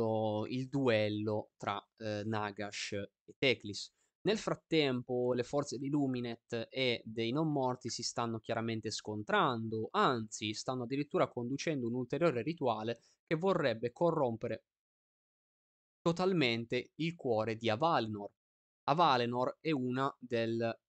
il 0.51 0.69
duello 0.69 1.51
tra 1.57 1.85
eh, 1.97 2.23
Nagash 2.25 2.93
e 2.93 3.35
Teclis. 3.37 3.93
Nel 4.25 4.39
frattempo 4.39 5.33
le 5.33 5.43
forze 5.43 5.79
di 5.79 5.89
Luminet 5.89 6.69
e 6.71 7.03
dei 7.05 7.33
non 7.33 7.51
morti 7.51 7.89
si 7.89 8.05
stanno 8.05 8.39
chiaramente 8.39 8.91
scontrando, 8.91 9.89
anzi 9.91 10.55
stanno 10.55 10.85
addirittura 10.85 11.29
conducendo 11.29 11.89
un 11.89 11.95
ulteriore 11.95 12.43
rituale 12.43 13.01
che 13.27 13.35
vorrebbe 13.35 13.91
corrompere 13.91 14.65
totalmente 16.01 16.91
il 16.97 17.17
cuore 17.17 17.57
di 17.57 17.69
Avalenor. 17.69 18.31
Avalenor 18.85 19.59
è 19.61 19.73
una 19.73 20.15
del, 20.21 20.81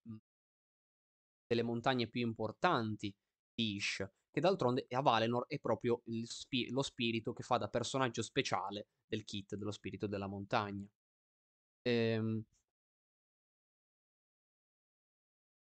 delle 1.48 1.64
montagne 1.64 2.08
più 2.08 2.22
importanti 2.22 3.14
di 3.54 3.76
Ish 3.76 4.08
che 4.30 4.42
d'altronde 4.42 4.88
a 4.90 5.02
Valenor 5.02 5.46
è 5.48 5.60
proprio 5.60 6.02
spi- 6.24 6.70
lo 6.72 6.82
spirito 6.82 7.34
che 7.34 7.44
fa 7.44 7.58
da 7.58 7.68
personaggio 7.68 8.24
speciale 8.24 8.88
del 9.06 9.24
kit 9.24 9.56
dello 9.56 9.72
spirito 9.72 10.08
della 10.08 10.28
montagna. 10.28 10.88
Ehm... 11.84 12.44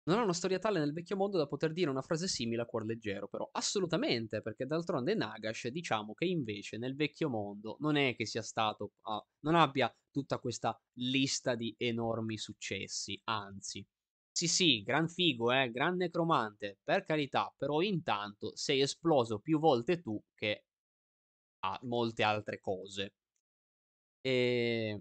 Non 0.09 0.19
ha 0.21 0.23
una 0.23 0.33
storia 0.33 0.61
tale 0.61 0.79
nel 0.79 0.93
vecchio 0.93 1.17
mondo 1.17 1.37
da 1.37 1.49
poter 1.49 1.73
dire 1.73 1.91
una 1.91 2.01
frase 2.03 2.29
simile 2.29 2.63
a 2.63 2.67
cuor 2.67 2.85
leggero, 2.85 3.27
però 3.27 3.49
assolutamente, 3.51 4.41
perché 4.41 4.65
d'altronde 4.65 5.15
Nagash 5.17 5.67
diciamo 5.69 6.15
che 6.15 6.27
invece 6.27 6.79
nel 6.79 6.95
vecchio 6.95 7.29
mondo 7.29 7.77
non 7.81 7.97
è 7.97 8.15
che 8.15 8.25
sia 8.25 8.43
stato, 8.43 8.93
ah, 9.03 9.25
non 9.41 9.57
abbia 9.57 9.93
tutta 10.13 10.39
questa 10.39 10.81
lista 10.99 11.57
di 11.57 11.75
enormi 11.77 12.39
successi, 12.39 13.21
anzi, 13.25 13.85
sì, 14.31 14.47
sì, 14.47 14.83
gran 14.83 15.09
figo, 15.09 15.51
eh, 15.51 15.71
gran 15.73 15.97
necromante, 15.97 16.79
per 16.85 17.03
carità, 17.03 17.53
però 17.57 17.81
intanto 17.81 18.55
sei 18.55 18.81
esploso 18.83 19.41
più 19.41 19.59
volte 19.59 20.01
tu 20.01 20.23
che 20.37 20.63
a 21.65 21.79
molte 21.83 22.23
altre 22.23 22.59
cose. 22.61 23.11
E 24.25 25.01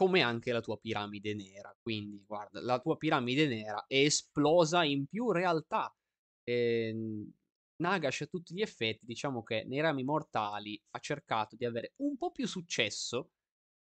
come 0.00 0.22
anche 0.22 0.50
la 0.50 0.62
tua 0.62 0.78
piramide 0.78 1.34
nera. 1.34 1.76
Quindi, 1.78 2.24
guarda, 2.26 2.62
la 2.62 2.80
tua 2.80 2.96
piramide 2.96 3.46
nera 3.46 3.84
è 3.86 3.96
esplosa 3.96 4.82
in 4.82 5.06
più 5.06 5.30
realtà. 5.30 5.94
E, 6.42 6.88
ehm, 6.88 7.30
Nagash 7.82 8.22
a 8.22 8.26
tutti 8.26 8.54
gli 8.54 8.62
effetti, 8.62 9.04
diciamo 9.04 9.42
che 9.42 9.64
nei 9.66 9.80
rami 9.80 10.02
mortali 10.02 10.80
ha 10.92 10.98
cercato 11.00 11.54
di 11.54 11.66
avere 11.66 11.92
un 11.96 12.16
po' 12.16 12.30
più 12.30 12.46
successo 12.46 13.32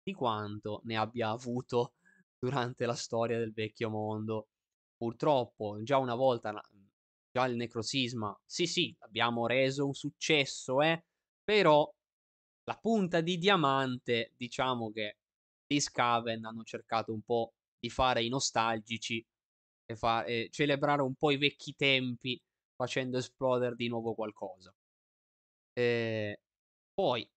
di 0.02 0.12
quanto 0.14 0.82
ne 0.86 0.98
abbia 0.98 1.30
avuto 1.30 1.94
durante 2.40 2.88
la 2.88 2.96
storia 2.96 3.38
del 3.38 3.54
vecchio 3.54 3.92
mondo. 3.92 4.48
Purtroppo, 4.98 5.84
già 5.84 6.00
una 6.00 6.16
volta, 6.16 6.60
già 7.32 7.46
il 7.46 7.56
necrosisma, 7.56 8.36
sì 8.44 8.66
sì, 8.66 8.96
abbiamo 9.02 9.46
reso 9.46 9.86
un 9.86 9.94
successo, 9.94 10.82
eh, 10.82 11.06
però 11.44 11.88
la 12.64 12.78
punta 12.82 13.22
di 13.22 13.38
diamante, 13.38 14.34
diciamo 14.36 14.92
che 14.92 15.18
gli 15.68 15.80
Scaven 15.80 16.46
hanno 16.46 16.64
cercato 16.64 17.14
un 17.14 17.22
po' 17.22 17.54
di 17.80 17.90
fare 17.90 18.24
i 18.24 18.30
nostalgici 18.30 19.24
e, 19.86 19.96
fa- 19.96 20.24
e 20.24 20.48
celebrare 20.52 21.02
un 21.02 21.16
po' 21.16 21.32
i 21.32 21.38
vecchi 21.38 21.76
tempi 21.76 22.42
facendo 22.76 23.18
esplodere 23.18 23.76
di 23.76 23.88
nuovo 23.88 24.14
qualcosa. 24.14 24.74
E 25.74 26.40
poi 26.94 27.30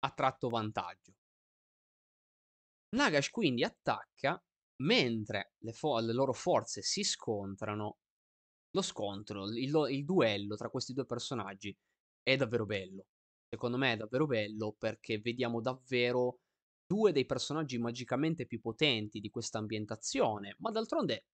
ha 0.00 0.10
tratto 0.10 0.48
vantaggio. 0.48 1.14
Nagash 2.96 3.30
quindi 3.30 3.64
attacca 3.64 4.42
mentre 4.82 5.52
le, 5.58 5.72
fo- 5.72 5.98
le 6.00 6.12
loro 6.12 6.32
forze 6.32 6.82
si 6.82 7.02
scontrano. 7.02 7.98
Lo 8.70 8.82
scontro, 8.82 9.48
il, 9.48 9.72
il 9.90 10.04
duello 10.04 10.54
tra 10.54 10.68
questi 10.68 10.92
due 10.92 11.06
personaggi 11.06 11.74
è 12.22 12.36
davvero 12.36 12.66
bello. 12.66 13.06
Secondo 13.48 13.78
me 13.78 13.92
è 13.92 13.96
davvero 13.96 14.26
bello 14.26 14.74
perché 14.78 15.18
vediamo 15.18 15.60
davvero 15.60 16.40
due 16.86 17.12
dei 17.12 17.26
personaggi 17.26 17.78
magicamente 17.78 18.46
più 18.46 18.60
potenti 18.60 19.20
di 19.20 19.30
questa 19.30 19.58
ambientazione, 19.58 20.56
ma 20.58 20.70
d'altronde 20.70 21.26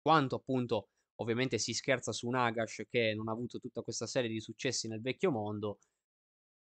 quanto 0.00 0.36
appunto 0.36 0.90
ovviamente 1.16 1.58
si 1.58 1.72
scherza 1.74 2.12
su 2.12 2.28
Nagash 2.28 2.84
che 2.88 3.14
non 3.14 3.28
ha 3.28 3.32
avuto 3.32 3.58
tutta 3.58 3.82
questa 3.82 4.06
serie 4.06 4.30
di 4.30 4.40
successi 4.40 4.88
nel 4.88 5.00
vecchio 5.00 5.30
mondo, 5.30 5.78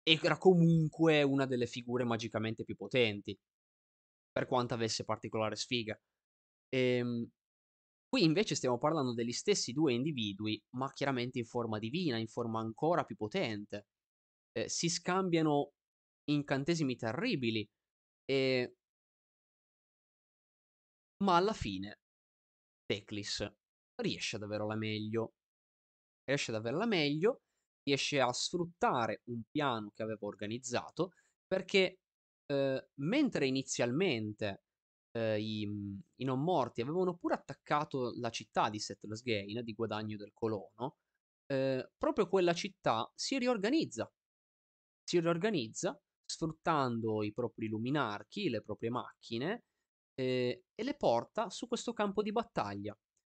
era 0.02 0.38
comunque 0.38 1.22
una 1.22 1.46
delle 1.46 1.66
figure 1.66 2.04
magicamente 2.04 2.64
più 2.64 2.76
potenti. 2.76 3.38
per 4.32 4.46
quanto 4.46 4.74
avesse 4.74 5.04
particolare 5.04 5.56
sfiga. 5.56 5.98
Ehm, 6.68 7.28
qui 8.08 8.24
invece 8.24 8.54
stiamo 8.54 8.78
parlando 8.78 9.14
degli 9.14 9.32
stessi 9.32 9.72
due 9.72 9.92
individui, 9.94 10.62
ma 10.70 10.92
chiaramente 10.92 11.38
in 11.38 11.46
forma 11.46 11.78
divina, 11.78 12.18
in 12.18 12.28
forma 12.28 12.60
ancora 12.60 13.04
più 13.04 13.16
potente. 13.16 13.88
Eh, 14.52 14.68
si 14.68 14.88
scambiano 14.88 15.72
incantesimi 16.24 16.96
terribili 16.96 17.68
e 18.26 18.74
ma 21.24 21.36
alla 21.36 21.52
fine 21.54 22.00
Teclis 22.84 23.46
riesce 23.96 24.36
ad 24.36 24.42
avere 24.42 24.66
la 24.66 24.76
meglio. 24.76 25.34
Riesce 26.24 26.50
ad 26.50 26.58
averla 26.58 26.86
meglio, 26.86 27.42
riesce 27.82 28.20
a 28.20 28.32
sfruttare 28.32 29.22
un 29.26 29.42
piano 29.50 29.92
che 29.94 30.02
aveva 30.02 30.26
organizzato 30.26 31.12
perché 31.46 32.00
eh, 32.46 32.88
mentre 32.94 33.46
inizialmente 33.46 34.62
eh, 35.12 35.40
i, 35.40 35.62
i, 36.16 36.24
non 36.24 36.42
morti 36.42 36.80
avevano 36.80 37.16
pure 37.16 37.34
attaccato 37.34 38.12
la 38.18 38.30
città 38.30 38.68
di 38.70 38.78
Settlers 38.80 39.22
Gain, 39.22 39.62
di 39.64 39.72
guadagno 39.72 40.16
del 40.16 40.32
colono, 40.32 40.96
eh, 41.46 41.88
proprio 41.96 42.28
quella 42.28 42.52
città 42.54 43.10
si 43.14 43.38
riorganizza. 43.38 44.10
Si 45.04 45.20
riorganizza 45.20 45.98
sfruttando 46.26 47.22
i 47.22 47.32
propri 47.32 47.68
luminarchi, 47.68 48.50
le 48.50 48.62
proprie 48.62 48.90
macchine, 48.90 49.64
eh, 50.14 50.64
e 50.74 50.82
le 50.82 50.96
porta 50.96 51.50
su 51.50 51.68
questo 51.68 51.92
campo 51.92 52.22
di 52.22 52.32
battaglia. 52.32 52.96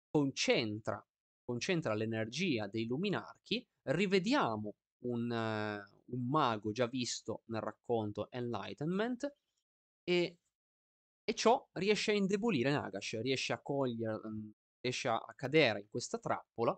Concentra, 0.09 1.03
concentra 1.43 1.93
l'energia 1.93 2.67
dei 2.67 2.85
luminarchi, 2.85 3.65
rivediamo 3.83 4.73
un, 5.05 5.29
uh, 5.29 6.15
un 6.15 6.29
mago 6.29 6.71
già 6.71 6.87
visto 6.87 7.43
nel 7.45 7.61
racconto 7.61 8.29
Enlightenment 8.31 9.33
e, 10.03 10.37
e 11.23 11.33
ciò 11.35 11.67
riesce 11.73 12.11
a 12.11 12.15
indebolire 12.15 12.71
Nagash, 12.71 13.19
riesce 13.21 13.53
a 13.53 13.61
cogliere, 13.61 14.19
riesce 14.81 15.09
a 15.09 15.33
cadere 15.35 15.81
in 15.81 15.89
questa 15.89 16.17
trappola 16.17 16.77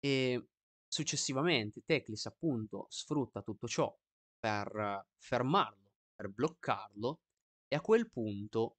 e 0.00 0.48
successivamente 0.86 1.82
Teclis 1.84 2.26
appunto 2.26 2.86
sfrutta 2.90 3.42
tutto 3.42 3.66
ciò 3.66 3.96
per 4.44 5.06
fermarlo, 5.16 5.92
per 6.14 6.28
bloccarlo 6.28 7.22
e 7.66 7.76
a 7.76 7.80
quel 7.80 8.10
punto 8.10 8.76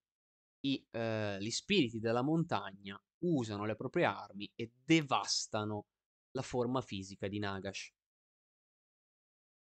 i, 0.59 0.85
eh, 0.91 1.37
gli 1.41 1.49
spiriti 1.49 1.97
della 1.97 2.21
montagna 2.21 3.03
usano 3.23 3.65
le 3.65 3.75
proprie 3.75 4.05
armi 4.05 4.47
e 4.53 4.73
devastano 4.83 5.87
la 6.33 6.43
forma 6.43 6.81
fisica 6.81 7.27
di 7.27 7.39
Nagash. 7.39 7.91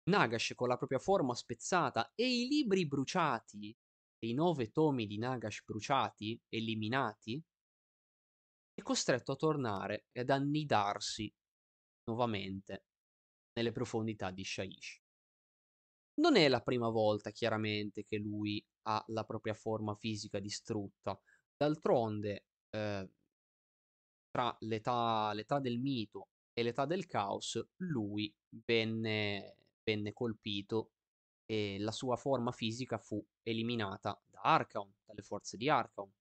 Nagash 0.05 0.55
con 0.55 0.69
la 0.69 0.79
propria 0.79 0.99
forma 0.99 1.35
spezzata 1.35 2.13
e 2.15 2.27
i 2.27 2.49
libri 2.49 2.87
bruciati, 2.87 3.77
e 4.19 4.27
i 4.27 4.33
nove 4.33 4.71
tomi 4.71 5.07
di 5.07 5.19
Nagash 5.19 5.63
bruciati, 5.65 6.41
eliminati, 6.49 7.45
è 8.73 8.81
costretto 8.81 9.33
a 9.33 9.37
tornare 9.37 10.07
ed 10.13 10.31
annidarsi 10.31 11.31
nuovamente 12.05 12.87
nelle 13.53 13.73
profondità 13.73 14.31
di 14.31 14.45
Shaish. 14.45 15.00
Non 16.21 16.37
è 16.37 16.49
la 16.49 16.61
prima 16.61 16.91
volta, 16.91 17.31
chiaramente, 17.31 18.05
che 18.05 18.19
lui 18.19 18.63
ha 18.83 19.03
la 19.09 19.25
propria 19.25 19.55
forma 19.55 19.95
fisica 19.95 20.39
distrutta. 20.39 21.19
D'altronde, 21.57 22.45
eh, 22.69 23.09
tra 24.31 24.55
l'età, 24.61 25.33
l'età 25.33 25.59
del 25.61 25.79
mito 25.79 26.29
e 26.53 26.63
l'età 26.63 26.85
del 26.85 27.07
caos, 27.07 27.59
lui 27.79 28.33
venne, 28.67 29.57
venne 29.83 30.13
colpito 30.13 30.93
e 31.47 31.79
la 31.79 31.91
sua 31.91 32.17
forma 32.17 32.53
fisica 32.53 32.99
fu 32.99 33.25
eliminata 33.43 34.21
da 34.27 34.41
Archaon, 34.43 34.93
dalle 35.07 35.23
forze 35.23 35.57
di 35.57 35.71
Archaon. 35.71 36.13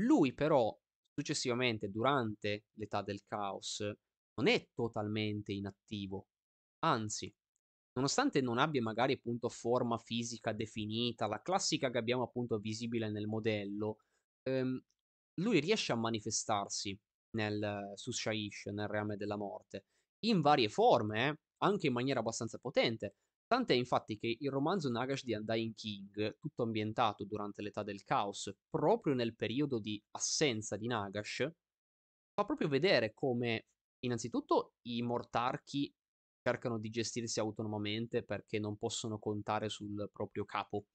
Lui 0.00 0.34
però, 0.34 0.76
successivamente, 1.14 1.90
durante 1.90 2.64
l'età 2.72 3.02
del 3.02 3.22
caos, 3.24 3.80
non 4.34 4.48
è 4.48 4.68
totalmente 4.74 5.52
inattivo, 5.52 6.26
anzi, 6.80 7.32
nonostante 7.94 8.40
non 8.40 8.58
abbia 8.58 8.82
magari 8.82 9.14
appunto 9.14 9.48
forma 9.48 9.98
fisica 9.98 10.52
definita, 10.52 11.26
la 11.26 11.42
classica 11.42 11.90
che 11.90 11.98
abbiamo 11.98 12.24
appunto 12.24 12.58
visibile 12.58 13.10
nel 13.10 13.26
modello, 13.26 13.98
ehm, 14.42 14.80
lui 15.40 15.60
riesce 15.60 15.92
a 15.92 15.96
manifestarsi 15.96 16.98
nel, 17.36 17.92
su 17.94 18.10
Shaish, 18.10 18.66
nel 18.66 18.88
reame 18.88 19.16
della 19.16 19.36
morte, 19.36 19.86
in 20.26 20.40
varie 20.40 20.68
forme, 20.68 21.28
eh, 21.28 21.36
anche 21.64 21.86
in 21.86 21.92
maniera 21.92 22.20
abbastanza 22.20 22.58
potente. 22.58 23.14
Tant'è 23.46 23.74
infatti 23.74 24.16
che 24.16 24.36
il 24.38 24.50
romanzo 24.50 24.90
Nagash 24.90 25.24
di 25.24 25.34
Undying 25.34 25.74
King, 25.74 26.36
tutto 26.38 26.62
ambientato 26.62 27.24
durante 27.24 27.62
l'età 27.62 27.82
del 27.82 28.02
caos, 28.02 28.50
proprio 28.68 29.14
nel 29.14 29.34
periodo 29.36 29.78
di 29.78 30.02
assenza 30.12 30.76
di 30.76 30.86
Nagash, 30.86 31.50
fa 32.34 32.44
proprio 32.44 32.68
vedere 32.68 33.12
come 33.12 33.66
innanzitutto 34.00 34.74
i 34.88 35.02
mortarchi 35.02 35.92
cercano 36.42 36.78
di 36.78 36.90
gestirsi 36.90 37.38
autonomamente 37.40 38.22
perché 38.24 38.58
non 38.58 38.76
possono 38.76 39.18
contare 39.18 39.68
sul 39.68 40.10
proprio 40.12 40.44
capo. 40.44 40.86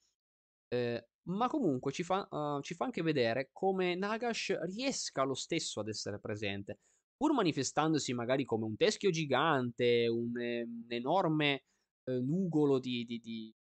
Eh, 0.70 1.08
ma 1.30 1.48
comunque 1.48 1.92
ci 1.92 2.04
fa, 2.04 2.28
uh, 2.30 2.62
ci 2.62 2.74
fa, 2.74 2.86
anche 2.86 3.02
vedere 3.02 3.50
come 3.54 3.96
Nagash 3.96 4.58
riesca 4.64 5.24
lo 5.24 5.34
stesso 5.34 5.80
ad 5.80 5.88
essere 5.88 6.20
presente, 6.20 6.80
pur 7.16 7.34
manifestandosi 7.34 8.14
magari 8.14 8.44
come 8.46 8.66
un 8.66 8.76
teschio 8.76 9.10
gigante, 9.10 10.08
un, 10.08 10.38
eh, 10.40 10.64
un 10.64 10.86
enorme 10.90 11.64
eh, 12.04 12.20
nugolo 12.20 12.80
di, 12.80 13.06
di, 13.06 13.20
di, 13.20 13.54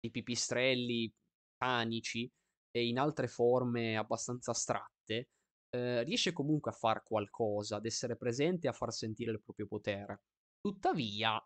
di, 0.00 0.10
pipistrelli 0.10 1.12
panici 1.56 2.30
e 2.70 2.86
in 2.86 2.98
altre 2.98 3.28
forme 3.28 3.96
abbastanza 3.96 4.50
astratte, 4.50 5.28
eh, 5.70 6.02
riesce 6.04 6.32
comunque 6.32 6.70
a 6.70 6.74
fare 6.74 7.02
qualcosa, 7.04 7.76
ad 7.76 7.86
essere 7.86 8.16
presente 8.16 8.66
e 8.66 8.70
a 8.70 8.72
far 8.72 8.92
sentire 8.92 9.30
il 9.32 9.42
proprio 9.42 9.66
potere. 9.66 10.20
Tuttavia, 10.64 11.38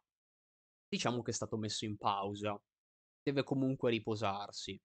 diciamo 0.86 1.22
che 1.22 1.32
è 1.32 1.34
stato 1.34 1.56
messo 1.56 1.84
in 1.84 1.96
pausa. 1.96 2.56
Deve 3.20 3.42
comunque 3.42 3.90
riposarsi. 3.90 4.80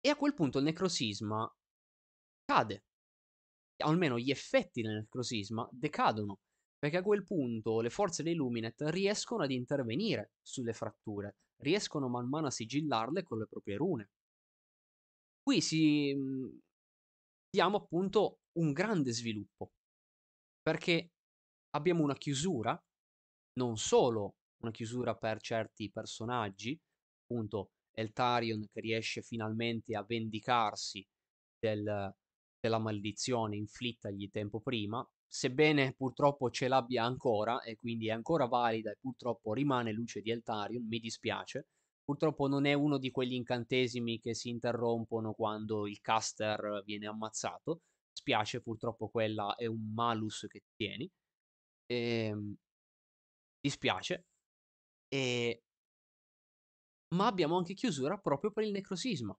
E 0.00 0.08
a 0.08 0.16
quel 0.16 0.34
punto 0.34 0.58
il 0.58 0.64
necrosisma 0.64 1.48
cade. 2.44 2.84
Almeno 3.84 4.18
gli 4.18 4.30
effetti 4.30 4.82
del 4.82 4.96
necrosisma 4.96 5.68
decadono. 5.70 6.40
Perché 6.76 6.96
a 6.96 7.02
quel 7.02 7.24
punto 7.24 7.80
le 7.80 7.90
forze 7.90 8.24
dei 8.24 8.34
Luminet 8.34 8.82
riescono 8.88 9.44
ad 9.44 9.52
intervenire 9.52 10.32
sulle 10.42 10.72
fratture, 10.72 11.36
riescono 11.62 12.08
man 12.08 12.28
mano 12.28 12.48
a 12.48 12.50
sigillarle 12.50 13.22
con 13.22 13.38
le 13.38 13.46
proprie 13.46 13.76
rune. 13.76 14.10
Qui 15.42 15.60
si 15.60 16.12
mhmm, 16.14 16.58
diamo 17.50 17.76
appunto 17.78 18.40
un 18.58 18.72
grande 18.72 19.12
sviluppo. 19.12 19.72
Perché 20.62 21.13
abbiamo 21.74 22.02
una 22.02 22.16
chiusura, 22.16 22.80
non 23.54 23.76
solo 23.76 24.36
una 24.62 24.70
chiusura 24.70 25.14
per 25.16 25.40
certi 25.40 25.90
personaggi, 25.90 26.78
appunto 27.22 27.72
Eltarion 27.92 28.66
che 28.72 28.80
riesce 28.80 29.22
finalmente 29.22 29.94
a 29.94 30.02
vendicarsi 30.02 31.06
del, 31.58 32.14
della 32.58 32.78
maledizione 32.78 33.56
inflittagli 33.56 34.30
tempo 34.30 34.60
prima, 34.60 35.06
sebbene 35.26 35.94
purtroppo 35.94 36.50
ce 36.50 36.68
l'abbia 36.68 37.04
ancora 37.04 37.60
e 37.62 37.76
quindi 37.76 38.08
è 38.08 38.12
ancora 38.12 38.46
valida 38.46 38.90
e 38.90 38.98
purtroppo 39.00 39.52
rimane 39.52 39.92
luce 39.92 40.20
di 40.20 40.30
Eltarion, 40.30 40.86
mi 40.86 40.98
dispiace. 40.98 41.68
Purtroppo 42.04 42.48
non 42.48 42.66
è 42.66 42.74
uno 42.74 42.98
di 42.98 43.10
quegli 43.10 43.32
incantesimi 43.32 44.20
che 44.20 44.34
si 44.34 44.50
interrompono 44.50 45.32
quando 45.32 45.86
il 45.86 46.00
caster 46.00 46.82
viene 46.84 47.06
ammazzato. 47.06 47.80
Spiace, 48.12 48.60
purtroppo 48.60 49.08
quella 49.08 49.54
è 49.56 49.66
un 49.66 49.92
malus 49.94 50.46
che 50.48 50.64
tieni. 50.76 51.10
Ehm, 51.86 52.56
dispiace. 53.60 54.24
E... 55.08 55.62
Ma 57.14 57.26
abbiamo 57.26 57.56
anche 57.56 57.74
chiusura 57.74 58.18
proprio 58.18 58.50
per 58.50 58.64
il 58.64 58.72
necrosisma. 58.72 59.36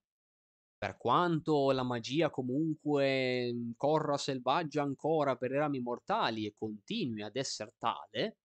Per 0.78 0.98
quanto 0.98 1.72
la 1.72 1.84
magia 1.84 2.30
comunque 2.30 3.52
mhmm, 3.54 3.74
corra 3.78 4.18
selvaggia 4.18 4.84
ancora 4.84 5.36
per 5.38 5.52
i 5.52 5.58
rami 5.58 5.80
mortali 5.80 6.46
e 6.46 6.54
continui 6.58 7.24
ad 7.24 7.36
essere 7.36 7.74
tale, 7.78 8.38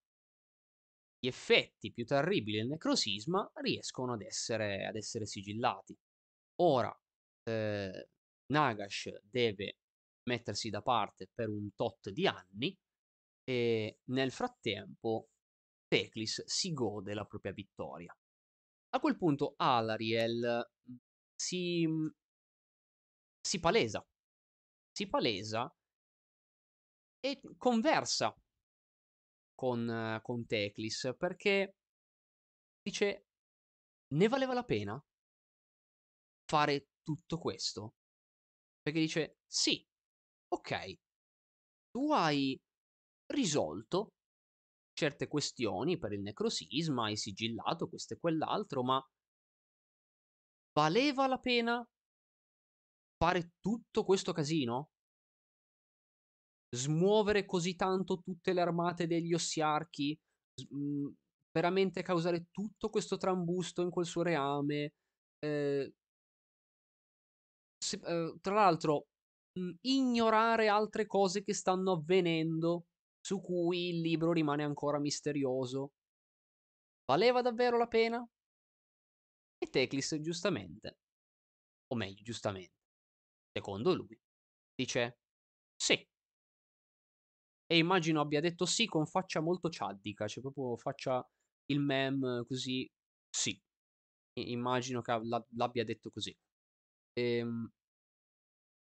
gli 1.18 1.26
effetti 1.26 1.92
più 1.92 2.05
terribili 2.05 2.59
del 2.59 2.68
necrosisma 2.68 3.51
riescono 3.57 4.14
ad 4.14 4.22
essere, 4.22 4.86
ad 4.86 4.96
essere 4.96 5.26
sigillati. 5.26 5.96
Ora, 6.62 6.94
eh, 7.44 8.09
Nagash 8.46 9.20
deve 9.22 9.76
mettersi 10.24 10.70
da 10.70 10.82
parte 10.82 11.28
per 11.32 11.48
un 11.48 11.74
tot 11.74 12.11
di 12.11 12.26
anni 12.26 12.76
e 13.51 13.98
nel 14.05 14.30
frattempo 14.30 15.30
Teclis 15.88 16.44
si 16.46 16.72
gode 16.72 17.14
la 17.14 17.24
propria 17.24 17.51
vittoria. 17.53 18.16
A 18.90 19.01
quel 19.01 19.16
punto 19.16 19.55
Alariel 19.57 20.70
mhmm, 20.84 20.96
si, 21.34 21.84
mhmm, 21.84 22.14
si 23.40 23.59
palesa, 23.59 24.07
si 24.92 25.09
palesa 25.09 25.74
e 27.18 27.40
conversa 27.57 28.32
con, 29.57 30.20
con 30.22 30.46
Teclis 30.46 31.14
perché 31.18 31.74
dice 32.82 33.26
ne 34.14 34.28
valeva 34.28 34.55
la 34.55 34.64
pena? 34.64 35.05
fare 36.51 36.88
tutto 37.05 37.38
questo? 37.38 37.94
Perché 38.82 38.98
dice: 38.98 39.38
"Sì, 39.46 39.86
okay, 40.48 40.98
tu 41.90 42.12
hai 42.12 42.61
risolto 43.31 44.12
certe 44.95 45.28
questioni 45.28 45.99
per 45.99 46.12
il 46.12 46.20
necrosisma, 46.22 47.05
hai 47.07 47.16
sigillato 47.16 47.89
questo 47.89 48.14
e 48.14 48.18
quell'altro, 48.20 48.83
ma" 48.85 49.03
"valeva 50.76 51.26
la 51.28 51.39
pena 51.39 51.87
fare 53.22 53.53
tutto 53.61 54.03
questo 54.03 54.33
casino?" 54.33 54.89
Smuovere 56.72 57.47
così 57.47 57.74
tanto 57.74 58.20
tutte 58.20 58.53
le 58.53 58.61
armate 58.61 59.07
degli 59.09 59.35
Ossiarchi, 59.35 60.16
s 60.55 60.66
mhmm, 60.70 61.12
veramente 61.51 62.03
causare 62.03 62.47
tutto 62.53 62.91
questo 62.91 63.16
trambusto 63.16 63.83
in 63.83 63.91
quel 63.91 64.07
suo 64.07 64.22
reame, 64.22 64.93
ehm 65.41 65.91
s 67.83 67.97
uhm, 68.03 68.39
tra 68.41 68.55
l'altro, 68.55 69.07
mhmm, 69.59 69.76
ignorare 69.83 70.68
altre 70.68 71.07
cose 71.07 71.43
che 71.43 71.55
stanno 71.55 71.93
avvenendo, 71.93 72.87
su 73.24 73.40
cui 73.40 73.88
il 73.90 74.00
libro 74.00 74.32
rimane 74.32 74.64
ancora 74.64 74.98
misterioso. 74.98 75.90
Valeva 77.08 77.42
davvero 77.42 77.76
la 77.76 77.86
pena? 77.88 78.24
E 79.62 79.66
Teclis 79.68 80.16
giustamente 80.20 80.96
o 81.88 81.96
meglio 81.96 82.22
giustamente, 82.22 82.72
secondo 83.52 83.94
lui, 83.94 84.18
dice: 84.74 85.18
"Sì." 85.76 86.06
E 87.72 87.78
immagino 87.78 88.20
abbia 88.20 88.40
detto 88.40 88.66
"sì" 88.66 88.86
con 88.86 89.06
faccia 89.06 89.38
molto 89.40 89.68
ciaddica, 89.70 90.26
cioè 90.26 90.40
proprio 90.42 90.76
faccia 90.76 91.24
il 91.66 91.78
meme 91.78 92.44
così, 92.44 92.90
"sì." 93.28 93.50
I 94.34 94.50
immagino 94.52 95.02
che 95.02 95.12
l'abbia 95.52 95.84
detto 95.84 96.10
così. 96.10 96.36
Ehm 97.14 97.70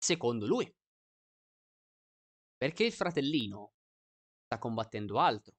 secondo 0.02 0.46
lui. 0.46 0.70
Perché 2.62 2.84
il 2.84 2.92
fratellino 2.92 3.70
sta 4.47 4.59
combattendo 4.59 5.18
altro. 5.18 5.57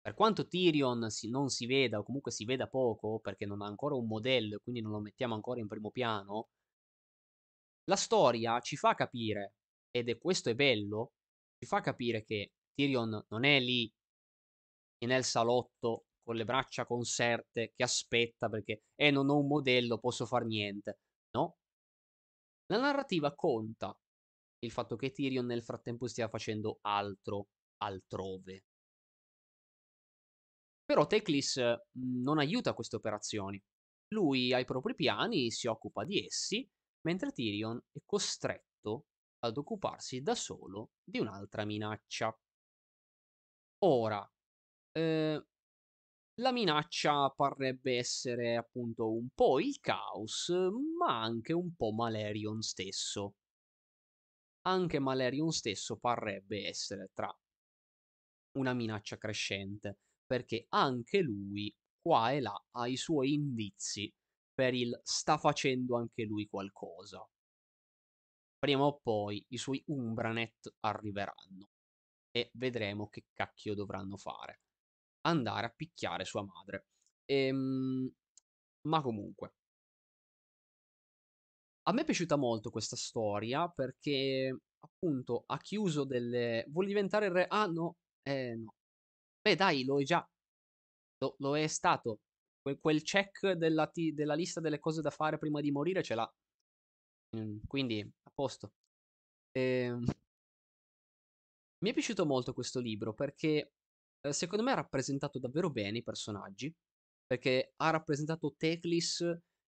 Per 0.00 0.12
quanto 0.14 0.48
Tyrion 0.48 1.08
si 1.08 1.28
non 1.30 1.50
si 1.50 1.64
veda 1.66 1.98
o 2.00 2.02
comunque 2.02 2.32
si 2.32 2.44
veda 2.44 2.66
poco, 2.66 3.20
perché 3.20 3.46
non 3.46 3.62
ha 3.62 3.66
ancora 3.66 3.94
un 3.94 4.08
modello 4.08 4.56
e 4.56 4.60
quindi 4.60 4.80
non 4.80 4.90
lo 4.90 4.98
mettiamo 5.00 5.34
ancora 5.34 5.60
in 5.60 5.68
primo 5.68 5.90
piano 5.92 6.48
la 7.88 7.96
storia 7.96 8.60
ci 8.60 8.76
fa 8.76 8.94
capire, 8.94 9.54
ed 9.90 10.08
è 10.10 10.18
questo 10.18 10.50
è 10.50 10.54
bello, 10.54 11.12
ci 11.58 11.66
fa 11.66 11.80
capire 11.80 12.22
che 12.22 12.52
Tyrion 12.74 13.24
non 13.28 13.44
è 13.44 13.58
lì 13.60 13.90
nel 15.06 15.22
salotto 15.24 16.06
con 16.22 16.34
le 16.36 16.44
braccia 16.44 16.84
conserte 16.84 17.72
che 17.74 17.82
aspetta 17.84 18.48
perché: 18.48 18.82
"Eh, 18.96 19.10
non 19.10 19.28
ho 19.30 19.38
un 19.38 19.46
modello, 19.46 19.98
posso 19.98 20.26
far 20.26 20.44
niente." 20.44 20.98
No. 21.30 21.56
La 22.70 22.78
narrativa 22.78 23.34
conta 23.34 23.98
il 24.60 24.70
fatto 24.72 24.96
che 24.96 25.10
Tyrion 25.12 25.46
nel 25.46 25.62
frattempo 25.62 26.06
stia 26.06 26.28
facendo 26.28 26.78
altro 26.82 27.48
altrove. 27.78 28.64
Però 30.84 31.06
Teclis, 31.06 31.56
mhmm, 31.58 32.22
non 32.22 32.38
aiuta 32.38 32.74
queste 32.74 32.96
operazioni. 32.96 33.62
Lui 34.08 34.52
ha 34.52 34.58
i 34.58 34.64
propri 34.64 34.94
piani, 34.94 35.50
si 35.50 35.66
occupa 35.66 36.04
di 36.04 36.24
essi, 36.24 36.68
mentre 37.02 37.32
Tyrion 37.32 37.78
è 37.92 37.98
costretto 38.04 39.06
ad 39.40 39.56
occuparsi 39.56 40.22
da 40.22 40.34
solo 40.34 40.92
di 41.04 41.18
un'altra 41.20 41.64
minaccia. 41.64 42.36
Ora, 43.80 44.28
ehm, 44.92 45.44
la 46.40 46.52
minaccia 46.52 47.30
parrebbe 47.30 47.98
essere 47.98 48.56
appunto 48.56 49.12
un 49.12 49.28
po' 49.34 49.60
il 49.60 49.80
caos, 49.80 50.50
ma 50.98 51.22
anche 51.22 51.54
un 51.54 51.74
po' 51.76 51.92
Malerion 51.92 52.62
stesso. 52.62 53.36
Anche 54.68 54.98
Malerion 54.98 55.50
stesso 55.50 55.96
parrebbe 55.96 56.66
essere 56.66 57.10
tra 57.14 57.34
una 58.58 58.74
minaccia 58.74 59.16
crescente, 59.16 60.00
perché 60.26 60.66
anche 60.68 61.22
lui 61.22 61.74
qua 61.98 62.32
e 62.32 62.40
là 62.40 62.66
ha 62.72 62.86
i 62.86 62.98
suoi 62.98 63.32
indizi 63.32 64.12
per 64.52 64.74
il 64.74 65.00
sta 65.02 65.38
facendo 65.38 65.96
anche 65.96 66.24
lui 66.24 66.46
qualcosa. 66.46 67.26
Prima 68.58 68.84
o 68.84 69.00
poi 69.00 69.42
i 69.48 69.56
suoi 69.56 69.82
Umbranet 69.86 70.74
arriveranno 70.80 71.70
e 72.30 72.50
vedremo 72.52 73.08
che 73.08 73.24
cacchio 73.32 73.74
dovranno 73.74 74.18
fare. 74.18 74.60
Andare 75.22 75.64
a 75.64 75.70
picchiare 75.70 76.26
sua 76.26 76.44
madre. 76.44 76.88
Ehm, 77.24 78.12
ma 78.82 79.00
comunque 79.00 79.54
a 81.88 81.92
me 81.92 82.02
è 82.02 82.04
piaciuta 82.04 82.36
molto 82.36 82.70
questa 82.70 82.96
storia 82.96 83.68
perché 83.68 84.56
appunto 84.80 85.44
ha 85.46 85.58
chiuso 85.58 86.04
delle 86.04 86.64
vuole 86.68 86.88
diventare 86.88 87.26
il 87.26 87.32
re 87.32 87.46
ah 87.48 87.66
no, 87.66 87.96
eh 88.22 88.54
no. 88.56 88.74
Beh 89.42 89.54
dai, 89.56 89.84
lo 89.84 90.00
è 90.00 90.04
già. 90.04 90.26
Lo 91.18 91.34
lo 91.38 91.56
è 91.56 91.66
stato. 91.66 92.20
Que 92.62 92.78
quel 92.80 93.02
check 93.02 93.52
della 93.52 93.86
ti 93.88 94.12
della 94.14 94.34
lista 94.34 94.60
delle 94.60 94.78
cose 94.80 95.02
da 95.02 95.10
fare 95.10 95.38
prima 95.38 95.60
di 95.60 95.70
morire 95.70 96.02
ce 96.02 96.14
l'ha. 96.14 96.30
Mhmm, 97.36 97.60
quindi 97.66 98.00
a 98.00 98.30
posto. 98.34 98.72
Ehm 99.52 100.04
mi 101.84 101.90
è 101.90 101.92
piaciuto 101.92 102.26
molto 102.26 102.52
questo 102.52 102.80
libro 102.80 103.14
perché, 103.14 103.72
ehm, 104.20 104.32
secondo 104.32 104.64
me 104.64 104.72
ha 104.72 104.76
rappresentato 104.76 105.38
davvero 105.38 105.70
bene 105.70 105.98
i 105.98 106.02
personaggi, 106.02 106.72
perché 107.26 107.72
ha 107.76 107.90
rappresentato 107.90 108.54
Teclis 108.56 109.24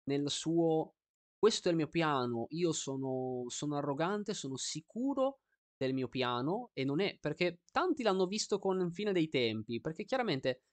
nel 0.04 0.30
suo: 0.30 0.94
"Questo 1.42 1.68
è 1.68 1.70
il 1.70 1.76
mio 1.78 1.88
piano, 1.88 2.46
io 2.50 2.70
sono 2.72 3.44
sono 3.48 3.76
arrogante, 3.76 4.34
sono 4.34 4.56
sicuro 4.56 5.40
del 5.74 5.94
mio 5.94 6.08
piano", 6.08 6.70
e 6.74 6.84
non 6.84 7.00
è 7.00 7.16
perché 7.18 7.62
tanti 7.72 8.02
l'hanno 8.02 8.26
visto 8.26 8.58
con 8.58 8.92
Fine 8.92 9.12
dei 9.12 9.28
tempi, 9.28 9.80
perché 9.80 10.04
chiaramente 10.04 10.64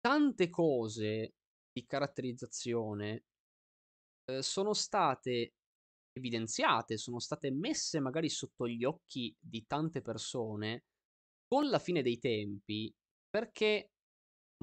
tante 0.00 0.50
cose 0.50 1.34
di 1.72 1.86
caratterizzazione 1.86 3.22
ehm, 4.28 4.40
sono 4.40 4.72
state 4.74 5.54
evidenziate, 6.12 6.96
sono 6.98 7.18
state 7.20 7.50
messe 7.50 8.00
magari 8.00 8.28
sotto 8.28 8.68
gli 8.68 8.84
occhi 8.84 9.34
di 9.40 9.64
tante 9.66 10.02
persone 10.02 10.84
con 11.46 11.68
la 11.68 11.78
fine 11.78 12.02
dei 12.02 12.18
tempi, 12.18 12.92
perché 13.28 13.92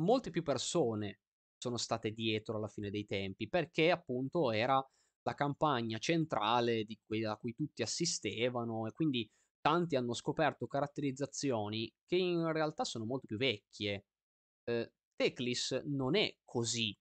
molte 0.01 0.29
più 0.31 0.43
persone 0.43 1.21
sono 1.57 1.77
state 1.77 2.11
dietro 2.11 2.57
alla 2.57 2.67
fine 2.67 2.89
dei 2.91 3.05
tempi, 3.05 3.47
perché 3.49 3.89
appunto 3.91 4.51
era 4.51 4.85
la 5.25 5.33
campagna 5.33 5.97
centrale 5.97 6.83
di 6.83 6.97
cui 7.03 7.23
a 7.25 7.35
cui 7.35 7.53
tutti 7.53 7.81
assistevano 7.81 8.87
e 8.87 8.91
quindi 8.91 9.29
tanti 9.59 9.95
hanno 9.95 10.13
scoperto 10.13 10.67
caratterizzazioni 10.67 11.91
che 12.05 12.15
in 12.15 12.51
realtà 12.51 12.83
sono 12.83 13.05
molto 13.05 13.25
più 13.25 13.37
vecchie. 13.37 14.05
Ehm, 14.65 14.87
Teclis 15.15 15.71
non 15.85 16.15
è 16.15 16.37
così 16.43 16.95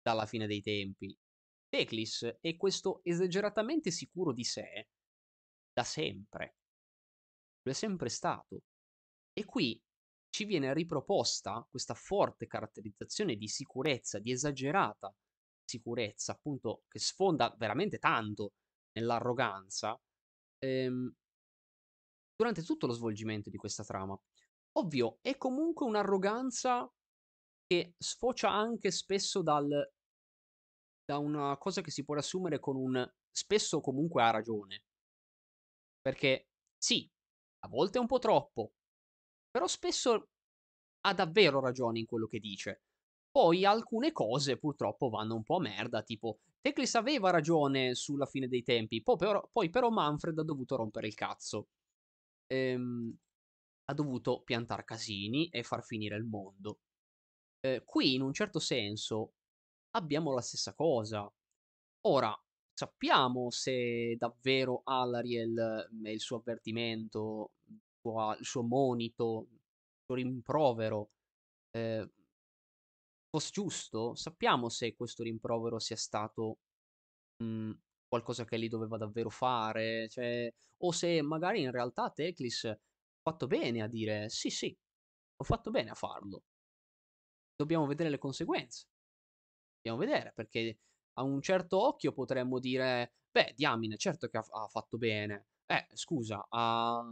dalla 0.00 0.24
fine 0.24 0.46
dei 0.46 0.62
tempi. 0.62 1.14
Teclis 1.68 2.38
è 2.40 2.56
questo 2.56 3.00
esageratamente 3.02 3.90
sicuro 3.90 4.32
di 4.32 4.44
sé 4.44 4.88
da 5.70 5.84
sempre. 5.84 6.56
Lo 7.62 7.72
è 7.72 7.74
sempre 7.74 8.08
stato. 8.08 8.62
E 9.34 9.44
qui 9.44 9.78
ci 10.30 10.44
viene 10.44 10.72
riproposta 10.72 11.66
questa 11.68 11.94
forte 11.94 12.46
caratterizzazione 12.46 13.36
di 13.36 13.48
sicurezza, 13.48 14.18
di 14.18 14.30
esagerata 14.30 15.14
sicurezza, 15.68 16.32
appunto, 16.32 16.84
che 16.88 16.98
sfonda 16.98 17.54
veramente 17.58 17.98
tanto 17.98 18.52
nell'arroganza, 18.92 19.98
ehm 20.60 21.14
durante 22.40 22.62
tutto 22.62 22.86
lo 22.86 22.92
svolgimento 22.92 23.50
di 23.50 23.56
questa 23.56 23.82
trama. 23.82 24.16
Ovvio, 24.76 25.18
è 25.22 25.36
comunque 25.36 25.86
un'arroganza 25.86 26.88
che 27.66 27.94
sfocia 27.98 28.50
anche 28.50 28.92
spesso 28.92 29.42
dal 29.42 29.90
da 31.08 31.16
una 31.16 31.56
cosa 31.56 31.80
che 31.80 31.90
si 31.90 32.04
può 32.04 32.12
riassumere 32.12 32.60
con 32.60 32.76
un: 32.76 33.10
spesso 33.30 33.80
comunque 33.80 34.22
ha 34.22 34.28
ragione. 34.30 34.82
Perché 36.06 36.48
sì, 36.76 37.08
a 37.60 37.68
volte 37.68 37.98
è 37.98 38.00
un 38.00 38.06
po' 38.06 38.18
troppo, 38.18 38.72
però 39.50 39.66
spesso 39.66 40.28
ha 41.02 41.14
davvero 41.14 41.60
ragione 41.60 41.98
in 42.00 42.06
quello 42.06 42.26
che 42.26 42.40
dice. 42.40 42.78
Poi 43.38 43.64
alcune 43.64 44.10
cose 44.10 44.56
purtroppo 44.58 45.08
vanno 45.10 45.36
un 45.36 45.44
po' 45.44 45.58
a 45.58 45.60
merda, 45.60 46.02
tipo 46.02 46.38
Teclis 46.60 46.96
aveva 46.96 47.30
ragione 47.30 47.94
sulla 47.94 48.26
fine 48.26 48.48
dei 48.48 48.64
tempi, 48.64 49.00
po 49.00 49.14
però 49.14 49.48
poi 49.52 49.70
però 49.70 49.90
Manfred 49.90 50.36
ha 50.40 50.42
dovuto 50.42 50.74
rompere 50.74 51.06
il 51.06 51.14
cazzo. 51.14 51.68
Ehm, 52.48 53.16
ha 53.84 53.94
dovuto 53.94 54.42
piantar 54.42 54.82
casini 54.82 55.46
e 55.50 55.62
far 55.62 55.84
finire 55.84 56.16
il 56.16 56.24
mondo. 56.24 56.80
Ehm, 57.60 57.84
qui 57.84 58.14
in 58.14 58.22
un 58.22 58.32
certo 58.32 58.58
senso 58.58 59.34
abbiamo 59.92 60.32
la 60.34 60.40
stessa 60.40 60.74
cosa. 60.74 61.32
Ora, 62.08 62.36
sappiamo 62.72 63.50
se 63.52 64.16
davvero 64.18 64.80
Alariel 64.82 65.88
e 66.04 66.12
il 66.12 66.20
suo 66.20 66.38
avvertimento, 66.38 67.52
il 68.02 68.44
suo 68.44 68.62
monito, 68.62 69.46
il 69.52 69.60
suo 70.06 70.14
rimprovero, 70.16 71.10
ehm 71.70 72.10
fosse 73.28 73.50
giusto? 73.52 74.14
Sappiamo 74.14 74.68
se 74.68 74.94
questo 74.96 75.22
rimprovero 75.22 75.78
sia 75.78 75.96
stato 75.96 76.58
mhmm, 77.38 77.72
qualcosa 78.08 78.44
che 78.44 78.56
egli 78.56 78.68
doveva 78.68 78.98
davvero 78.98 79.30
fare, 79.30 80.08
cioè 80.08 80.52
o 80.82 80.92
se 80.92 81.22
magari 81.22 81.62
in 81.62 81.70
realtà 81.72 82.10
Teclis 82.10 82.64
ha 82.66 82.78
fatto 83.22 83.46
bene 83.48 83.82
a 83.82 83.88
dire: 83.88 84.28
"Sì, 84.30 84.50
sì, 84.50 84.76
ho 85.36 85.44
fatto 85.44 85.70
bene 85.70 85.90
a 85.90 85.94
farlo". 85.94 86.44
Dobbiamo 87.56 87.86
vedere 87.86 88.08
le 88.10 88.18
conseguenze. 88.18 88.86
Dobbiamo 89.82 89.98
vedere, 89.98 90.32
perché 90.34 90.78
a 91.14 91.22
un 91.22 91.40
certo 91.42 91.80
occhio 91.86 92.12
potremmo 92.12 92.58
dire: 92.60 93.14
"Beh, 93.30 93.54
diamine, 93.56 93.96
certo 93.96 94.28
che 94.28 94.38
ha 94.38 94.46
ha 94.50 94.68
fatto 94.68 94.98
bene. 94.98 95.48
Eh, 95.66 95.86
scusa, 95.94 96.46
ha 96.48 97.04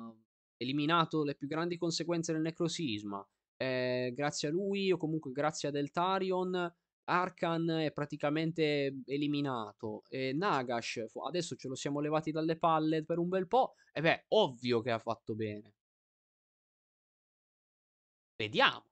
eliminato 0.57 1.25
le 1.25 1.35
più 1.37 1.47
grandi 1.49 1.77
conseguenze 1.77 2.33
del 2.33 2.43
necrosisma. 2.43 3.27
Ehm, 3.61 4.13
grazie 4.15 4.49
a 4.49 4.51
lui 4.51 4.93
o 4.93 4.97
comunque 4.99 5.33
grazie 5.33 5.69
ad 5.69 5.77
Eltarion, 5.77 6.75
Arcan 7.09 7.69
è 7.71 7.93
praticamente 7.93 9.01
eliminato 9.07 10.03
e 10.09 10.33
Nagash 10.35 11.05
adesso 11.27 11.55
ce 11.57 11.69
lo 11.69 11.75
siamo 11.77 12.01
levati 12.01 12.33
dalle 12.33 12.59
palle 12.59 13.05
per 13.05 13.19
un 13.19 13.29
bel 13.29 13.47
po', 13.47 13.75
e 13.93 14.01
beh, 14.01 14.25
ovvio 14.29 14.81
che 14.81 14.91
ha 14.91 14.99
fatto 14.99 15.35
bene". 15.35 15.73
Vediamo, 18.41 18.85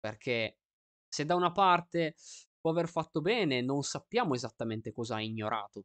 perché 0.00 0.58
se 1.08 1.24
da 1.24 1.34
una 1.36 1.52
parte 1.52 2.14
può 2.60 2.70
aver 2.72 2.88
fatto 2.88 3.20
bene, 3.22 3.62
non 3.62 3.82
sappiamo 3.82 4.34
esattamente 4.34 4.92
cosa 4.92 5.16
ha 5.16 5.22
ignorato. 5.22 5.84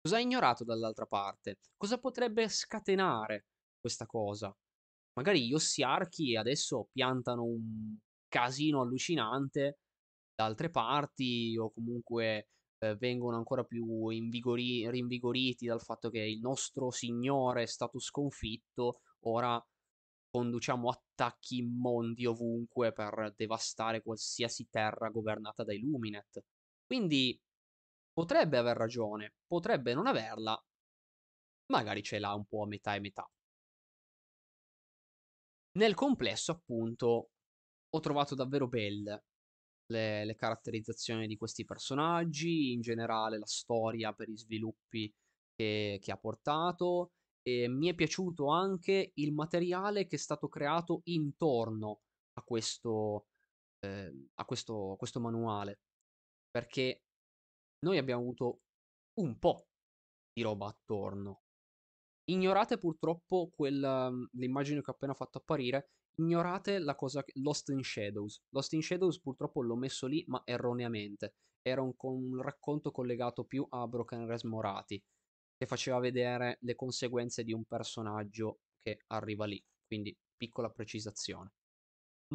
Cosa 0.00 0.16
ha 0.16 0.20
ignorato 0.20 0.64
dall'altra 0.64 1.06
parte? 1.06 1.58
Cosa 1.76 1.98
potrebbe 1.98 2.48
scatenare 2.48 3.46
questa 3.80 4.06
cosa? 4.06 4.56
Magari 5.18 5.48
gli 5.48 5.52
Ossiarchi 5.52 6.36
adesso 6.36 6.88
piantano 6.92 7.42
un 7.42 7.96
casino 8.28 8.82
allucinante 8.82 9.80
da 10.32 10.44
altre 10.44 10.70
parti 10.70 11.56
o 11.58 11.72
comunque, 11.72 12.50
ehm, 12.78 12.96
vengono 12.98 13.36
ancora 13.36 13.64
più 13.64 14.08
invigori 14.10 14.88
rinvigoriti 14.88 15.66
dal 15.66 15.82
fatto 15.82 16.08
che 16.10 16.20
il 16.20 16.38
nostro 16.38 16.92
signore 16.92 17.62
è 17.62 17.66
stato 17.66 17.98
sconfitto, 17.98 19.00
ora 19.24 19.60
conduciamo 20.30 20.88
attacchi 20.88 21.56
immondi 21.58 22.24
ovunque 22.26 22.92
per 22.92 23.34
devastare 23.36 24.02
qualsiasi 24.02 24.68
terra 24.70 25.08
governata 25.08 25.64
dai 25.64 25.80
Luminet. 25.80 26.44
Quindi 26.86 27.36
potrebbe 28.12 28.56
aver 28.56 28.76
ragione, 28.76 29.34
potrebbe 29.48 29.94
non 29.94 30.06
averla. 30.06 30.56
Magari 31.72 32.02
ce 32.02 32.18
l'ha 32.18 32.34
un 32.34 32.44
po' 32.44 32.64
a 32.64 32.66
metà 32.66 32.94
e 32.94 33.00
metà. 33.00 33.26
Nel 35.78 35.94
complesso, 35.94 36.50
appunto, 36.50 37.30
ho 37.88 38.00
trovato 38.00 38.34
davvero 38.34 38.66
belle 38.68 39.24
le 39.90 40.24
le 40.24 40.34
caratterizzazioni 40.36 41.26
di 41.28 41.36
questi 41.36 41.64
personaggi, 41.64 42.72
in 42.72 42.80
generale 42.80 43.38
la 43.38 43.46
storia 43.46 44.12
per 44.12 44.28
i 44.28 44.36
sviluppi 44.36 45.12
che 45.54 45.98
che 46.02 46.12
ha 46.12 46.18
portato, 46.18 47.12
e 47.42 47.68
mi 47.68 47.88
è 47.88 47.94
piaciuto 47.94 48.48
anche 48.48 49.12
il 49.14 49.32
materiale 49.32 50.06
che 50.06 50.16
è 50.16 50.18
stato 50.18 50.48
creato 50.48 51.02
intorno 51.04 52.00
a 52.34 52.42
questo 52.42 53.26
ehm, 53.80 54.30
a 54.36 54.44
questo 54.44 54.92
a 54.94 54.96
questo 54.96 55.20
manuale, 55.20 55.80
perché 56.50 57.04
noi 57.86 57.98
abbiamo 57.98 58.22
avuto 58.22 58.60
un 59.20 59.38
po' 59.38 59.68
di 60.32 60.42
roba 60.42 60.66
attorno. 60.68 61.42
Ignorate 62.30 62.76
purtroppo 62.78 63.50
quel 63.54 63.78
mhmm, 63.80 64.28
l'immagine 64.32 64.82
che 64.82 64.90
ho 64.90 64.92
appena 64.92 65.14
fatto 65.14 65.38
apparire, 65.38 65.88
ignorate 66.16 66.78
la 66.78 66.94
cosa 66.94 67.24
Lost 67.34 67.70
in 67.70 67.82
Shadows. 67.82 68.42
Lost 68.50 68.72
in 68.74 68.82
Shadows 68.82 69.20
purtroppo 69.20 69.62
l'ho 69.62 69.76
messo 69.76 70.06
lì, 70.06 70.24
ma 70.26 70.42
erroneamente. 70.44 71.34
Era 71.62 71.80
un 71.82 71.94
un 71.98 72.40
racconto 72.42 72.90
collegato 72.90 73.44
più 73.44 73.66
a 73.70 73.86
Broken 73.88 74.26
Res 74.26 74.42
Morati, 74.44 75.02
che 75.56 75.66
faceva 75.66 75.98
vedere 76.00 76.58
le 76.60 76.74
conseguenze 76.74 77.44
di 77.44 77.52
un 77.52 77.64
personaggio 77.64 78.60
che 78.78 79.02
arriva 79.08 79.46
lì, 79.46 79.62
quindi 79.86 80.16
piccola 80.36 80.70
precisazione. 80.70 81.52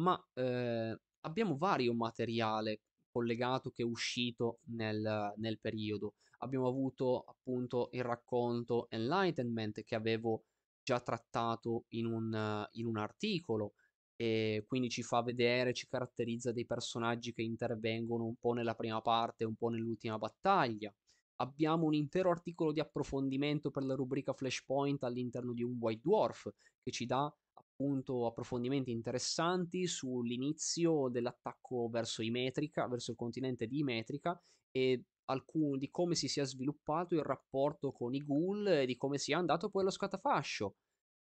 Ma, 0.00 0.20
ehm, 0.34 0.98
abbiamo 1.20 1.56
vario 1.56 1.94
materiale 1.94 2.82
collegato 3.10 3.70
che 3.70 3.82
è 3.82 3.86
uscito 3.86 4.60
nel 4.64 5.32
nel 5.36 5.60
periodo. 5.60 6.14
Abbiamo 6.44 6.68
avuto 6.68 7.24
appunto 7.26 7.88
il 7.92 8.02
racconto 8.02 8.88
Enlightenment 8.90 9.82
che 9.82 9.94
avevo 9.94 10.44
già 10.82 11.00
trattato 11.00 11.86
in 11.90 12.04
un 12.04 12.68
in 12.72 12.86
un 12.86 12.98
articolo, 12.98 13.72
e 14.14 14.62
quindi 14.66 14.90
ci 14.90 15.02
fa 15.02 15.22
vedere, 15.22 15.72
ci 15.72 15.86
caratterizza 15.88 16.52
dei 16.52 16.66
personaggi 16.66 17.32
che 17.32 17.42
intervengono 17.42 18.24
un 18.26 18.36
po' 18.36 18.52
nella 18.52 18.74
prima 18.74 19.00
parte, 19.00 19.44
un 19.44 19.56
po' 19.56 19.70
nell'ultima 19.70 20.18
battaglia. 20.18 20.94
Abbiamo 21.36 21.86
un 21.86 21.94
intero 21.94 22.30
articolo 22.30 22.72
di 22.72 22.80
approfondimento 22.80 23.70
per 23.70 23.82
la 23.84 23.94
rubrica 23.94 24.34
Flashpoint 24.34 25.02
all'interno 25.02 25.52
di 25.54 25.62
un 25.62 25.76
White 25.80 26.00
Dwarf, 26.02 26.50
che 26.82 26.90
ci 26.92 27.06
dà 27.06 27.24
appunto 27.54 28.26
approfondimenti 28.26 28.90
interessanti 28.90 29.86
sull'inizio 29.86 31.08
dell'attacco 31.08 31.88
verso 31.88 32.22
Imetrica, 32.22 32.86
verso 32.86 33.12
il 33.12 33.16
continente 33.16 33.66
di 33.66 33.78
Imetrica 33.78 34.40
e 34.70 35.06
alcun 35.26 35.78
di 35.78 35.90
come 35.90 36.14
si 36.14 36.28
sia 36.28 36.44
sviluppato 36.44 37.14
il 37.14 37.22
rapporto 37.22 37.92
con 37.92 38.14
i 38.14 38.22
Ghoul 38.22 38.66
e 38.68 38.86
di 38.86 38.96
come 38.96 39.18
sia 39.18 39.38
andato 39.38 39.68
poi 39.70 39.84
lo 39.84 39.90
scatafascio. 39.90 40.76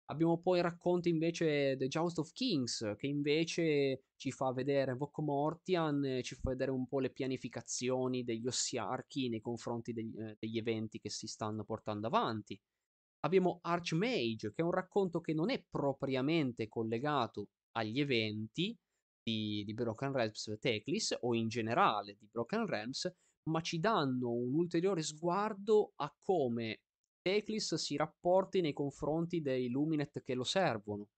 Abbiamo 0.08 0.38
poi 0.40 0.58
il 0.58 0.64
racconto 0.64 1.08
invece 1.08 1.76
The 1.76 1.88
Joust 1.88 2.18
of 2.18 2.30
Kings, 2.32 2.94
che 2.96 3.08
invece 3.08 4.04
ci 4.16 4.30
fa 4.30 4.52
vedere 4.52 4.94
Vok 4.94 5.18
Mortian, 5.18 6.20
ci 6.22 6.36
fa 6.36 6.50
vedere 6.50 6.70
un 6.70 6.86
po' 6.86 7.00
le 7.00 7.10
pianificazioni 7.10 8.22
degli 8.22 8.46
Ossiarchi 8.46 9.28
nei 9.28 9.40
confronti 9.40 9.92
degli, 9.92 10.16
ehm, 10.16 10.36
degli 10.38 10.58
eventi 10.58 11.00
che 11.00 11.10
si 11.10 11.26
stanno 11.26 11.64
portando 11.64 12.06
avanti. 12.06 12.60
Abbiamo 13.20 13.58
Archmage, 13.62 14.52
che 14.52 14.62
è 14.62 14.64
un 14.64 14.70
racconto 14.70 15.20
che 15.20 15.34
non 15.34 15.50
è 15.50 15.64
propriamente 15.68 16.68
collegato 16.68 17.48
agli 17.72 18.00
eventi 18.00 18.76
di 19.22 19.64
di 19.64 19.74
Broken 19.74 20.12
Realms 20.12 20.56
Teclis, 20.60 21.16
o 21.20 21.34
in 21.34 21.48
generale 21.48 22.14
di 22.16 22.28
Broken 22.30 22.66
Realms, 22.66 23.12
ma 23.50 23.60
ci 23.60 23.78
danno 23.78 24.30
un 24.30 24.54
ulteriore 24.54 25.02
sguardo 25.02 25.92
a 25.96 26.14
come 26.20 26.80
Teclis 27.20 27.74
si 27.74 27.96
rapporti 27.96 28.60
nei 28.60 28.72
confronti 28.72 29.40
dei 29.40 29.68
Luminet 29.68 30.22
che 30.22 30.34
lo 30.34 30.44
servono. 30.44 31.08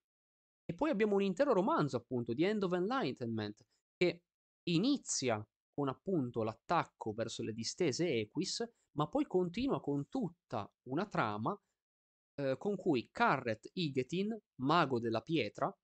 E 0.64 0.74
poi 0.74 0.90
abbiamo 0.90 1.14
un 1.14 1.22
intero 1.22 1.52
romanzo, 1.52 1.98
appunto, 1.98 2.34
The 2.34 2.46
End 2.46 2.62
of 2.62 2.72
Enlightenment, 2.72 3.64
che 3.94 4.22
inizia 4.70 5.46
con 5.70 5.88
appunto 5.88 6.42
l'attacco 6.42 7.12
verso 7.12 7.42
le 7.42 7.52
distese 7.52 8.08
Equis, 8.08 8.66
ma 8.96 9.06
poi 9.06 9.26
continua 9.26 9.80
con 9.80 10.08
tutta 10.08 10.70
una 10.88 11.06
trama 11.06 11.58
eh, 12.40 12.56
con 12.58 12.76
cui 12.76 13.08
Carret 13.12 13.68
Igetin, 13.74 14.36
mago 14.62 14.98
della 14.98 15.20
pietra, 15.20 15.74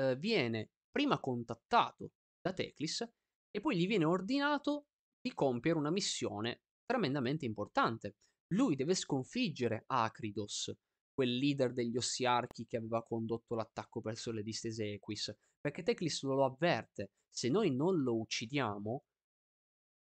eh, 0.00 0.16
viene 0.16 0.70
prima 0.90 1.20
contattato 1.20 2.10
da 2.40 2.52
Teclis 2.52 3.08
e 3.50 3.60
poi 3.60 3.76
gli 3.76 3.86
viene 3.86 4.04
ordinato 4.04 4.86
di 5.20 5.32
compiere 5.34 5.78
una 5.78 5.90
missione 5.90 6.62
tremendamente 6.84 7.44
importante. 7.44 8.16
Lui 8.54 8.76
deve 8.76 8.94
sconfiggere 8.94 9.84
Acridos, 9.86 10.72
quel 11.12 11.36
leader 11.36 11.72
degli 11.72 11.96
Ossiarchi 11.96 12.66
che 12.66 12.76
aveva 12.76 13.02
condotto 13.02 13.54
l'attacco 13.54 14.00
verso 14.00 14.30
le 14.30 14.42
distese 14.42 14.92
Equis, 14.92 15.34
perché 15.60 15.82
Teclis 15.82 16.22
lo 16.22 16.44
avverte, 16.44 17.10
se 17.28 17.48
noi 17.48 17.74
non 17.74 18.00
lo 18.00 18.18
uccidiamo, 18.20 19.04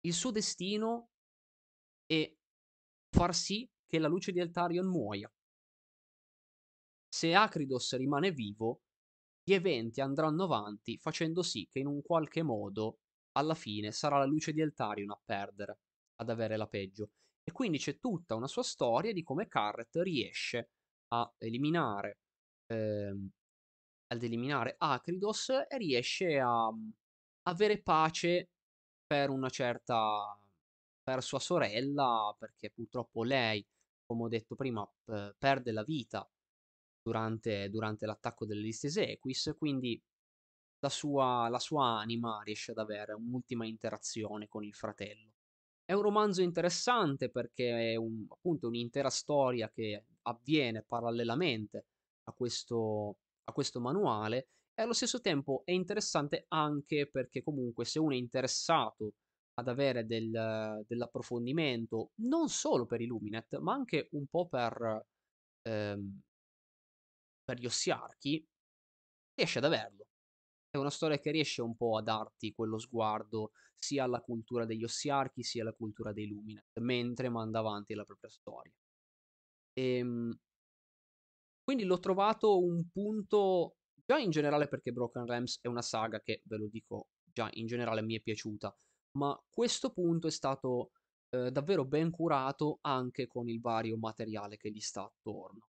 il 0.00 0.12
suo 0.12 0.30
destino 0.30 1.10
è 2.04 2.30
far 3.08 3.34
sì 3.34 3.68
che 3.86 3.98
la 3.98 4.08
luce 4.08 4.32
di 4.32 4.40
Eltarion 4.40 4.86
muoia. 4.86 5.32
Se 7.08 7.32
Acridos 7.32 7.96
rimane 7.96 8.32
vivo, 8.32 8.82
gli 9.42 9.52
eventi 9.52 10.00
andranno 10.00 10.44
avanti 10.44 10.98
facendo 10.98 11.42
sì 11.42 11.66
che 11.70 11.78
in 11.78 11.86
un 11.86 12.02
qualche 12.02 12.42
modo 12.42 12.98
alla 13.36 13.54
fine 13.54 13.92
sarà 13.92 14.18
la 14.18 14.24
luce 14.24 14.52
di 14.52 14.60
Eltarion 14.60 15.10
a 15.10 15.20
perdere, 15.24 15.78
ad 16.16 16.30
avere 16.30 16.56
la 16.56 16.66
peggio. 16.66 17.10
E 17.42 17.52
quindi 17.52 17.78
c'è 17.78 17.98
tutta 17.98 18.34
una 18.34 18.46
sua 18.48 18.62
storia 18.62 19.12
di 19.12 19.22
come 19.22 19.48
Carret 19.48 19.96
riesce 19.96 20.70
a 21.08 21.32
eliminare, 21.38 22.18
ehm, 22.66 23.28
ad 24.08 24.22
eliminare 24.22 24.76
Acridos 24.78 25.50
e 25.50 25.76
riesce 25.78 26.38
a 26.38 26.72
avere 27.42 27.82
pace 27.82 28.50
per 29.06 29.30
una 29.30 29.48
certa 29.50 30.38
per 31.02 31.22
sua 31.22 31.38
sorella, 31.38 32.34
perché 32.38 32.70
purtroppo 32.70 33.24
lei, 33.24 33.64
come 34.06 34.22
ho 34.24 34.28
detto 34.28 34.54
prima, 34.54 34.86
p- 34.86 35.34
perde 35.38 35.70
la 35.72 35.84
vita 35.84 36.26
durante, 37.02 37.68
durante 37.68 38.06
l'attacco 38.06 38.46
delle 38.46 38.62
liste 38.62 38.88
Equis, 39.10 39.54
quindi 39.58 40.02
la 40.84 40.90
sua, 40.90 41.48
la 41.48 41.58
sua 41.58 41.98
anima 41.98 42.40
riesce 42.44 42.72
ad 42.72 42.78
avere 42.78 43.14
un'ultima 43.14 43.66
interazione 43.66 44.48
con 44.48 44.64
il 44.64 44.74
fratello. 44.74 45.32
È 45.84 45.92
un 45.94 46.02
romanzo 46.02 46.42
interessante 46.42 47.30
perché 47.30 47.92
è 47.92 47.96
un, 47.96 48.26
appunto 48.28 48.68
un'intera 48.68 49.08
storia 49.10 49.70
che 49.70 50.04
avviene 50.22 50.82
parallelamente 50.86 51.86
a 52.24 52.32
questo, 52.32 53.16
a 53.44 53.52
questo 53.52 53.80
manuale 53.80 54.48
e 54.74 54.82
allo 54.82 54.92
stesso 54.94 55.20
tempo 55.20 55.62
è 55.64 55.72
interessante 55.72 56.44
anche 56.48 57.08
perché 57.10 57.42
comunque 57.42 57.84
se 57.84 57.98
uno 57.98 58.12
è 58.14 58.16
interessato 58.16 59.14
ad 59.54 59.68
avere 59.68 60.04
del 60.06 60.82
dell'approfondimento, 60.86 62.10
non 62.16 62.48
solo 62.48 62.86
per 62.86 63.00
i 63.00 63.06
Luminet, 63.06 63.56
ma 63.58 63.72
anche 63.74 64.08
un 64.12 64.26
po' 64.26 64.48
per 64.48 65.06
ehm 65.62 66.20
per 67.44 67.58
gli 67.58 67.66
Ossiarchi, 67.66 68.46
riesce 69.34 69.58
ad 69.58 69.64
averlo. 69.64 70.03
È 70.74 70.76
una 70.76 70.90
storia 70.90 71.20
che 71.20 71.30
riesce 71.30 71.62
un 71.62 71.76
po' 71.76 71.96
a 71.96 72.02
darti 72.02 72.52
quello 72.52 72.78
sguardo 72.80 73.52
sia 73.76 74.02
alla 74.02 74.20
cultura 74.20 74.64
degli 74.64 74.82
Ossiarchi, 74.82 75.44
sia 75.44 75.62
alla 75.62 75.72
cultura 75.72 76.12
dei 76.12 76.26
Luminet, 76.26 76.80
mentre 76.80 77.28
manda 77.28 77.60
avanti 77.60 77.94
la 77.94 78.02
propria 78.04 78.28
storia. 78.28 78.74
Ehm 79.76 80.34
quindi 81.68 81.84
l'ho 81.84 81.98
trovato 81.98 82.62
un 82.62 82.88
punto 82.90 83.78
già 84.04 84.18
in 84.18 84.28
generale 84.30 84.68
perché 84.68 84.92
Broken 84.92 85.24
Realms 85.24 85.60
è 85.62 85.66
una 85.68 85.80
saga 85.80 86.20
che, 86.20 86.42
ve 86.44 86.58
lo 86.58 86.68
dico 86.68 87.08
già 87.24 87.48
in 87.54 87.66
generale, 87.66 88.02
mi 88.02 88.16
è 88.16 88.20
piaciuta, 88.20 88.76
ma 89.12 89.42
questo 89.48 89.90
punto 89.90 90.26
è 90.26 90.30
stato, 90.30 90.90
ehm, 91.30 91.48
davvero 91.48 91.86
ben 91.86 92.10
curato 92.10 92.78
anche 92.82 93.26
con 93.26 93.48
il 93.48 93.60
vario 93.62 93.96
materiale 93.96 94.58
che 94.58 94.70
gli 94.70 94.80
sta 94.80 95.04
attorno. 95.04 95.68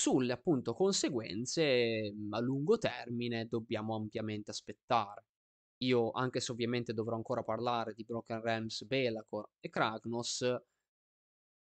Sulle, 0.00 0.32
appunto, 0.32 0.72
conseguenze, 0.72 2.10
mhmm, 2.10 2.32
a 2.32 2.40
lungo 2.40 2.78
termine 2.78 3.46
dobbiamo 3.46 3.94
ampiamente 3.96 4.50
aspettare. 4.50 5.26
Io, 5.82 6.10
anche 6.12 6.40
se 6.40 6.52
ovviamente 6.52 6.94
dovrò 6.94 7.16
ancora 7.16 7.42
parlare 7.42 7.92
di 7.92 8.04
Broken 8.04 8.40
Realms, 8.40 8.84
Be'lakor 8.86 9.50
e 9.60 9.68
Kragnos 9.68 10.42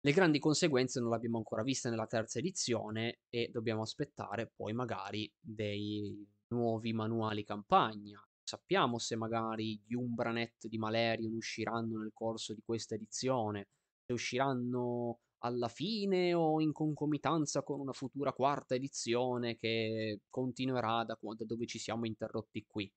le 0.03 0.13
grandi 0.13 0.39
conseguenze 0.39 1.01
non 1.01 1.09
le 1.09 1.15
abbiamo 1.17 1.37
ancora 1.37 1.61
viste 1.61 1.89
nella 1.89 2.07
terza 2.07 2.39
edizione 2.39 3.19
e 3.29 3.49
dobbiamo 3.51 3.81
aspettare 3.81 4.51
poi 4.55 4.71
magari 4.73 5.29
dei 5.37 6.25
nuovi 6.47 6.93
manuali 6.93 7.43
campagna. 7.43 8.19
Sappiamo 8.41 8.97
se 8.97 9.17
magari 9.17 9.79
gli 9.85 9.93
Umbranet 9.93 10.67
di 10.67 10.77
Malerion 10.77 11.35
usciranno 11.35 11.99
nel 11.99 12.11
corso 12.13 12.53
di 12.53 12.61
questa 12.63 12.95
edizione, 12.95 13.67
se 14.05 14.13
usciranno 14.13 15.19
alla 15.43 15.67
fine 15.69 16.33
o 16.33 16.61
in 16.61 16.71
concomitanza 16.73 17.63
con 17.63 17.79
una 17.79 17.93
futura 17.93 18.33
quarta 18.33 18.75
edizione 18.75 19.55
che 19.57 20.21
continuerà 20.29 21.03
da 21.05 21.17
da 21.21 21.45
dove 21.45 21.65
ci 21.67 21.79
siamo 21.79 22.05
interrotti 22.05 22.65
qui. 22.67 22.91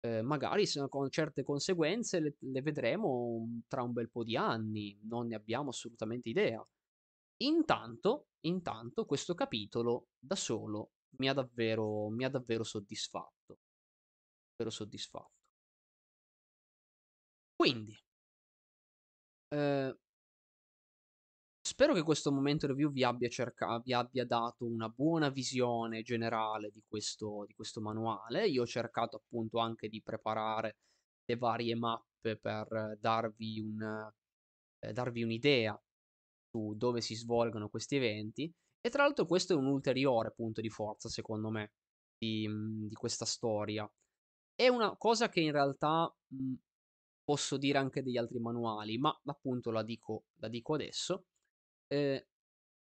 Ehm, 0.00 0.26
magari 0.26 0.66
con 0.88 1.10
certe 1.10 1.42
conseguenze 1.44 2.20
le 2.20 2.36
le 2.40 2.62
vedremo 2.62 3.62
tra 3.68 3.82
un 3.82 3.92
bel 3.92 4.10
po' 4.10 4.24
di 4.24 4.36
anni, 4.36 4.98
non 5.04 5.26
ne 5.28 5.34
abbiamo 5.36 5.70
assolutamente 5.70 6.28
idea. 6.28 6.66
Intanto 7.42 8.28
intanto 8.42 9.04
questo 9.06 9.34
capitolo 9.34 10.08
da 10.18 10.36
solo 10.36 10.92
mi 11.18 11.28
ha 11.28 11.34
davvero 11.34 12.08
mi 12.10 12.24
ha 12.24 12.30
davvero 12.30 12.64
soddisfatto. 12.64 13.58
Davvero 14.56 14.70
soddisfatto. 14.70 15.30
Quindi 17.60 17.96
ehm 19.52 19.94
spero 21.82 21.94
che 21.98 22.04
questo 22.04 22.30
momento 22.30 22.68
review 22.68 22.92
vi 22.92 23.02
abbia 23.02 23.28
cerca 23.28 23.80
vi 23.80 23.92
abbia 23.92 24.24
dato 24.24 24.64
una 24.66 24.88
buona 24.88 25.30
visione 25.30 26.02
generale 26.02 26.70
di 26.70 26.80
questo 26.86 27.44
di 27.44 27.54
questo 27.54 27.80
manuale. 27.80 28.46
Io 28.46 28.62
ho 28.62 28.66
cercato 28.66 29.16
appunto 29.16 29.58
anche 29.58 29.88
di 29.88 30.00
preparare 30.00 30.76
le 31.24 31.36
varie 31.36 31.74
mappe 31.74 32.36
per 32.38 32.96
darvi 33.00 33.58
un 33.58 33.82
ehm, 34.80 34.92
darvi 34.92 35.22
un'idea 35.24 35.76
su 36.50 36.74
dove 36.76 37.00
si 37.00 37.16
svolgono 37.16 37.68
questi 37.68 37.96
eventi 37.96 38.52
e 38.80 38.88
tra 38.90 39.02
l'altro 39.02 39.26
questo 39.26 39.54
è 39.54 39.56
un 39.56 39.66
ulteriore 39.66 40.32
punto 40.32 40.60
di 40.60 40.70
forza 40.70 41.08
secondo 41.08 41.50
me 41.50 41.72
di 42.16 42.46
mhmm, 42.46 42.86
di 42.86 42.94
questa 42.94 43.24
storia. 43.24 43.90
È 44.54 44.68
una 44.68 44.96
cosa 44.96 45.28
che 45.28 45.40
in 45.40 45.50
realtà, 45.52 46.14
mhmm, 46.28 46.54
posso 47.24 47.56
dire 47.56 47.78
anche 47.78 48.02
degli 48.02 48.16
altri 48.18 48.38
manuali, 48.38 48.98
ma 48.98 49.20
appunto 49.26 49.70
la 49.72 49.82
dico 49.82 50.26
la 50.40 50.48
dico 50.48 50.74
adesso. 50.74 51.26
Ehm, 51.92 52.18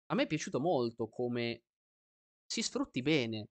a 0.07 0.15
me 0.15 0.23
è 0.23 0.27
piaciuto 0.27 0.59
molto 0.61 1.09
come 1.09 1.63
si 2.45 2.61
sfrutti 2.61 3.01
bene 3.01 3.49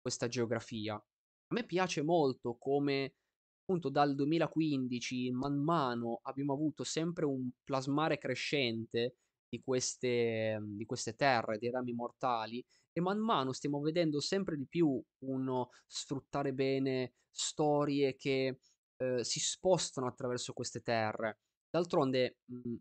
questa 0.00 0.28
geografia. 0.28 0.94
A 0.94 1.54
me 1.54 1.64
piace 1.66 2.02
molto 2.02 2.56
come, 2.58 3.14
appunto, 3.62 3.90
dal 3.90 4.14
2015 4.14 5.30
man 5.32 5.62
mano 5.62 6.20
abbiamo 6.22 6.54
avuto 6.54 6.84
sempre 6.84 7.26
un 7.26 7.50
plasmare 7.64 8.18
crescente 8.18 9.16
di 9.48 9.60
queste 9.62 10.58
di 10.64 10.84
queste 10.86 11.14
terre, 11.16 11.58
dei 11.58 11.70
Rami 11.70 11.92
Mortali, 11.92 12.64
e 12.92 13.00
man 13.00 13.18
mano 13.20 13.52
stiamo 13.52 13.80
vedendo 13.80 14.20
sempre 14.20 14.56
di 14.56 14.66
più 14.66 15.02
uno 15.24 15.70
sfruttare 15.86 16.52
bene 16.54 17.14
storie 17.30 18.16
che, 18.16 18.60
ehm, 18.96 19.20
si 19.20 19.40
spostano 19.40 20.06
attraverso 20.08 20.52
queste 20.54 20.80
terre. 20.82 21.40
D'altronde, 21.70 22.38
mhmm, 22.46 22.76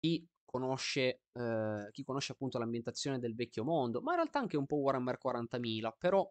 chi 0.00 0.26
conosce 0.56 1.22
ehm, 1.32 1.90
chi 1.90 2.02
conosce 2.02 2.32
appunto 2.32 2.58
l'ambientazione 2.58 3.18
del 3.18 3.34
vecchio 3.34 3.64
mondo, 3.64 4.00
ma 4.00 4.12
in 4.12 4.16
realtà 4.18 4.38
anche 4.38 4.56
un 4.56 4.66
po' 4.66 4.76
Warhammer 4.76 5.18
40.000, 5.18 5.94
però 5.98 6.28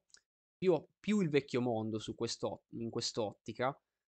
più 0.58 0.84
più 1.00 1.20
il 1.22 1.30
vecchio 1.30 1.62
mondo 1.62 2.00
questo 2.16 2.64
in 2.72 2.90
quest'ottica, 2.90 3.78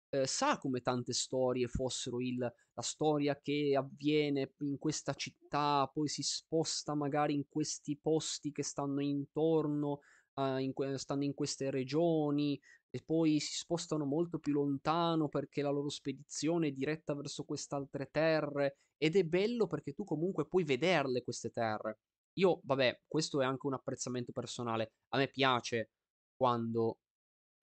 ehm, 0.10 0.26
sa 0.26 0.58
come 0.60 0.82
tante 0.82 1.14
storie 1.14 1.68
fossero 1.68 2.22
il 2.22 2.38
la 2.38 2.82
storia 2.82 3.40
che 3.42 3.74
avviene 3.76 4.54
in 4.60 4.78
questa 4.78 5.14
città, 5.14 5.90
poi 5.94 6.10
si 6.10 6.24
sposta 6.24 6.94
magari 6.94 7.34
in 7.34 7.48
questi 7.48 7.98
posti 7.98 8.52
che 8.52 8.64
stanno 8.64 9.02
intorno, 9.02 10.02
a 10.38 10.60
in 10.60 10.74
que 10.74 10.98
stanno 10.98 11.24
in 11.24 11.34
queste 11.34 11.72
regioni 11.72 12.60
e 12.96 13.04
poi 13.04 13.42
si 13.42 13.58
spostano 13.58 14.06
molto 14.06 14.40
più 14.40 14.54
lontano 14.54 15.28
perché 15.28 15.62
la 15.62 15.70
loro 15.70 15.90
spedizione 15.90 16.68
è 16.68 16.72
diretta 16.72 17.14
verso 17.14 17.44
quest'altre 17.44 18.10
terre, 18.10 18.78
ed 18.96 19.18
è 19.18 19.26
bello 19.26 19.68
perché 19.68 19.92
tu 19.92 20.06
comunque 20.06 20.48
puoi 20.48 20.64
vederle 20.64 21.22
queste 21.22 21.50
terre. 21.50 22.00
Io, 22.36 22.62
vabbè, 22.64 23.02
questo 23.06 23.42
è 23.42 23.46
anche 23.46 23.68
un 23.68 23.74
apprezzamento 23.74 24.32
personale, 24.32 24.94
a 25.10 25.18
me 25.18 25.28
piace 25.28 25.90
quando 26.38 27.00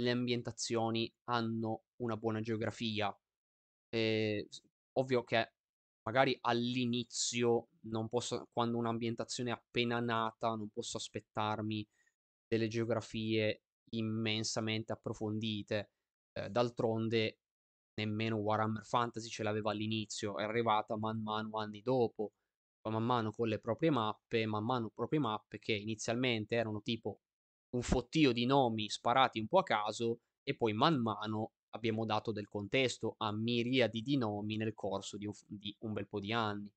le 0.02 0.10
ambientazioni 0.10 1.10
hanno 1.30 1.84
una 2.02 2.18
buona 2.18 2.42
geografia. 2.42 3.10
S 3.88 4.60
ovvio 4.98 5.24
che 5.24 5.52
magari 6.02 6.36
all'inizio 6.42 7.68
non 7.84 8.10
posso 8.10 8.48
quando 8.52 8.76
un'ambientazione 8.76 9.48
è 9.48 9.54
appena 9.54 9.98
nata, 9.98 10.48
non 10.48 10.68
posso 10.68 10.98
aspettarmi 10.98 11.88
delle 12.46 12.68
geografie 12.68 13.62
immensamente 13.94 14.92
approfondite. 14.92 15.90
Ehm, 16.32 16.48
d'altronde 16.48 17.38
nemmeno 17.94 18.36
Warhammer 18.36 18.84
Fantasy 18.84 19.28
ce 19.28 19.42
l'aveva 19.42 19.70
all'inizio, 19.70 20.36
è 20.38 20.44
arrivata 20.44 20.96
man 20.96 21.20
mano 21.22 21.58
anni 21.58 21.82
dopo, 21.82 22.32
man 22.88 23.04
mano 23.04 23.30
con 23.32 23.48
le 23.48 23.58
proprie 23.60 23.90
mappe, 23.90 24.46
man 24.46 24.64
mano 24.64 24.90
proprie 24.90 25.20
mappe 25.20 25.58
che 25.58 25.72
inizialmente 25.74 26.56
erano 26.56 26.80
tipo 26.82 27.20
un 27.70 27.82
fottio 27.82 28.32
di 28.32 28.44
nomi 28.46 28.88
sparati 28.88 29.38
un 29.40 29.46
po' 29.46 29.58
a 29.60 29.62
caso 29.62 30.20
e 30.42 30.56
poi 30.56 30.72
man 30.72 31.00
mano 31.00 31.52
abbiamo 31.70 32.04
dato 32.04 32.32
del 32.32 32.48
contesto 32.48 33.14
a 33.18 33.32
miriadi 33.32 34.02
di 34.02 34.16
nomi 34.16 34.56
nel 34.56 34.74
corso 34.74 35.16
di 35.16 35.26
un 35.26 35.32
di 35.46 35.74
un 35.80 35.92
bel 35.92 36.08
po' 36.08 36.20
di 36.20 36.32
anni. 36.32 36.70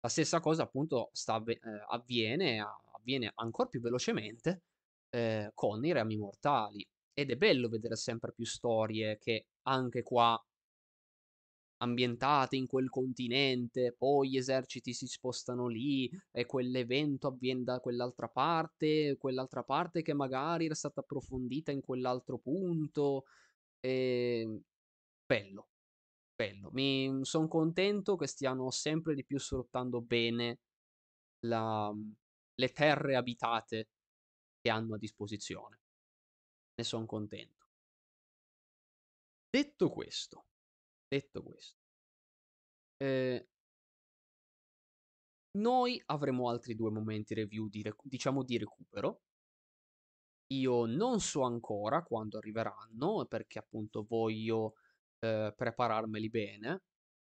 La 0.00 0.08
stessa 0.08 0.40
cosa 0.40 0.62
appunto 0.64 1.10
sta 1.12 1.42
ehm, 1.44 1.58
avviene 1.88 2.60
avviene 2.92 3.32
ancor 3.34 3.68
più 3.68 3.80
velocemente, 3.80 4.62
ehm, 5.14 5.50
con 5.54 5.84
i 5.84 5.92
Rami 5.92 6.16
Mortali 6.16 6.86
ed 7.14 7.30
è 7.30 7.36
bello 7.36 7.68
vedere 7.68 7.96
sempre 7.96 8.32
più 8.32 8.44
storie 8.46 9.18
che 9.18 9.46
anche 9.62 10.02
qua 10.02 10.38
ambientate 11.78 12.56
in 12.56 12.66
quel 12.66 12.88
continente, 12.88 13.92
poi 13.96 14.30
gli 14.30 14.36
eserciti 14.36 14.92
si 14.94 15.06
spostano 15.06 15.66
lì 15.66 16.08
e 16.30 16.46
quell'evento 16.46 17.26
avvien 17.28 17.62
da 17.64 17.80
quell'altra 17.80 18.28
parte, 18.28 19.16
quell'altra 19.18 19.62
parte 19.64 20.02
che 20.02 20.14
magari 20.14 20.66
era 20.66 20.74
stata 20.74 21.00
approfondita 21.00 21.72
in 21.72 21.80
quell'altro 21.82 22.38
punto. 22.38 23.24
Ehm, 23.80 24.62
bello, 25.26 25.68
bello. 26.34 26.70
Mi 26.72 27.20
son 27.24 27.48
contento 27.48 28.16
che 28.16 28.26
stiano 28.28 28.70
sempre 28.70 29.14
di 29.14 29.24
più 29.24 29.38
sfruttando 29.38 30.00
bene 30.02 30.60
la 31.40 31.92
le 32.56 32.68
terre 32.72 33.16
abitate 33.16 33.88
che 34.64 34.70
hanno 34.70 34.94
a 34.94 34.98
disposizione. 34.98 35.78
Ne 36.78 36.84
son 36.84 37.04
contento. 37.06 37.66
Detto 39.54 39.88
questo 39.88 40.46
detto 41.08 41.42
questo 41.44 41.72
ehm 43.00 43.44
noi 45.56 46.02
avremo 46.06 46.48
altri 46.48 46.74
2 46.74 46.90
momenti 46.90 47.32
review 47.32 47.68
di 47.68 47.84
diciamo 48.02 48.42
di 48.42 48.58
recupero. 48.58 49.20
Io 50.50 50.84
non 50.84 51.20
so 51.20 51.42
ancora 51.42 52.02
quando 52.02 52.36
arriveranno, 52.38 53.24
perché 53.26 53.58
appunto 53.58 54.04
voglio, 54.06 54.74
ehm, 55.20 55.54
prepararmeli 55.56 56.28
bene. 56.28 56.68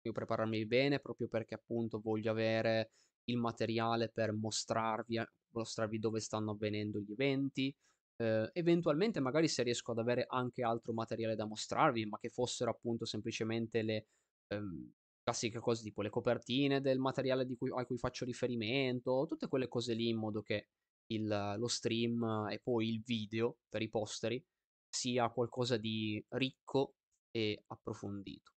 Voglio 0.02 0.14
prepararmeli 0.16 0.66
bene 0.66 1.00
proprio 1.00 1.28
perché 1.30 1.56
appunto 1.56 2.00
voglio 2.02 2.32
avere 2.32 2.92
il 3.26 3.38
materiale 3.38 4.10
per 4.10 4.34
mostrarvi 4.34 5.18
mostrarvi 5.60 6.00
dove 6.00 6.20
stanno 6.20 6.52
avvenendo 6.52 7.00
gli 7.00 7.12
eventi, 7.12 7.76
Ehm, 8.18 8.50
eventualmente 8.54 9.20
magari 9.20 9.48
se 9.48 9.64
riesco 9.64 9.92
ad 9.92 10.00
avere 10.00 10.26
anche 10.28 10.64
altro 10.64 10.94
materiale 10.94 11.36
da 11.36 11.46
mostrarvi, 11.46 12.06
ma 12.06 12.18
che 12.20 12.30
fossero 12.30 12.72
appunto 12.72 13.06
semplicemente 13.06 13.82
le, 13.82 14.08
ehm, 14.48 14.92
classiche 15.24 15.60
cose 15.60 15.84
tipo 15.84 16.02
le 16.02 16.10
copertine 16.10 16.82
del 16.82 17.00
materiale 17.00 17.48
cui 17.58 17.72
a 17.74 17.86
cui 17.86 17.98
faccio 17.98 18.26
riferimento, 18.26 19.26
tutte 19.28 19.48
quelle 19.48 19.68
cose 19.68 19.94
lì 19.94 20.10
in 20.10 20.18
modo 20.18 20.42
che 20.42 20.68
il 21.08 21.56
lo 21.58 21.68
stream 21.68 22.48
e 22.50 22.60
poi 22.60 22.90
il 22.90 23.02
video 23.04 23.58
per 23.70 23.82
i 23.82 23.90
posteri 23.90 24.44
sia 24.90 25.30
qualcosa 25.30 25.78
di 25.78 26.24
ricco 26.30 26.96
e 27.32 27.64
approfondito. 27.68 28.52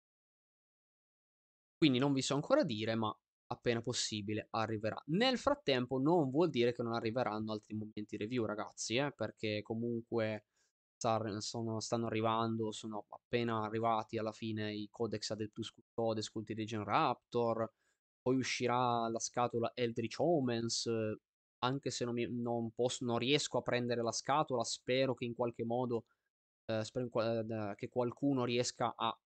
Quindi 1.78 1.98
non 1.98 2.12
vi 2.12 2.22
so 2.22 2.34
ancora 2.34 2.62
dire, 2.64 2.94
ma 2.94 3.14
appena 3.48 3.80
possibile 3.82 4.48
arriverà. 4.50 5.00
Nel 5.06 5.38
frattempo 5.38 5.98
non 5.98 6.30
vuol 6.30 6.50
dire 6.50 6.72
che 6.72 6.82
non 6.82 6.94
arriveranno 6.94 7.52
altri 7.52 7.74
momenti 7.74 8.16
review, 8.16 8.44
ragazzi, 8.44 8.96
eh, 8.96 9.12
perché 9.12 9.62
comunque 9.62 10.44
sono- 11.38 11.78
stanno 11.80 12.06
arrivando, 12.06 12.72
sono 12.72 13.06
appena 13.10 13.62
arrivati 13.64 14.18
alla 14.18 14.32
fine 14.32 14.74
i 14.74 14.88
Codex 14.90 15.30
Adeptus 15.30 15.70
Custodes 15.72 16.30
Cult 16.30 16.50
Legion 16.50 16.84
Raptor, 16.84 17.70
poi 18.22 18.36
uscirà 18.36 19.08
la 19.08 19.18
scatola 19.20 19.70
Eldritch 19.74 20.18
Omens, 20.18 20.90
anche 21.58 21.90
se 21.90 22.04
non, 22.04 22.14
mi- 22.14 22.28
non 22.30 22.70
posso- 22.72 23.04
non 23.04 23.18
riesco 23.18 23.58
a 23.58 23.62
prendere 23.62 24.02
la 24.02 24.12
scatola, 24.12 24.64
spero 24.64 25.14
che 25.14 25.24
in 25.26 25.34
qualche 25.34 25.64
modo 25.64 26.04
eh, 26.66 26.84
spero 26.84 27.08
in 27.12 27.50
eh, 27.50 27.74
che 27.76 27.88
qualcuno 27.88 28.44
riesca 28.44 28.94
a 28.96 29.16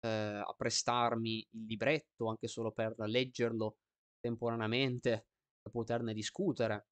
ehm, 0.00 0.42
a 0.46 0.54
prestarmi 0.56 1.46
il 1.52 1.64
libretto, 1.66 2.28
anche 2.28 2.48
solo 2.48 2.72
per 2.72 2.94
leggerlo 2.98 3.76
temporaneamente 4.20 5.26
e 5.62 5.70
poterne 5.70 6.14
discutere. 6.14 6.88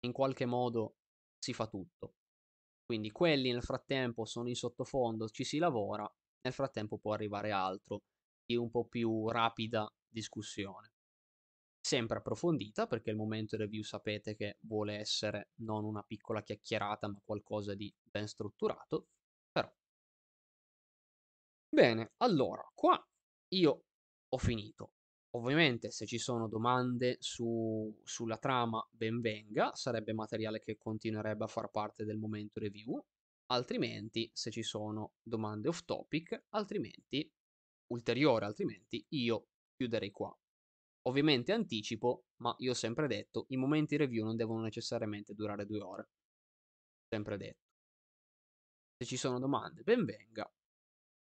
In 0.00 0.12
qualche 0.12 0.46
modo 0.46 0.96
si 1.38 1.52
fa 1.52 1.66
tutto. 1.66 2.14
Quindi 2.84 3.10
quelli 3.10 3.50
nel 3.50 3.62
frattempo 3.62 4.24
sono 4.24 4.48
in 4.48 4.54
sottofondo, 4.54 5.28
ci 5.28 5.44
si 5.44 5.58
lavora, 5.58 6.08
nel 6.42 6.52
frattempo 6.52 6.98
può 6.98 7.12
arrivare 7.12 7.50
altro 7.50 8.02
di 8.44 8.56
un 8.56 8.70
po' 8.70 8.86
più 8.86 9.28
rapida 9.28 9.92
discussione. 10.08 10.92
Sempre 11.80 12.18
approfondita, 12.18 12.86
perché 12.86 13.10
il 13.10 13.16
momento 13.16 13.56
review 13.56 13.82
sapete 13.82 14.36
che 14.36 14.58
vuole 14.62 14.96
essere 14.96 15.50
non 15.60 15.84
una 15.84 16.02
piccola 16.02 16.42
chiacchierata, 16.42 17.08
ma 17.08 17.20
qualcosa 17.24 17.74
di 17.74 17.92
ben 18.02 18.26
strutturato. 18.28 19.08
Bene, 21.76 22.12
allora, 22.22 22.66
qua 22.72 22.98
io 23.48 23.84
ho 24.28 24.38
finito. 24.38 24.92
Ovviamente 25.34 25.90
se 25.90 26.06
ci 26.06 26.16
sono 26.16 26.48
domande 26.48 27.18
su 27.20 27.94
sulla 28.02 28.38
trama 28.38 28.82
ben 28.90 29.20
venga, 29.20 29.74
sarebbe 29.74 30.14
materiale 30.14 30.58
che 30.58 30.78
continuerebbe 30.78 31.44
a 31.44 31.48
far 31.48 31.68
parte 31.70 32.06
del 32.06 32.16
momento 32.16 32.60
review, 32.60 32.98
altrimenti 33.48 34.30
se 34.32 34.50
ci 34.50 34.62
sono 34.62 35.16
domande 35.22 35.68
off 35.68 35.84
topic, 35.84 36.44
altrimenti 36.54 37.30
ulteriore, 37.88 38.46
altrimenti 38.46 39.04
io 39.10 39.48
chiuderei 39.76 40.10
qua. 40.10 40.34
Ovviamente 41.08 41.52
anticipo, 41.52 42.24
ma 42.36 42.54
io 42.60 42.70
ho 42.70 42.74
sempre 42.74 43.06
detto, 43.06 43.44
i 43.50 43.58
momenti 43.58 43.98
review 43.98 44.24
non 44.24 44.36
devono 44.36 44.62
necessariamente 44.62 45.34
durare 45.34 45.66
due 45.66 45.82
ore. 45.82 46.08
Sempre 47.10 47.36
detto. 47.36 47.64
Se 48.98 49.06
ci 49.06 49.16
sono 49.16 49.38
domande, 49.38 49.82
ben 49.82 50.04
venga. 50.06 50.50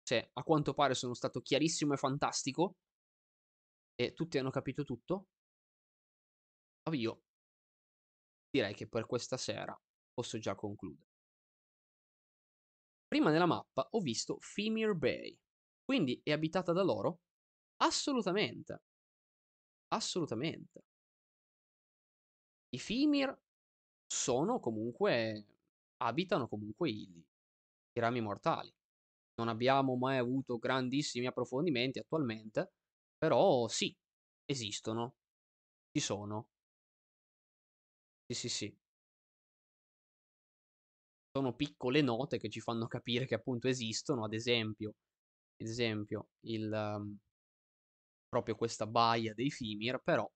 Se 0.09 0.31
a 0.33 0.41
quanto 0.41 0.73
pare 0.73 0.95
sono 0.95 1.13
stato 1.13 1.39
chiarissimo 1.39 1.93
e 1.93 1.97
fantastico 1.97 2.77
e 3.93 4.13
tutti 4.13 4.39
hanno 4.39 4.49
capito 4.49 4.83
tutto, 4.83 5.27
io 6.93 7.21
direi 8.49 8.73
che 8.73 8.87
per 8.87 9.05
questa 9.05 9.37
sera 9.37 9.79
posso 10.11 10.39
già 10.39 10.55
concludere. 10.55 11.07
Prima 13.07 13.29
nella 13.29 13.45
mappa 13.45 13.87
ho 13.91 13.99
visto 13.99 14.39
Femir 14.39 14.95
Bay, 14.95 15.37
quindi 15.85 16.19
è 16.23 16.31
abitata 16.31 16.73
da 16.73 16.81
loro? 16.81 17.19
Assolutamente. 17.83 18.81
Assolutamente. 19.89 20.85
I 22.69 22.79
Femir 22.79 23.39
sono 24.07 24.59
comunque 24.59 25.45
abitano 25.97 26.47
comunque 26.47 26.89
i, 26.89 27.23
i 27.93 27.99
rami 27.99 28.21
mortali. 28.21 28.73
Non 29.39 29.47
abbiamo 29.47 29.95
mai 29.95 30.17
avuto 30.17 30.57
grandissimi 30.57 31.25
approfondimenti 31.25 31.97
attualmente, 31.99 32.73
però 33.17 33.67
sì, 33.69 33.95
esistono. 34.45 35.15
Ci 35.91 36.01
sono. 36.01 36.49
Sì, 38.27 38.33
sì, 38.35 38.49
sì. 38.49 38.77
Sono 41.31 41.55
piccole 41.55 42.01
note 42.01 42.37
che 42.37 42.49
ci 42.49 42.59
fanno 42.59 42.85
capire 42.85 43.25
che 43.25 43.33
appunto 43.33 43.67
esistono, 43.67 44.23
ad 44.25 44.33
esempio, 44.33 44.89
ad 45.57 45.67
esempio 45.67 46.29
il, 46.41 46.71
um, 46.71 47.17
proprio 48.27 48.55
questa 48.55 48.87
baia 48.87 49.33
dei 49.35 49.51
Fimir, 49.51 50.01
però 50.03 50.27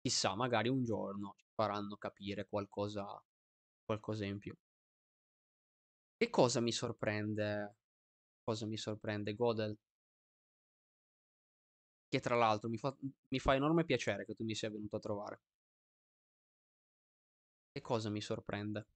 chissà, 0.00 0.36
magari 0.36 0.68
un 0.68 0.84
giorno 0.84 1.34
ci 1.36 1.46
faranno 1.54 1.96
capire 1.96 2.46
qualcosa, 2.46 3.04
qualcosa 3.84 4.24
in 4.24 4.38
più. 4.38 4.54
Che 6.22 6.30
cosa 6.30 6.60
mi 6.60 6.70
sorprende? 6.70 7.74
Cosa 8.44 8.64
mi 8.66 8.76
sorprende, 8.76 9.34
Godel? 9.34 9.76
Che 12.08 12.20
tra 12.20 12.36
l'altro 12.36 12.68
mi 12.68 12.78
fa, 12.78 12.96
mi 13.30 13.40
fa 13.40 13.56
enorme 13.56 13.84
piacere 13.84 14.24
che 14.24 14.34
tu 14.36 14.44
mi 14.44 14.54
sia 14.54 14.70
venuto 14.70 14.94
a 14.94 15.00
trovare. 15.00 15.40
Che 17.70 17.82
cosa 17.82 18.08
mi 18.08 18.22
sorprende? 18.22 18.86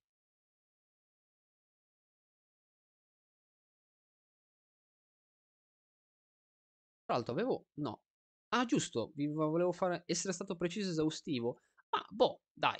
Tra 7.05 7.15
l'altro 7.15 7.33
avevo... 7.33 7.67
No. 7.75 8.03
Ah, 8.49 8.65
giusto, 8.65 9.13
vi 9.15 9.27
volevo 9.27 9.73
fare... 9.73 10.03
essere 10.07 10.33
stato 10.33 10.57
preciso 10.57 10.89
e 10.89 10.91
esaustivo. 10.93 11.63
Ah, 11.91 12.05
boh, 12.11 12.41
dai. 12.53 12.79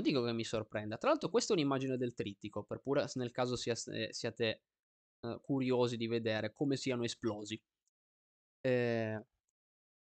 Non 0.00 0.08
dico 0.08 0.24
che 0.24 0.32
mi 0.32 0.44
sorprenda. 0.44 0.96
Tra 0.96 1.10
l'altro 1.10 1.28
questa 1.28 1.52
è 1.52 1.56
un'immagine 1.56 1.98
del 1.98 2.14
trittico, 2.14 2.64
per 2.64 2.80
pure 2.80 3.04
nel 3.16 3.30
caso 3.32 3.54
sia, 3.54 3.74
siate 3.74 4.62
uh, 5.20 5.38
curiosi 5.42 5.98
di 5.98 6.06
vedere 6.06 6.52
come 6.54 6.76
siano 6.76 7.04
esplosi. 7.04 7.60
Eh... 8.62 9.22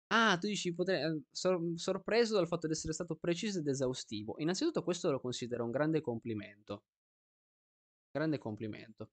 Ah, 0.07 0.37
tu 0.37 0.47
dici, 0.47 0.73
potrei... 0.73 1.01
Eh, 1.03 1.23
sor 1.31 1.59
sorpreso 1.75 2.35
dal 2.35 2.47
fatto 2.47 2.67
di 2.67 2.73
essere 2.73 2.93
stato 2.93 3.15
preciso 3.15 3.59
ed 3.59 3.67
esaustivo. 3.67 4.35
Innanzitutto 4.39 4.83
questo 4.83 5.11
lo 5.11 5.19
considero 5.19 5.65
un 5.65 5.71
grande 5.71 6.01
complimento. 6.01 6.83
Grande 8.11 8.37
complimento. 8.37 9.11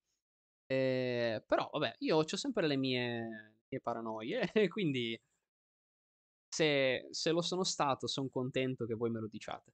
Eh, 0.66 1.42
però, 1.46 1.68
vabbè, 1.72 1.96
io 2.00 2.16
ho 2.16 2.36
sempre 2.36 2.66
le 2.68 2.76
mie, 2.76 3.56
mie 3.68 3.80
paranoie, 3.80 4.50
quindi 4.70 5.18
se, 6.48 7.08
se, 7.10 7.30
lo 7.32 7.42
sono 7.42 7.64
stato, 7.64 8.06
sono 8.06 8.28
contento 8.28 8.86
che 8.86 8.94
voi 8.94 9.10
me 9.10 9.20
lo 9.20 9.28
diciate. 9.28 9.72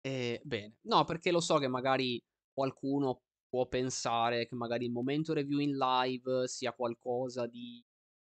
E, 0.00 0.40
bene, 0.44 0.76
no, 0.82 1.04
perché 1.04 1.30
lo 1.30 1.40
so 1.40 1.58
che 1.58 1.68
magari 1.68 2.22
qualcuno 2.52 3.22
può 3.48 3.66
pensare 3.66 4.46
che 4.46 4.54
magari 4.54 4.84
il 4.84 4.92
momento 4.92 5.32
review 5.32 5.58
in 5.58 5.76
live 5.76 6.46
sia 6.46 6.72
qualcosa 6.72 7.46
di 7.46 7.82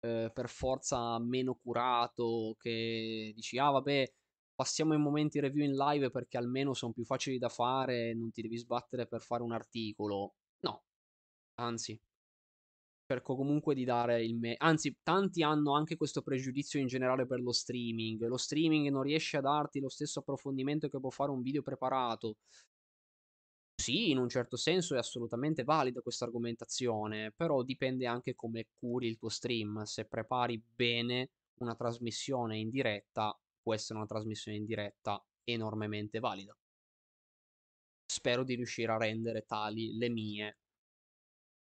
eh, 0.00 0.30
per 0.32 0.48
forza 0.48 1.18
meno 1.18 1.54
curato, 1.54 2.56
che 2.58 3.32
dici, 3.34 3.58
ah 3.58 3.70
vabbè, 3.70 4.12
passiamo 4.54 4.92
ai 4.92 4.98
momenti 4.98 5.40
review 5.40 5.64
in 5.64 5.74
live 5.74 6.10
perché 6.10 6.36
almeno 6.36 6.74
sono 6.74 6.92
più 6.92 7.04
facili 7.04 7.38
da 7.38 7.48
fare, 7.48 8.14
non 8.14 8.30
ti 8.30 8.42
devi 8.42 8.56
sbattere 8.56 9.06
per 9.06 9.22
fare 9.22 9.42
un 9.42 9.52
articolo. 9.52 10.34
No, 10.60 10.84
anzi, 11.54 11.98
cerco 13.14 13.36
comunque 13.36 13.74
di 13.74 13.84
dare 13.84 14.24
il 14.24 14.34
me. 14.36 14.54
Anzi, 14.58 14.96
tanti 15.02 15.42
hanno 15.42 15.74
anche 15.74 15.96
questo 15.96 16.20
pregiudizio 16.22 16.80
in 16.80 16.86
generale 16.86 17.26
per 17.26 17.40
lo 17.40 17.52
streaming. 17.52 18.26
Lo 18.26 18.36
streaming 18.36 18.88
non 18.90 19.02
riesce 19.02 19.36
a 19.36 19.40
darti 19.40 19.80
lo 19.80 19.88
stesso 19.88 20.18
approfondimento 20.20 20.88
che 20.88 20.98
può 20.98 21.10
fare 21.10 21.30
un 21.30 21.40
video 21.42 21.62
preparato. 21.62 22.36
Sì, 23.76 24.10
in 24.10 24.18
un 24.18 24.28
certo 24.28 24.56
senso 24.56 24.94
è 24.94 24.98
assolutamente 24.98 25.62
valida 25.64 26.00
questa 26.00 26.24
argomentazione, 26.24 27.32
però 27.32 27.62
dipende 27.62 28.06
anche 28.06 28.34
come 28.34 28.68
curi 28.78 29.08
il 29.08 29.18
tuo 29.18 29.28
stream. 29.28 29.82
Se 29.82 30.06
prepari 30.06 30.60
bene 30.74 31.30
una 31.60 31.74
trasmissione 31.74 32.58
in 32.58 32.70
diretta, 32.70 33.36
può 33.62 33.74
essere 33.74 33.98
una 33.98 34.06
trasmissione 34.08 34.56
in 34.56 34.64
diretta 34.64 35.22
enormemente 35.44 36.18
valida. 36.18 36.56
Spero 38.06 38.44
di 38.44 38.54
riuscire 38.54 38.92
a 38.92 38.96
rendere 38.96 39.44
tali 39.44 39.96
le 39.98 40.08
mie 40.08 40.58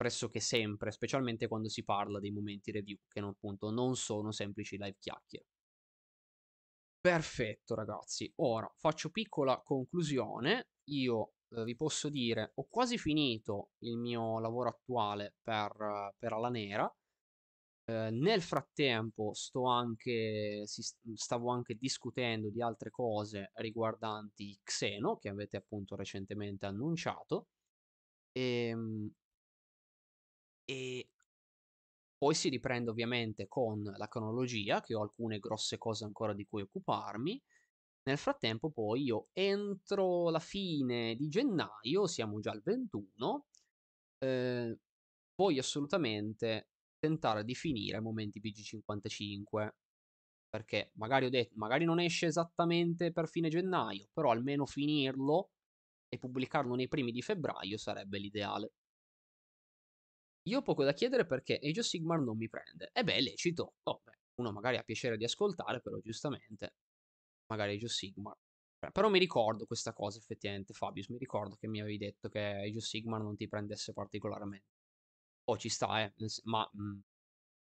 pressoché 0.01 0.39
sempre, 0.39 0.89
specialmente 0.89 1.47
quando 1.47 1.69
si 1.69 1.83
parla 1.83 2.19
dei 2.19 2.31
momenti 2.31 2.71
review, 2.71 2.97
che 3.07 3.19
non, 3.19 3.29
appunto 3.29 3.69
non 3.69 3.95
sono 3.95 4.31
semplici 4.31 4.75
live 4.75 4.97
chiacchiere. 4.97 5.45
Perfetto 6.99 7.75
ragazzi, 7.75 8.31
ora 8.37 8.67
faccio 8.77 9.11
piccola 9.11 9.61
conclusione, 9.63 10.69
io 10.85 11.33
eh, 11.49 11.63
vi 11.63 11.75
posso 11.75 12.09
dire 12.09 12.51
ho 12.55 12.65
quasi 12.67 12.97
finito 12.97 13.73
il 13.83 13.97
mio 13.97 14.39
lavoro 14.39 14.69
attuale 14.69 15.35
per, 15.39 16.15
per 16.17 16.33
Ala 16.33 16.49
Nera, 16.49 16.91
Ehm, 17.85 18.19
nel 18.19 18.41
frattempo 18.41 19.33
sto 19.33 19.65
anche 19.65 20.63
stavo 21.15 21.49
anche 21.49 21.75
discutendo 21.75 22.49
di 22.49 22.61
altre 22.61 22.91
cose 22.91 23.51
riguardanti 23.55 24.59
Xeno, 24.63 25.17
che 25.17 25.29
avete 25.29 25.57
appunto 25.57 25.95
recentemente 25.95 26.65
annunciato. 26.67 27.47
Ehm 28.33 29.09
e 29.09 29.20
poi 32.21 32.35
si 32.35 32.49
riprende 32.49 32.91
ovviamente 32.91 33.47
con 33.47 33.81
la 33.81 34.07
cronologia, 34.07 34.79
che 34.79 34.93
ho 34.93 35.01
alcune 35.01 35.39
grosse 35.39 35.79
cose 35.79 36.03
ancora 36.05 36.35
di 36.35 36.45
cui 36.45 36.61
occuparmi. 36.61 37.41
Nel 38.03 38.17
frattempo 38.19 38.69
poi 38.69 39.01
io 39.05 39.29
entro 39.33 40.29
la 40.29 40.37
fine 40.37 41.15
di 41.15 41.27
gennaio, 41.29 42.05
siamo 42.05 42.39
già 42.39 42.51
al 42.51 42.61
21, 42.61 43.47
ehm, 44.19 44.77
voglio 45.33 45.61
assolutamente 45.61 46.69
tentare 46.99 47.43
di 47.43 47.55
finire 47.55 47.99
Momenti 47.99 48.39
BG55, 48.39 49.77
perché 50.47 50.91
magari 50.97 51.25
ho 51.25 51.29
det 51.29 51.49
magari 51.55 51.85
non 51.85 51.99
esce 51.99 52.27
esattamente 52.27 53.11
per 53.11 53.27
fine 53.29 53.49
gennaio, 53.49 54.09
però 54.13 54.29
almeno 54.29 54.67
finirlo 54.67 55.53
e 56.07 56.19
pubblicarlo 56.19 56.75
nei 56.75 56.87
primi 56.87 57.11
di 57.11 57.23
febbraio 57.23 57.77
sarebbe 57.79 58.19
l'ideale. 58.19 58.73
Io 60.43 60.59
ho 60.59 60.61
poco 60.61 60.83
da 60.83 60.93
chiedere 60.93 61.25
perché 61.25 61.59
Age 61.61 61.81
of 61.81 61.85
Sigmar 61.85 62.19
non 62.19 62.37
mi 62.37 62.49
prende. 62.49 62.89
Eh 62.93 63.03
beh, 63.03 63.13
è 63.15 63.21
lecito. 63.21 63.75
Oh, 63.83 64.01
beh, 64.03 64.17
uno 64.35 64.51
magari 64.51 64.77
ha 64.77 64.83
piacere 64.83 65.17
di 65.17 65.23
ascoltare, 65.23 65.81
però 65.81 65.97
giustamente, 65.99 66.73
magari 67.47 67.75
Age 67.75 67.85
of 67.85 67.91
Sigmar. 67.91 68.35
Però 68.91 69.09
mi 69.09 69.19
ricordo 69.19 69.65
questa 69.67 69.93
cosa 69.93 70.17
effettivamente, 70.17 70.73
Fabius, 70.73 71.09
mi 71.09 71.17
ricordo 71.19 71.55
che 71.55 71.67
mi 71.67 71.79
avevi 71.81 71.97
detto 71.97 72.29
che 72.29 72.39
Age 72.39 72.77
of 72.77 72.83
Sigmar 72.83 73.21
non 73.21 73.35
ti 73.35 73.47
prendesse 73.47 73.93
particolarmente. 73.93 74.65
Oh, 75.45 75.57
ci 75.57 75.69
sta, 75.69 76.01
eh, 76.03 76.13
ma, 76.45 76.67
mhmm, 76.73 77.01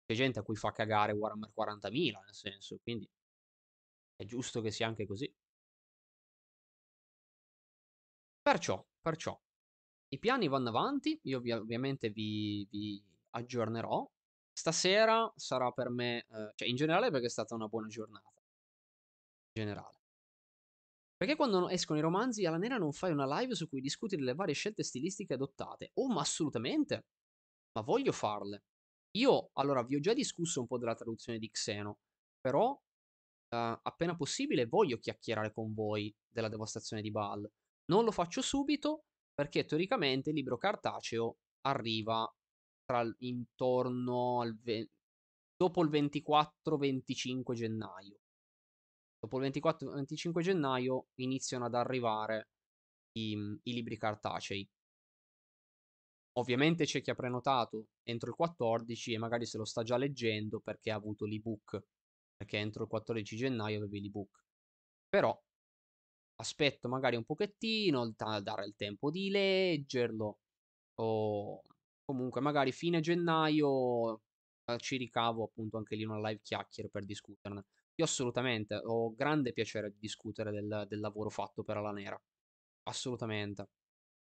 c'è 0.05 0.15
gente 0.15 0.39
a 0.39 0.43
cui 0.43 0.55
fa 0.55 0.71
cagare 0.71 1.13
Warhammer 1.13 1.51
40.000, 1.53 2.21
nel 2.25 2.35
senso, 2.35 2.79
quindi 2.83 3.09
è 4.15 4.23
giusto 4.23 4.61
che 4.61 4.71
sia 4.71 4.87
anche 4.87 5.05
così. 5.05 5.29
Perciò, 8.43 8.85
perciò 9.01 9.39
i 10.13 10.19
piani 10.19 10.47
vanno 10.49 10.69
avanti, 10.69 11.19
io 11.23 11.37
ovvia 11.37 11.57
ovviamente 11.57 12.09
vi 12.09 12.67
vi 12.69 13.01
aggiornerò. 13.31 14.09
Stasera 14.53 15.31
sarà 15.37 15.71
per 15.71 15.89
me 15.89 16.25
ehm, 16.29 16.51
cioè 16.55 16.67
in 16.67 16.75
generale 16.75 17.09
perché 17.11 17.27
è 17.27 17.29
stata 17.29 17.55
una 17.55 17.67
buona 17.67 17.87
giornata. 17.87 18.41
Generale. 19.55 19.97
Perché 21.21 21.35
quando 21.35 21.59
no 21.59 21.69
escono 21.69 21.99
i 21.99 22.01
romanzi 22.01 22.45
alla 22.45 22.57
nera 22.57 22.77
non 22.77 22.93
fai 22.93 23.11
una 23.11 23.39
live 23.39 23.53
su 23.53 23.69
cui 23.69 23.79
discutere 23.79 24.23
le 24.23 24.33
varie 24.33 24.55
scelte 24.55 24.83
stilistiche 24.83 25.35
adottate? 25.35 25.91
Oh, 25.93 26.07
ma 26.11 26.21
assolutamente! 26.21 27.05
Ma 27.73 27.81
voglio 27.81 28.11
farle. 28.11 28.63
Io 29.17 29.51
allora 29.53 29.83
vi 29.83 29.95
ho 29.95 29.99
già 29.99 30.13
discusso 30.13 30.61
un 30.61 30.67
po' 30.67 30.77
della 30.79 30.95
traduzione 30.95 31.37
di 31.37 31.49
Xeno, 31.51 31.99
però, 32.39 32.75
ehm, 33.49 33.79
appena 33.83 34.15
possibile 34.15 34.65
voglio 34.65 34.97
chiacchierare 34.97 35.51
con 35.53 35.73
voi 35.73 36.13
della 36.27 36.49
devastazione 36.49 37.01
di 37.01 37.11
Baal. 37.11 37.49
Non 37.85 38.03
lo 38.03 38.11
faccio 38.11 38.41
subito 38.41 39.05
perché 39.33 39.65
teoricamente 39.65 40.29
il 40.29 40.35
libro 40.35 40.57
cartaceo 40.57 41.37
arriva 41.61 42.29
tra 42.83 43.03
intorno 43.19 44.41
al 44.41 44.57
ve 44.59 44.89
dopo 45.55 45.83
il 45.83 45.89
24-25 45.89 47.53
gennaio. 47.53 48.19
Dopo 49.19 49.39
il 49.39 49.51
24-25 49.51 50.41
gennaio 50.41 51.07
iniziano 51.19 51.65
ad 51.65 51.75
arrivare 51.75 52.49
i 53.13 53.35
mhmm, 53.35 53.59
i 53.63 53.73
libri 53.73 53.97
cartacei. 53.97 54.67
Ovviamente 56.33 56.85
c'è 56.85 57.01
chi 57.01 57.09
ha 57.09 57.15
prenotato 57.15 57.87
entro 58.03 58.29
il 58.29 58.35
14 58.35 59.13
e 59.13 59.17
magari 59.17 59.45
se 59.45 59.57
lo 59.57 59.65
sta 59.65 59.83
già 59.83 59.97
leggendo 59.97 60.61
perché 60.61 60.91
ha 60.91 60.95
avuto 60.95 61.25
l'ebook, 61.25 61.83
perché 62.35 62.57
entro 62.57 62.83
il 62.83 62.89
14 62.89 63.35
gennaio 63.35 63.79
avevi 63.79 64.01
l'ebook. 64.01 64.43
Però 65.09 65.37
aspetto 66.41 66.89
magari 66.89 67.15
un 67.15 67.25
pochettino, 67.25 68.13
ta 68.15 68.39
dare 68.41 68.65
il 68.65 68.75
tempo 68.75 69.09
di 69.11 69.29
leggerlo 69.29 70.39
o 70.95 71.61
comunque 72.05 72.41
magari 72.41 72.71
fine 72.71 72.99
gennaio, 73.01 74.21
ehm, 74.65 74.77
ci 74.79 74.97
ricavo 74.97 75.45
appunto 75.45 75.77
anche 75.77 75.95
lì 75.95 76.03
una 76.03 76.19
live 76.19 76.41
chiacchiere 76.43 76.89
per 76.89 77.05
discuterne. 77.05 77.65
Io 77.95 78.05
assolutamente 78.05 78.75
ho 78.83 79.13
grande 79.15 79.53
piacere 79.53 79.91
di 79.91 79.97
discutere 79.99 80.51
del 80.51 80.85
del 80.87 80.99
lavoro 80.99 81.29
fatto 81.29 81.63
per 81.63 81.77
Ala 81.77 81.91
Nera. 81.91 82.21
Assolutamente. 82.83 83.69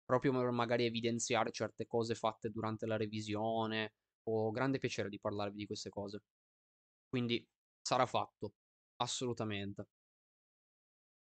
Proprio 0.04 0.32
per 0.32 0.50
magari 0.50 0.84
evidenziare 0.86 1.50
certe 1.52 1.86
cose 1.86 2.14
fatte 2.14 2.50
durante 2.50 2.86
la 2.86 2.96
revisione. 2.96 3.94
Ho 4.24 4.50
grande 4.50 4.78
piacere 4.78 5.08
di 5.08 5.20
parlarvi 5.20 5.56
di 5.58 5.66
queste 5.66 5.90
cose. 5.90 6.22
Quindi 7.08 7.46
sarà 7.82 8.06
fatto, 8.06 8.54
assolutamente. 8.96 9.88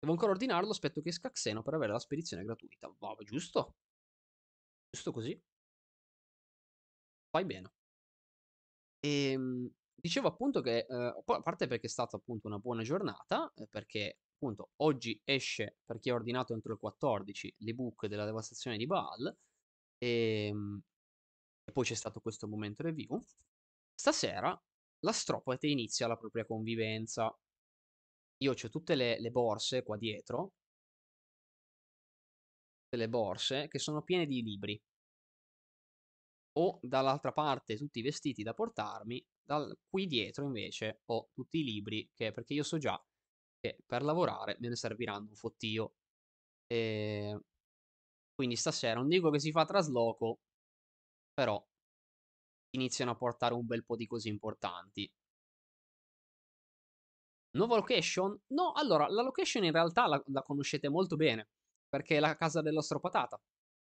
Devo 0.03 0.15
ancora 0.15 0.33
ordinarlo, 0.33 0.71
aspetto 0.71 1.01
che 1.01 1.07
esca 1.07 1.31
Xeno 1.31 1.63
per 1.63 1.75
avere 1.75 1.93
la 1.93 1.97
spedizione 1.99 2.43
gratuita. 2.43 2.93
Va 2.99 3.15
giusto. 3.23 3.75
Giusto 4.93 5.11
così. 5.11 5.43
Fai 7.33 7.45
bene. 7.45 7.73
Ehm, 9.05 9.69
dicevo 9.93 10.29
appunto 10.29 10.61
che, 10.61 10.85
poi 10.87 11.35
a 11.37 11.41
parte 11.41 11.67
perché 11.67 11.87
è 11.87 11.89
stata 11.89 12.15
appunto 12.15 12.47
una 12.47 12.57
buona 12.57 12.83
giornata, 12.83 13.51
ehm, 13.53 13.65
perché 13.69 14.19
appunto 14.35 14.71
oggi 14.77 15.19
esce, 15.25 15.77
per 15.83 15.99
chi 15.99 16.09
ha 16.09 16.13
ordinato 16.13 16.53
entro 16.53 16.71
il 16.73 16.79
14, 16.79 17.53
l'ebook 17.59 18.07
della 18.07 18.23
devastazione 18.25 18.77
di 18.77 18.85
Baal, 18.85 19.35
ehm, 19.97 20.81
e 21.65 21.71
poi 21.73 21.83
c'è 21.85 21.95
stato 21.95 22.21
questo 22.21 22.47
momento 22.47 22.83
review. 22.83 23.19
Stasera 23.95 24.61
l'Astropate 24.99 25.67
inizia 25.67 26.07
la 26.07 26.17
propria 26.17 26.45
convivenza. 26.45 27.37
Io 28.43 28.53
c'ho 28.53 28.69
tutte 28.69 28.93
le 28.93 29.19
le 29.19 29.31
borse 29.31 29.81
qua 29.81 29.97
dietro 29.97 30.53
delle 32.87 33.09
borse 33.09 33.67
che 33.67 33.77
sono 33.77 34.03
piene 34.03 34.25
di 34.25 34.41
libri. 34.41 34.81
Ho 36.55 36.79
dall'altra 36.83 37.31
parte 37.31 37.77
tutti 37.77 37.99
i 37.99 38.01
vestiti 38.03 38.43
da 38.43 38.53
portarmi, 38.53 39.23
dal 39.41 39.75
qui 39.89 40.05
dietro 40.07 40.45
invece 40.45 41.01
ho 41.05 41.29
tutti 41.33 41.59
i 41.59 41.63
libri 41.63 42.09
che 42.13 42.31
perché 42.31 42.53
io 42.53 42.63
so 42.63 42.77
già 42.77 43.01
che 43.59 43.77
per 43.85 44.03
lavorare 44.03 44.57
me 44.59 44.69
ne 44.69 44.75
serviranno 44.75 45.29
un 45.29 45.35
fottio. 45.35 45.95
Ehm, 46.67 47.41
quindi 48.35 48.55
stasera 48.55 48.95
non 48.99 49.07
dico 49.09 49.29
che 49.31 49.39
si 49.39 49.51
fa 49.51 49.65
trasloco, 49.65 50.39
però 51.33 51.63
iniziano 52.75 53.09
a 53.09 53.15
portare 53.15 53.55
un 53.55 53.65
bel 53.65 53.83
po' 53.83 53.95
di 53.95 54.05
cose 54.05 54.29
importanti. 54.29 55.11
Nuova 57.55 57.75
location? 57.75 58.39
No, 58.47 58.71
allora 58.73 59.07
la 59.09 59.21
location 59.21 59.63
in 59.63 59.71
realtà 59.71 60.07
la 60.07 60.21
la 60.27 60.41
conoscete 60.41 60.89
molto 60.89 61.15
bene, 61.15 61.49
perché 61.87 62.17
è 62.17 62.19
la 62.19 62.35
casa 62.35 62.61
dell'Astropatata. 62.61 63.39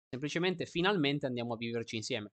Semplicemente 0.09 0.65
finalmente 0.65 1.27
andiamo 1.27 1.53
a 1.53 1.57
viverci 1.57 1.95
insieme. 1.97 2.31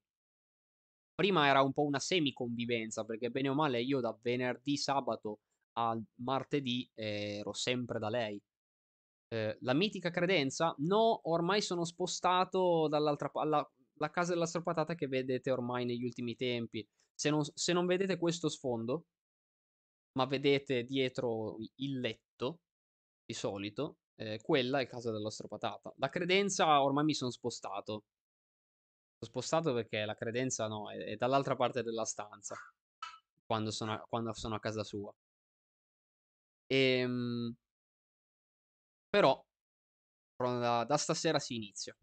Prima 1.14 1.48
era 1.48 1.62
un 1.62 1.72
po' 1.72 1.82
una 1.82 1.98
semi 1.98 2.32
convivenza, 2.32 3.04
perché 3.04 3.30
bene 3.30 3.48
o 3.48 3.54
male 3.54 3.82
io 3.82 4.00
da 4.00 4.16
venerdì, 4.22 4.76
sabato 4.76 5.40
al 5.72 6.00
martedì 6.22 6.88
ero 6.94 7.52
sempre 7.52 7.98
da 7.98 8.08
lei. 8.08 8.40
Ehm, 9.28 9.56
la 9.60 9.74
mitica 9.74 10.10
credenza? 10.10 10.74
No, 10.78 11.20
ormai 11.30 11.60
sono 11.62 11.84
spostato 11.84 12.88
dall'altra 12.88 13.28
pa 13.30 13.44
la 14.00 14.10
casa 14.10 14.32
dell'Astropatata 14.32 14.94
che 14.94 15.08
vedete 15.08 15.50
ormai 15.50 15.84
negli 15.84 16.04
ultimi 16.04 16.36
tempi. 16.36 16.86
Se 17.14 17.30
non 17.30 17.42
se 17.44 17.72
non 17.72 17.86
vedete 17.86 18.16
questo 18.18 18.48
sfondo 18.48 19.06
ma 20.12 20.26
vedete 20.26 20.84
dietro 20.84 21.56
il 21.76 22.00
letto, 22.00 22.60
di 23.24 23.34
solito, 23.34 23.98
ehm, 24.16 24.38
quella 24.42 24.80
è 24.80 24.86
casa 24.86 25.10
dell'Astropatata. 25.12 25.92
La 25.96 26.08
credenza 26.08 26.82
ormai 26.82 27.04
mi 27.04 27.14
son 27.14 27.30
spostato. 27.30 28.02
Son 29.22 29.28
spostato 29.30 29.72
perché 29.74 30.04
la 30.04 30.14
credenza 30.14 30.68
no, 30.68 30.90
è 30.92 30.96
è 30.98 31.16
dall'altra 31.16 31.56
parte 31.56 31.82
della 31.82 32.04
stanza, 32.04 32.56
quando 33.44 33.70
sono 33.72 33.92
a 33.94 34.06
quando 34.08 34.32
sono 34.34 34.54
a 34.54 34.60
casa 34.60 34.84
sua. 34.84 35.12
Ehm 36.70 37.56
però 39.10 39.42
da 40.36 40.84
da 40.84 40.96
stasera 40.96 41.38
si 41.38 41.56
inizia. 41.56 41.96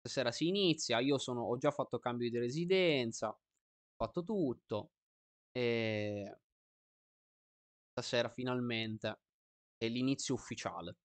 Stasera 0.00 0.30
si 0.32 0.48
inizia, 0.48 1.00
io 1.00 1.18
sono 1.18 1.42
ho 1.44 1.56
già 1.58 1.70
fatto 1.70 1.98
cambio 1.98 2.30
di 2.30 2.38
residenza, 2.38 3.36
fatto 3.96 4.24
tutto, 4.24 4.92
ehm 5.52 6.34
stasera 8.00 8.28
finalmente 8.28 9.20
è 9.76 9.88
l'inizio 9.88 10.34
ufficiale. 10.34 10.96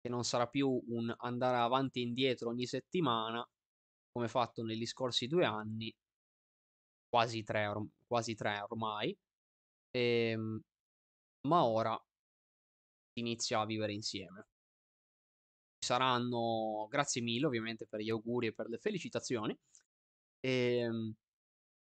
Che 0.00 0.08
non 0.08 0.24
sarà 0.24 0.46
più 0.48 0.82
un 0.88 1.14
andare 1.18 1.58
avanti 1.58 2.00
e 2.00 2.04
indietro 2.04 2.48
ogni 2.50 2.66
settimana, 2.66 3.46
come 4.10 4.28
fatto 4.28 4.62
negli 4.62 4.86
scorsi 4.86 5.26
2 5.26 5.44
anni 5.44 5.94
quasi 7.08 7.42
3 7.42 7.66
orm 7.66 7.88
quasi 8.06 8.34
3 8.34 8.60
ormai, 8.60 9.16
ehm, 9.90 10.60
ma 11.48 11.64
ora 11.64 11.98
inizia 13.16 13.60
a 13.60 13.66
vivere 13.66 13.92
insieme. 13.92 14.46
Saranno 15.80 16.86
grazie 16.88 17.22
mille 17.22 17.46
ovviamente 17.46 17.86
per 17.86 18.00
gli 18.00 18.10
auguri 18.10 18.48
e 18.48 18.52
per 18.54 18.68
le 18.68 18.78
felicitazioni. 18.78 19.56
Ehm 20.40 21.14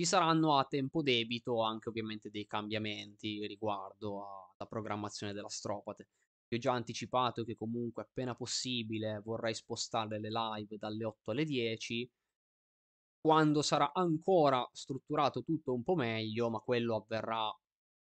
Ci 0.01 0.05
saranno 0.05 0.57
a 0.57 0.65
tempo 0.65 1.03
debito 1.03 1.61
anche 1.61 1.89
ovviamente 1.89 2.31
dei 2.31 2.47
cambiamenti 2.47 3.45
riguardo 3.49 4.53
alla 4.57 4.69
programmazione 4.69 5.33
dell'Astropate. 5.33 6.07
Vi 6.47 6.55
ho 6.55 6.61
già 6.61 6.73
anticipato 6.73 7.43
che 7.43 7.57
comunque 7.57 8.05
appena 8.05 8.37
possibile 8.37 9.21
vorrei 9.25 9.55
spostare 9.55 10.21
le 10.21 10.31
live 10.31 10.77
dalle 10.79 11.05
8 11.05 11.33
alle 11.33 11.45
10. 11.45 12.09
Quando 13.21 13.61
sarà 13.61 13.93
ancora 13.93 14.65
strutturato 14.73 15.43
tutto 15.43 15.75
un 15.75 15.83
po' 15.83 15.97
meglio, 15.97 16.49
ma 16.49 16.61
quello 16.61 16.95
avverrà 16.95 17.53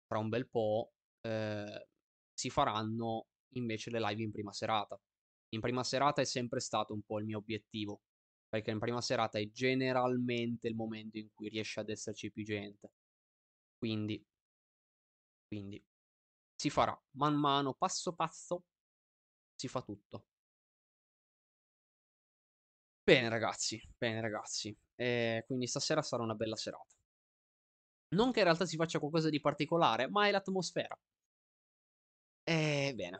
fra 0.07 0.17
un 0.17 0.29
bel 0.29 0.49
po', 0.49 0.93
eh, 1.21 1.89
si 2.33 2.49
faranno 2.49 3.27
invece 3.53 3.91
le 3.91 3.99
live 3.99 4.23
in 4.23 4.31
prima 4.31 4.51
serata. 4.51 4.99
In 5.49 5.59
prima 5.59 5.83
serata 5.83 6.21
è 6.21 6.25
sempre 6.25 6.59
stato 6.59 6.91
un 6.91 7.03
po' 7.03 7.19
il 7.19 7.25
mio 7.25 7.37
obiettivo, 7.37 8.01
perché 8.53 8.69
in 8.69 8.77
prima 8.77 9.01
serata 9.01 9.39
è 9.39 9.49
generalmente 9.49 10.67
il 10.67 10.75
momento 10.75 11.17
in 11.17 11.27
cui 11.33 11.49
riesce 11.49 11.79
ad 11.79 11.89
esserci 11.89 12.31
più 12.31 12.43
gente. 12.43 12.91
Quindi, 13.75 14.23
quindi 15.47 15.83
si 16.55 16.69
farà 16.69 16.95
man 17.13 17.33
mano, 17.33 17.73
passo 17.73 18.13
passo, 18.13 18.65
si 19.55 19.67
fa 19.67 19.81
tutto. 19.81 20.27
Bene 23.01 23.27
ragazzi, 23.27 23.81
bene 23.97 24.21
ragazzi, 24.21 24.77
eh, 24.97 25.43
quindi 25.47 25.65
stasera 25.65 26.03
sarà 26.03 26.21
una 26.21 26.35
bella 26.35 26.55
serata. 26.55 26.93
Non 28.09 28.31
che 28.31 28.37
in 28.37 28.45
realtà 28.45 28.67
si 28.67 28.75
faccia 28.75 28.99
qualcosa 28.99 29.29
di 29.29 29.39
particolare, 29.39 30.07
ma 30.07 30.27
è 30.27 30.31
l'atmosfera. 30.31 30.95
E 32.45 32.95
eh. 32.95 33.19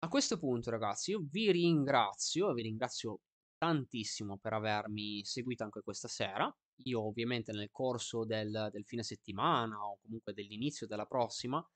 A 0.00 0.08
questo 0.08 0.38
punto, 0.38 0.70
ragazzi, 0.70 1.12
io 1.12 1.24
vi 1.30 1.50
ringrazio, 1.50 2.52
vi 2.52 2.62
ringrazio 2.62 3.20
tantissimo 3.58 4.38
per 4.38 4.52
avermi 4.52 5.24
seguito 5.24 5.64
anche 5.64 5.82
questa 5.82 6.08
sera. 6.08 6.54
Io 6.84 7.06
ovviamente 7.06 7.52
nel 7.52 7.70
corso 7.70 8.24
del, 8.24 8.68
del 8.70 8.84
fine 8.84 9.02
settimana 9.02 9.78
o 9.78 9.98
comunque 10.02 10.32
dell'inizio 10.32 10.86
della 10.86 11.06
prossima 11.06 11.66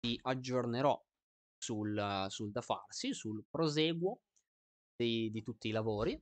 vi 0.00 0.18
aggiornerò 0.22 1.00
sul, 1.58 2.26
sul 2.28 2.50
da 2.50 2.60
farsi, 2.60 3.12
sul 3.12 3.44
proseguo 3.48 4.20
di, 4.94 5.30
di 5.30 5.42
tutti 5.42 5.68
i 5.68 5.72
lavori. 5.72 6.20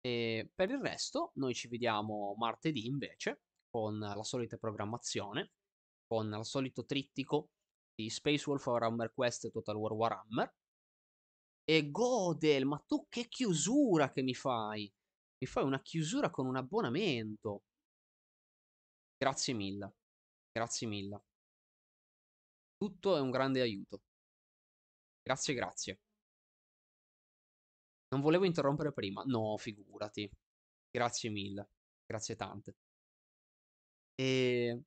E 0.00 0.50
per 0.54 0.70
il 0.70 0.80
resto 0.80 1.32
noi 1.34 1.54
ci 1.54 1.68
vediamo 1.68 2.34
martedì 2.36 2.86
invece 2.86 3.42
con 3.70 3.98
la 3.98 4.22
solita 4.22 4.56
programmazione, 4.56 5.52
con 6.06 6.32
il 6.32 6.44
solito 6.44 6.84
trittico 6.84 7.50
di 7.94 8.10
Space 8.10 8.48
Wolf 8.48 8.66
Warhammer 8.66 9.12
Quest 9.12 9.44
e 9.44 9.50
Total 9.50 9.76
War 9.76 9.92
Warhammer 9.92 10.54
e 11.64 11.90
Godel, 11.90 12.64
ma 12.66 12.78
tu 12.86 13.06
che 13.08 13.28
chiusura 13.28 14.10
che 14.10 14.22
mi 14.22 14.34
fai? 14.34 14.92
Mi 15.38 15.46
fai 15.46 15.64
una 15.64 15.80
chiusura 15.80 16.30
con 16.30 16.46
un 16.46 16.56
abbonamento. 16.56 17.62
Grazie 19.16 19.54
mille. 19.54 19.94
Grazie 20.50 20.86
mille. 20.86 21.22
Tutto 22.76 23.16
è 23.16 23.20
un 23.20 23.30
grande 23.30 23.60
aiuto. 23.60 24.02
Grazie, 25.22 25.54
grazie. 25.54 26.00
Non 28.08 28.20
volevo 28.20 28.44
interrompere 28.44 28.92
prima. 28.92 29.22
No, 29.24 29.56
figurati. 29.56 30.30
Grazie 30.90 31.30
mille. 31.30 31.70
Grazie 32.04 32.36
tante. 32.36 32.76
E 34.14 34.82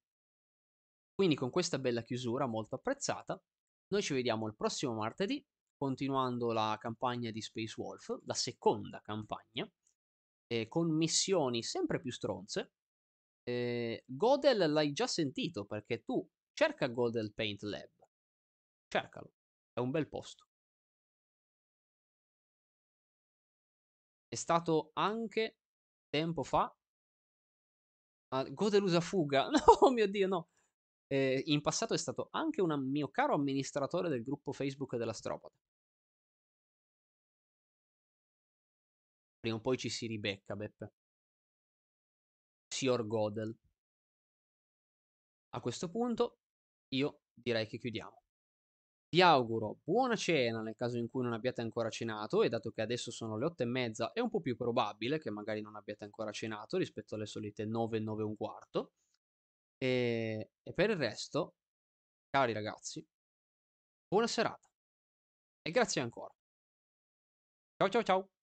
quindi 1.13 1.35
con 1.35 1.49
questa 1.49 1.79
bella 1.79 2.03
chiusura 2.03 2.45
molto 2.45 2.75
apprezzata, 2.75 3.41
noi 3.87 4.01
ci 4.01 4.13
vediamo 4.13 4.47
il 4.47 4.55
prossimo 4.55 4.93
martedì 4.93 5.43
continuando 5.85 6.51
la 6.51 6.77
campagna 6.79 7.29
di 7.29 7.41
Space 7.41 7.79
Wolf, 7.79 8.19
la 8.25 8.33
seconda 8.33 9.01
campagna, 9.01 9.71
eh, 10.47 10.67
con 10.67 10.89
missioni 10.89 11.61
sempre 11.61 11.99
più 11.99 12.11
stronze. 12.11 12.71
Eh, 13.43 14.03
Godel 14.07 14.71
l'hai 14.71 14.93
già 14.93 15.05
sentito 15.05 15.65
perché 15.65 16.03
tu 16.03 16.27
cerca 16.53 16.87
Godel 16.87 17.33
Paint 17.35 17.61
Lab. 17.61 17.91
Cercalo, 18.87 19.33
è 19.73 19.79
un 19.79 19.91
bel 19.91 20.07
posto. 20.09 20.47
È 24.27 24.35
stato 24.35 24.89
anche 24.93 25.57
tempo 26.09 26.41
fa. 26.43 26.75
Ah, 28.29 28.43
Godel 28.49 28.81
usa 28.81 29.01
fuga. 29.01 29.49
No, 29.81 29.91
mio 29.91 30.07
dio, 30.07 30.27
no. 30.27 30.49
Eh, 31.07 31.43
in 31.45 31.61
passato 31.61 31.93
è 31.93 31.97
stato 31.97 32.29
anche 32.31 32.59
un 32.61 32.89
mio 32.89 33.09
caro 33.09 33.35
amministratore 33.35 34.09
del 34.09 34.23
gruppo 34.23 34.51
Facebook 34.51 34.95
dell'Astropode. 34.95 35.53
Prima 39.45 39.59
o 39.59 39.61
poi 39.61 39.77
ci 39.77 39.89
si 39.89 40.07
ribecca, 40.07 40.55
Beppe. 40.55 40.91
Sior 42.67 43.05
Godel. 43.05 43.55
A 45.49 45.59
questo 45.59 45.87
punto 45.91 46.39
io 46.95 47.19
direi 47.31 47.67
che 47.67 47.77
chiudiamo. 47.77 48.23
Vi 49.09 49.21
auguro 49.21 49.81
buona 49.83 50.15
cena 50.15 50.63
nel 50.63 50.75
caso 50.75 50.97
in 50.97 51.11
cui 51.11 51.21
non 51.21 51.33
abbiate 51.33 51.61
ancora 51.61 51.91
cenato 51.91 52.41
e 52.41 52.49
dato 52.49 52.71
che 52.71 52.81
adesso 52.81 53.11
sono 53.11 53.37
le 53.37 53.45
otto 53.45 53.61
e 53.61 53.67
mezza 53.67 54.13
è 54.13 54.19
un 54.19 54.31
po' 54.31 54.41
più 54.41 54.55
probabile 54.55 55.19
che 55.19 55.29
magari 55.29 55.61
non 55.61 55.75
abbiate 55.75 56.05
ancora 56.05 56.31
cenato 56.31 56.77
rispetto 56.77 57.13
alle 57.13 57.27
solite 57.27 57.65
9, 57.65 57.99
9 57.99 58.23
e 58.23 58.25
un 58.25 58.35
quarto. 58.35 58.93
E, 59.77 60.49
e 60.63 60.73
per 60.73 60.89
il 60.89 60.95
resto, 60.95 61.53
cari 62.31 62.51
ragazzi, 62.51 63.05
buona 64.07 64.25
serata 64.25 64.67
e 65.61 65.69
grazie 65.69 66.01
ancora. 66.01 66.33
Ciao 67.77 67.89
ciao 67.89 68.01
ciao! 68.01 68.34